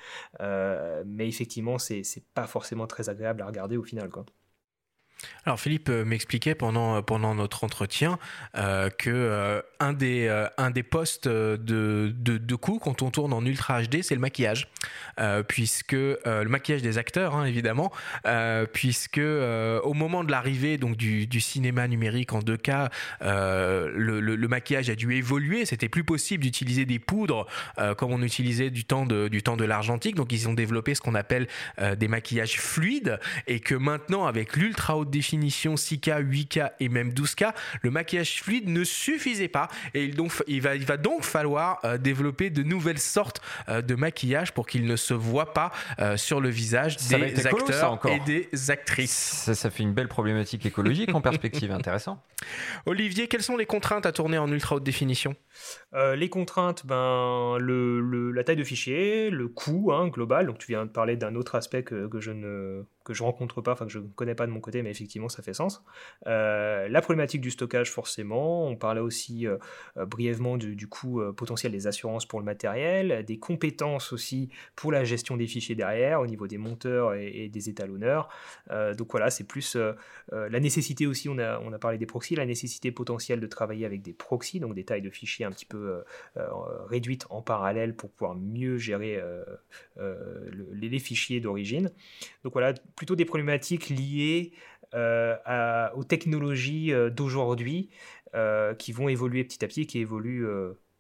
Euh, 0.41 1.03
mais 1.07 1.29
effectivement, 1.29 1.79
c'est 1.79 2.03
pas 2.35 2.47
forcément 2.47 2.87
très 2.87 3.09
agréable 3.09 3.43
à 3.43 3.47
regarder 3.47 3.77
au 3.77 3.85
final. 3.85 4.09
Quoi. 4.09 4.25
Alors 5.47 5.59
Philippe 5.59 5.89
euh, 5.89 6.05
m'expliquait 6.05 6.55
pendant, 6.55 6.97
euh, 6.97 7.03
pendant 7.03 7.35
notre 7.35 7.65
entretien 7.65 8.19
euh, 8.57 8.91
que 8.91 9.63
un, 9.79 9.93
des, 9.93 10.29
un 10.59 10.71
des 10.71 10.83
postes 10.83 11.27
de, 11.27 12.13
de, 12.15 12.55
coût 12.55 12.79
quand 12.79 13.03
on 13.03 13.11
tourne 13.11 13.33
en 13.33 13.45
Ultra 13.45 13.83
HD, 13.83 14.03
c'est 14.03 14.15
le 14.15 14.21
maquillage. 14.21 14.69
puisque 15.49 15.93
le 15.93 16.45
maquillage 16.45 16.83
des 16.83 16.99
acteurs, 16.99 17.35
hein, 17.35 17.47
évidemment, 17.47 17.91
puisque 18.73 19.19
au 19.19 19.95
moment 19.95 20.25
de 20.25 20.31
l'arrivée 20.31 20.77
donc 20.77 20.97
du, 20.97 21.41
cinéma 21.41 21.89
numérique 21.89 22.33
en 22.33 22.41
2K, 22.41 22.91
le, 23.23 24.21
le, 24.21 24.49
maquillage 24.49 24.91
a 24.91 24.95
dû 24.95 25.15
évoluer. 25.15 25.65
C'était 25.65 25.89
plus 25.89 26.05
possible 26.05 26.43
d'utiliser 26.43 26.85
des 26.85 26.99
poudres 26.99 27.47
comme 27.97 28.13
on 28.13 28.23
utilisait 28.23 28.71
du 28.71 28.85
temps 28.85 29.07
de, 29.07 29.29
du 29.29 29.43
temps 29.43 29.57
de 29.57 29.65
l'argentique. 29.65 30.17
Donc 30.17 30.33
ils 30.33 30.49
ont 30.49 30.55
développé 30.55 30.95
ce 30.95 31.01
qu'on 31.01 31.15
appelle 31.15 31.49
des 31.97 32.09
maquillages 32.09 32.61
fluides 32.61 33.19
et 33.47 33.61
que 33.61 33.75
maintenant 33.75 34.27
avec 34.27 34.57
l'ultra 34.57 34.99
définition 35.11 35.75
6K, 35.75 36.25
8K 36.25 36.73
et 36.81 36.89
même 36.89 37.11
12K, 37.11 37.53
le 37.83 37.91
maquillage 37.91 38.43
fluide 38.43 38.69
ne 38.69 38.85
suffisait 38.85 39.49
pas 39.49 39.69
et 39.95 40.05
il, 40.05 40.15
donc, 40.15 40.33
il, 40.47 40.61
va, 40.61 40.77
il 40.77 40.85
va 40.85 40.97
donc 40.97 41.25
falloir 41.25 41.81
euh, 41.85 41.99
développer 41.99 42.51
de 42.51 42.63
nouvelles 42.63 42.99
sortes 42.99 43.41
euh, 43.69 43.83
de 43.83 43.95
maquillage 43.95 44.53
pour 44.53 44.67
qu'il 44.67 44.87
ne 44.87 44.97
se 44.97 45.15
voit 45.15 45.53
pas 45.53 45.73
euh, 45.99 46.17
sur 46.17 46.41
le 46.41 46.49
visage 46.49 46.97
des 46.97 47.47
acteurs 47.47 48.01
et 48.07 48.21
des 48.21 48.71
actrices. 48.71 49.11
Ça, 49.11 49.55
ça 49.55 49.71
fait 49.71 49.83
une 49.83 49.93
belle 49.93 50.09
problématique 50.09 50.67
écologique 50.67 51.15
en 51.15 51.21
perspective, 51.21 51.71
intéressant. 51.71 52.23
Olivier, 52.87 53.29
quelles 53.29 53.43
sont 53.43 53.57
les 53.57 53.67
contraintes 53.67 54.07
à 54.07 54.13
tourner 54.13 54.39
en 54.39 54.51
ultra 54.51 54.77
haute 54.77 54.85
définition? 54.85 55.35
Les 55.93 56.29
contraintes, 56.29 56.87
ben, 56.87 57.57
le, 57.59 58.31
la 58.31 58.45
taille 58.45 58.57
de 58.57 58.65
fichier, 58.65 59.31
le 59.31 59.49
coût 59.49 59.93
hein, 59.93 60.09
global, 60.09 60.47
donc 60.47 60.59
tu 60.59 60.69
viens 60.69 60.87
de 60.87 60.91
parler 60.91 61.17
d'un 61.17 61.35
autre 61.35 61.55
aspect 61.55 61.83
que, 61.83 62.07
que 62.07 62.21
je 62.21 62.31
ne 62.31 62.85
que 63.11 63.17
je 63.17 63.23
rencontre 63.23 63.61
pas, 63.61 63.73
enfin 63.73 63.87
que 63.87 63.93
je 63.93 63.99
ne 63.99 64.07
connais 64.09 64.35
pas 64.35 64.47
de 64.47 64.53
mon 64.53 64.61
côté, 64.61 64.83
mais 64.83 64.91
effectivement 64.91 65.29
ça 65.29 65.43
fait 65.43 65.55
sens. 65.55 65.83
la 66.27 67.01
problématique 67.03 67.41
du 67.41 67.51
stockage 67.51 67.91
forcément, 67.91 68.67
on 68.67 68.77
parlait 68.77 69.01
aussi 69.01 69.47
brièvement 69.97 70.57
du, 70.57 70.87
coût 70.87 71.21
potentiel 71.37 71.73
des 71.73 71.87
assurances 71.87 72.27
pour 72.27 72.39
le 72.39 72.45
matériel, 72.45 73.25
des 73.25 73.39
compétences 73.39 74.13
aussi 74.13 74.49
pour 74.77 74.93
la 74.93 75.05
gestion 75.05 75.37
des 75.37 75.47
fichiers 75.47 75.75
derrière 75.75 76.21
au 76.21 76.27
niveau 76.27 76.47
des 76.47 76.59
monteurs 76.59 77.15
et, 77.15 77.49
des 77.49 77.69
étalonneurs. 77.69 78.29
donc 78.97 79.11
voilà, 79.11 79.31
c'est 79.31 79.45
plus 79.45 79.77
la 80.31 80.61
nécessité 80.61 81.07
aussi, 81.07 81.29
on 81.29 81.39
a, 81.39 81.59
on 81.61 81.73
a 81.73 81.79
parlé 81.79 81.99
des 81.99 82.07
proxys, 82.07 82.37
la 82.37 82.47
nécessité 82.47 82.93
potentielle 82.93 83.41
de 83.41 83.47
travailler 83.47 83.87
avec 83.87 84.03
des 84.03 84.13
proxys, 84.13 84.61
donc 84.61 84.75
des 84.75 84.85
tailles 84.85 85.03
de 85.03 85.11
fichiers 85.11 85.45
un 85.45 85.51
petit 85.51 85.67
peu 85.67 86.03
réduites 86.89 87.27
en 87.31 87.43
parallèle 87.43 87.95
pour 87.95 88.11
pouvoir 88.11 88.37
mieux 88.37 88.79
gérer 88.79 89.21
les 90.73 90.99
fichiers 90.99 91.41
d'origine. 91.41 91.91
Donc 92.45 92.53
voilà, 92.53 92.75
plutôt 93.01 93.17
des 93.17 93.25
problématiques 93.25 93.89
liées 93.89 94.53
euh, 94.93 95.89
aux 95.95 96.05
technologies 96.05 96.93
euh, 96.93 97.09
d'aujourd'hui 97.09 97.89
euh, 98.35 98.75
qui 98.75 98.93
vont 98.93 99.09
évoluer 99.09 99.43
petit 99.43 99.65
à 99.65 99.69
petit, 99.69 99.87
qui 99.87 100.01
évoluent 100.01 100.47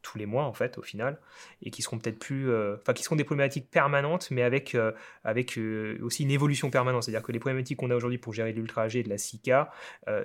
tous 0.01 0.17
les 0.17 0.25
mois 0.25 0.45
en 0.45 0.55
fait 0.55 0.79
au 0.79 0.83
final 0.83 1.21
et 1.61 1.71
qui 1.71 1.83
seront 1.83 1.99
peut-être 1.99 2.19
plus 2.19 2.49
enfin 2.75 2.95
qui 2.95 3.03
seront 3.03 3.17
des 3.17 3.25
problématiques 3.25 3.71
permanentes 3.71 4.31
mais 4.31 4.41
avec 4.41 4.75
avec 5.25 5.61
aussi 6.01 6.23
une 6.23 6.31
évolution 6.31 6.71
permanente. 6.71 7.03
C'est-à-dire 7.03 7.23
que 7.23 7.33
les 7.33 7.39
problématiques 7.39 7.77
qu'on 7.77 7.91
a 7.91 7.95
aujourd'hui 7.95 8.17
pour 8.17 8.33
gérer 8.33 8.55
de 8.55 8.61
l'ultra 8.61 8.89
HD 8.89 8.97
et 8.97 9.03
de 9.03 9.11
la 9.11 9.17
6K 9.17 9.69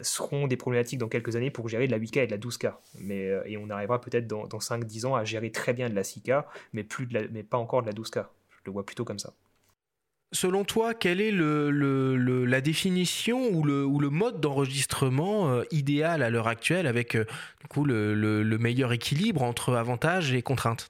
seront 0.01 0.47
des 0.47 0.55
problématiques 0.55 0.99
dans 0.99 1.09
quelques 1.09 1.36
années 1.36 1.51
pour 1.51 1.67
gérer 1.67 1.88
de 1.88 1.91
la 1.91 1.99
8K 1.99 2.19
et 2.19 2.28
de 2.28 2.32
la 2.32 2.38
12K 2.38 2.76
mais 3.01 3.30
et 3.47 3.57
on 3.57 3.69
arrivera 3.69 3.99
peut-être 3.99 4.28
dans, 4.28 4.47
dans 4.47 4.61
5 4.61 4.86
10 4.86 5.07
ans 5.07 5.15
à 5.15 5.26
gérer 5.26 5.51
très 5.51 5.73
bien 5.73 5.89
de 5.89 5.95
la 5.95 6.03
6K 6.03 6.45
mais 6.71 6.86
plus 6.86 7.05
de 7.05 7.30
mais 7.34 7.43
pas 7.43 7.57
encore 7.57 7.82
de 7.82 7.88
la 7.88 7.93
12K 7.93 8.28
je 8.49 8.61
le 8.65 8.71
vois 8.71 8.86
plutôt 8.86 9.03
comme 9.03 9.19
ça 9.19 9.34
Selon 10.32 10.65
toi, 10.65 10.93
quelle 10.93 11.21
est 11.21 11.32
la 11.32 12.61
définition 12.61 13.47
ou 13.49 13.63
le, 13.63 14.09
mode 14.09 14.41
d'enregistrement 14.41 15.49
euh, 15.49 15.63
idéal 15.71 16.23
à 16.23 16.30
l'heure 16.30 16.47
actuelle 16.47 16.88
avec 16.88 17.15
euh, 17.15 17.26
le, 17.76 18.57
meilleur 18.57 18.91
équilibre 18.91 19.43
entre 19.43 19.76
avantages 19.76 20.34
et 20.34 20.41
contraintes? 20.41 20.89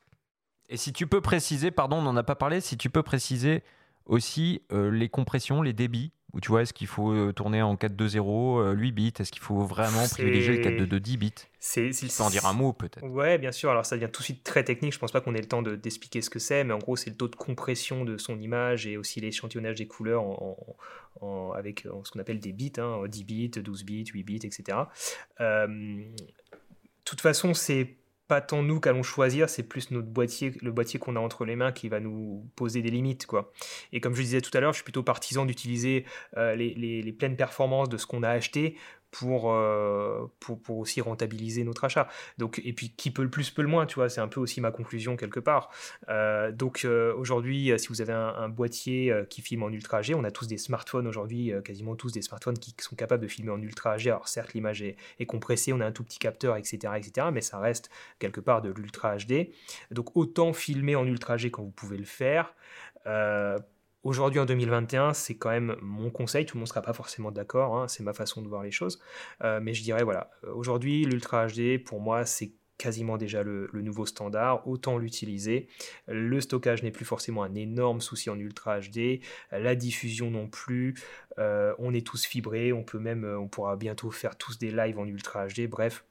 Et 0.70 0.78
si 0.78 0.94
tu 0.94 1.06
peux 1.06 1.22
préciser, 1.22 1.70
pardon, 1.70 1.98
on 1.98 2.02
n'en 2.02 2.16
a 2.16 2.24
pas 2.24 2.36
parlé, 2.36 2.60
si 2.60 2.76
tu 2.76 2.90
peux 2.90 3.04
préciser 3.04 3.62
aussi 4.06 4.62
euh, 4.72 4.90
les 4.90 5.10
compressions, 5.10 5.62
les 5.62 5.74
débits 5.74 6.12
ou 6.36 6.42
tu 6.42 6.50
vois, 6.50 6.64
est-ce 6.64 6.74
qu'il 6.74 6.88
faut 6.88 7.12
euh, 7.12 7.32
tourner 7.32 7.62
en 7.62 7.76
4.2.0, 7.76 8.74
8 8.74 8.88
euh, 8.88 8.92
bits? 8.92 9.14
Est-ce 9.18 9.32
qu'il 9.32 9.42
faut 9.42 9.62
vraiment 9.62 10.06
privilégier 10.06 10.58
le 10.58 10.64
4.2.2 10.64 11.00
10 11.00 11.18
bits? 11.18 11.34
c'est, 11.60 11.92
Tu 11.92 12.08
peux 12.08 12.24
en 12.24 12.30
dire 12.30 12.46
un 12.46 12.52
mot 12.52 12.74
peut-être 12.74 13.04
Ouais, 13.04 13.38
bien 13.38 13.54
sûr. 13.54 13.72
Alors 13.72 13.86
ça 13.86 13.96
devient 13.96 14.12
tout 14.12 14.22
de 14.22 14.26
suite 14.26 14.44
très 14.44 14.66
technique. 14.66 14.94
Je 14.94 15.00
pense 15.00 15.14
pas 15.14 15.22
qu'on 15.22 15.34
ait 15.34 15.42
le 15.42 15.48
temps 15.48 15.62
de, 15.62 15.76
d'expliquer 15.76 16.22
ce 16.22 16.30
que 16.30 16.40
c'est, 16.40 16.66
mais 16.66 16.74
en 16.74 16.78
gros, 16.78 16.98
c'est 16.98 17.10
le 17.10 17.16
taux 17.16 17.30
de 17.30 17.38
compression 17.38 18.04
de 18.04 18.18
son 18.18 18.38
image 18.38 18.86
et 18.86 18.98
aussi 18.98 19.22
l'échantillonnage 19.22 19.78
des 19.78 19.88
couleurs 19.88 20.24
en, 21.22 21.54
avec 21.56 21.88
ce 22.04 22.12
qu'on 22.12 22.20
appelle 22.20 22.42
des 22.42 22.52
bits, 22.52 22.74
hein, 22.78 23.02
10 23.08 23.24
bits, 23.24 23.50
12 23.50 23.86
bits, 23.86 24.06
8 24.14 24.24
bits, 24.24 24.42
etc. 24.44 24.78
Euh, 25.40 25.68
de 25.68 26.04
toute 27.06 27.22
façon, 27.22 27.54
c'est 27.54 27.96
pas 28.28 28.42
tant 28.42 28.64
nous 28.64 28.80
qu'allons 28.80 29.04
choisir, 29.04 29.50
c'est 29.50 29.64
plus 29.64 29.92
notre 29.92 30.08
boîtier, 30.08 30.54
le 30.62 30.72
boîtier 30.72 31.00
qu'on 31.00 31.16
a 31.16 31.20
entre 31.20 31.46
les 31.46 31.56
mains 31.56 31.72
qui 31.72 31.90
va 31.90 32.00
nous 32.00 32.50
poser 32.56 32.82
des 32.82 32.90
limites. 32.90 33.26
Quoi. 33.26 33.52
Et 33.94 34.02
comme 34.02 34.16
je 34.16 34.22
disais 34.22 34.42
tout 34.42 34.56
à 34.58 34.60
l'heure, 34.60 34.74
je 34.74 34.78
suis 34.78 34.84
plutôt 34.84 35.04
partisan 35.04 35.46
d'utiliser 35.46 36.06
euh, 36.38 36.56
les, 36.56 36.74
les, 36.74 37.14
pleines 37.14 37.36
performances 37.36 37.90
de 37.90 37.98
ce 37.98 38.06
qu'on 38.08 38.24
a 38.24 38.30
acheté 38.30 38.78
pour, 39.20 39.54
euh, 39.54 40.26
pour, 40.42 40.62
pour, 40.62 40.78
aussi 40.80 41.00
rentabiliser 41.00 41.64
notre 41.64 41.86
achat. 41.86 42.10
Donc, 42.38 42.62
et 42.66 42.74
puis, 42.74 42.90
qui 42.90 43.12
peut 43.12 43.24
le 43.24 43.30
plus, 43.30 43.50
peut 43.50 43.62
le 43.62 43.70
moins, 43.70 43.86
tu 43.86 43.96
vois, 43.96 44.10
c'est 44.10 44.20
un 44.20 44.28
peu 44.28 44.42
aussi 44.42 44.60
ma 44.60 44.72
conclusion 44.72 45.16
quelque 45.16 45.40
part. 45.40 45.70
Euh, 46.10 46.52
donc, 46.52 46.84
euh, 46.84 47.14
aujourd'hui, 47.16 47.72
si 47.78 47.88
vous 47.88 48.02
avez 48.02 48.12
un, 48.12 48.50
boîtier 48.50 49.14
qui 49.30 49.42
filme 49.42 49.64
en 49.64 49.70
Ultra 49.70 50.02
HD, 50.02 50.14
on 50.16 50.24
a 50.24 50.32
tous 50.32 50.48
des 50.48 50.58
smartphones 50.58 51.08
aujourd'hui, 51.08 51.52
quasiment 51.64 51.96
tous 51.96 52.12
des 52.12 52.22
smartphones 52.22 52.58
qui 52.58 52.76
sont 52.80 52.96
capables 52.96 53.24
de 53.24 53.28
filmer 53.28 53.52
en 53.52 53.62
Ultra 53.62 53.98
HD. 53.98 54.08
Alors, 54.08 54.28
certes, 54.28 54.54
l'image 54.54 54.82
est, 54.82 54.98
est, 55.20 55.26
compressée, 55.26 55.72
on 55.74 55.80
a 55.80 55.86
un 55.86 55.92
tout 55.92 56.04
petit 56.04 56.20
capteur, 56.20 56.58
etc., 56.58 56.94
etc., 56.98 57.28
mais 57.34 57.42
ça 57.42 57.60
reste 57.60 57.90
quelque 58.20 58.42
part 58.42 58.62
de 58.62 58.70
l'Ultra 58.70 59.18
HD. 59.18 59.50
Donc, 59.92 60.16
autant 60.16 60.54
filmer 60.54 60.96
en 60.96 61.06
Ultra 61.06 61.38
HD 61.38 61.52
quand 61.52 61.64
vous 61.64 61.72
pouvez 61.72 61.98
le 61.98 62.06
faire. 62.06 62.54
Aujourd'hui, 64.06 64.40
en 64.40 64.46
2021, 64.46 65.14
c'est 65.14 65.36
quand 65.36 65.50
même 65.50 65.76
mon 65.82 66.12
conseil. 66.12 66.46
Tout 66.46 66.58
le 66.58 66.60
monde 66.60 66.68
ne 66.68 66.70
sera 66.70 66.84
pas 66.84 66.94
forcément 66.94 67.32
d'accord, 67.32 67.76
hein, 67.76 67.88
c'est 67.88 68.04
ma 68.04 68.14
façon 68.14 68.44
de 68.44 68.48
voir 68.48 68.62
les 68.62 68.70
choses. 68.70 69.02
Euh, 69.44 69.60
mais 69.60 69.74
je 69.74 69.82
dirais, 69.82 70.04
voilà, 70.04 70.30
euh, 70.44 70.54
aujourd'hui, 70.54 71.06
l'Ultra 71.06 71.48
HD, 71.48 71.84
pour 71.84 72.00
moi, 72.00 72.24
c'est 72.24 72.52
quasiment 72.78 73.18
déjà 73.18 73.42
le, 73.42 73.68
nouveau 73.74 74.06
standard, 74.06 74.68
autant 74.68 75.00
l'utiliser. 75.00 75.70
Le 76.08 76.40
stockage 76.40 76.84
n'est 76.84 76.92
plus 76.92 77.04
forcément 77.04 77.42
un 77.42 77.56
énorme 77.56 78.00
souci 78.00 78.30
en 78.30 78.38
Ultra 78.38 78.80
HD, 78.80 79.22
la 79.52 79.74
diffusion 79.74 80.30
non 80.30 80.48
plus. 80.50 80.94
Euh, 81.40 81.74
on 81.80 81.92
est 81.92 82.06
tous 82.06 82.28
fibrés, 82.28 82.74
on 82.74 82.84
peut 82.84 83.00
même, 83.00 83.26
on 83.26 83.48
pourra 83.48 83.76
bientôt 83.76 84.12
faire 84.12 84.38
tous 84.38 84.60
des 84.60 84.70
lives 84.70 85.00
en 85.00 85.08
Ultra 85.08 85.48
HD. 85.48 85.68
Bref, 85.68 86.06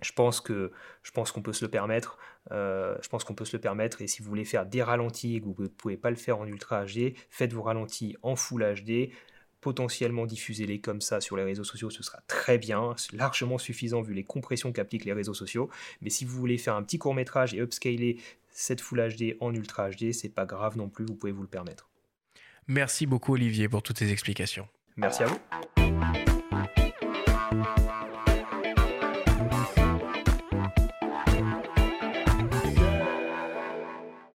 je 0.00 0.12
pense 0.12 0.42
je 0.46 1.10
pense 1.10 1.32
qu'on 1.32 1.42
peut 1.42 1.52
se 1.52 1.64
le 1.64 1.70
permettre. 1.70 2.16
Euh, 2.50 2.96
je 3.02 3.08
pense 3.08 3.24
qu'on 3.24 3.34
peut 3.34 3.44
se 3.44 3.56
le 3.56 3.60
permettre. 3.60 4.02
Et 4.02 4.06
si 4.06 4.22
vous 4.22 4.28
voulez 4.28 4.44
faire 4.44 4.66
des 4.66 4.82
ralentis 4.82 5.36
et 5.36 5.40
que 5.40 5.46
vous 5.46 5.54
ne 5.58 5.68
pouvez 5.68 5.96
pas 5.96 6.10
le 6.10 6.16
faire 6.16 6.38
en 6.38 6.46
Ultra 6.46 6.84
HD, 6.84 7.14
faites 7.30 7.52
vos 7.52 7.62
ralentis 7.62 8.16
en 8.22 8.36
Full 8.36 8.62
HD. 8.62 9.10
Potentiellement 9.60 10.24
diffusez-les 10.24 10.80
comme 10.80 11.00
ça 11.00 11.20
sur 11.20 11.36
les 11.36 11.42
réseaux 11.42 11.64
sociaux, 11.64 11.90
ce 11.90 12.04
sera 12.04 12.20
très 12.28 12.58
bien, 12.58 12.94
largement 13.12 13.58
suffisant 13.58 14.02
vu 14.02 14.14
les 14.14 14.22
compressions 14.22 14.70
qu'appliquent 14.70 15.04
les 15.04 15.12
réseaux 15.12 15.34
sociaux. 15.34 15.68
Mais 16.00 16.10
si 16.10 16.24
vous 16.24 16.38
voulez 16.38 16.58
faire 16.58 16.74
un 16.74 16.82
petit 16.84 16.98
court 16.98 17.12
métrage 17.12 17.54
et 17.54 17.58
upscaler 17.58 18.18
cette 18.50 18.80
Full 18.80 19.16
HD 19.16 19.36
en 19.40 19.52
Ultra 19.52 19.90
HD, 19.90 20.12
c'est 20.12 20.28
pas 20.28 20.46
grave 20.46 20.76
non 20.76 20.88
plus, 20.88 21.04
vous 21.06 21.16
pouvez 21.16 21.32
vous 21.32 21.42
le 21.42 21.48
permettre. 21.48 21.88
Merci 22.68 23.06
beaucoup 23.06 23.34
Olivier 23.34 23.68
pour 23.68 23.82
toutes 23.82 23.98
ces 23.98 24.12
explications. 24.12 24.68
Merci 24.96 25.24
à 25.24 25.26
vous. 25.26 25.38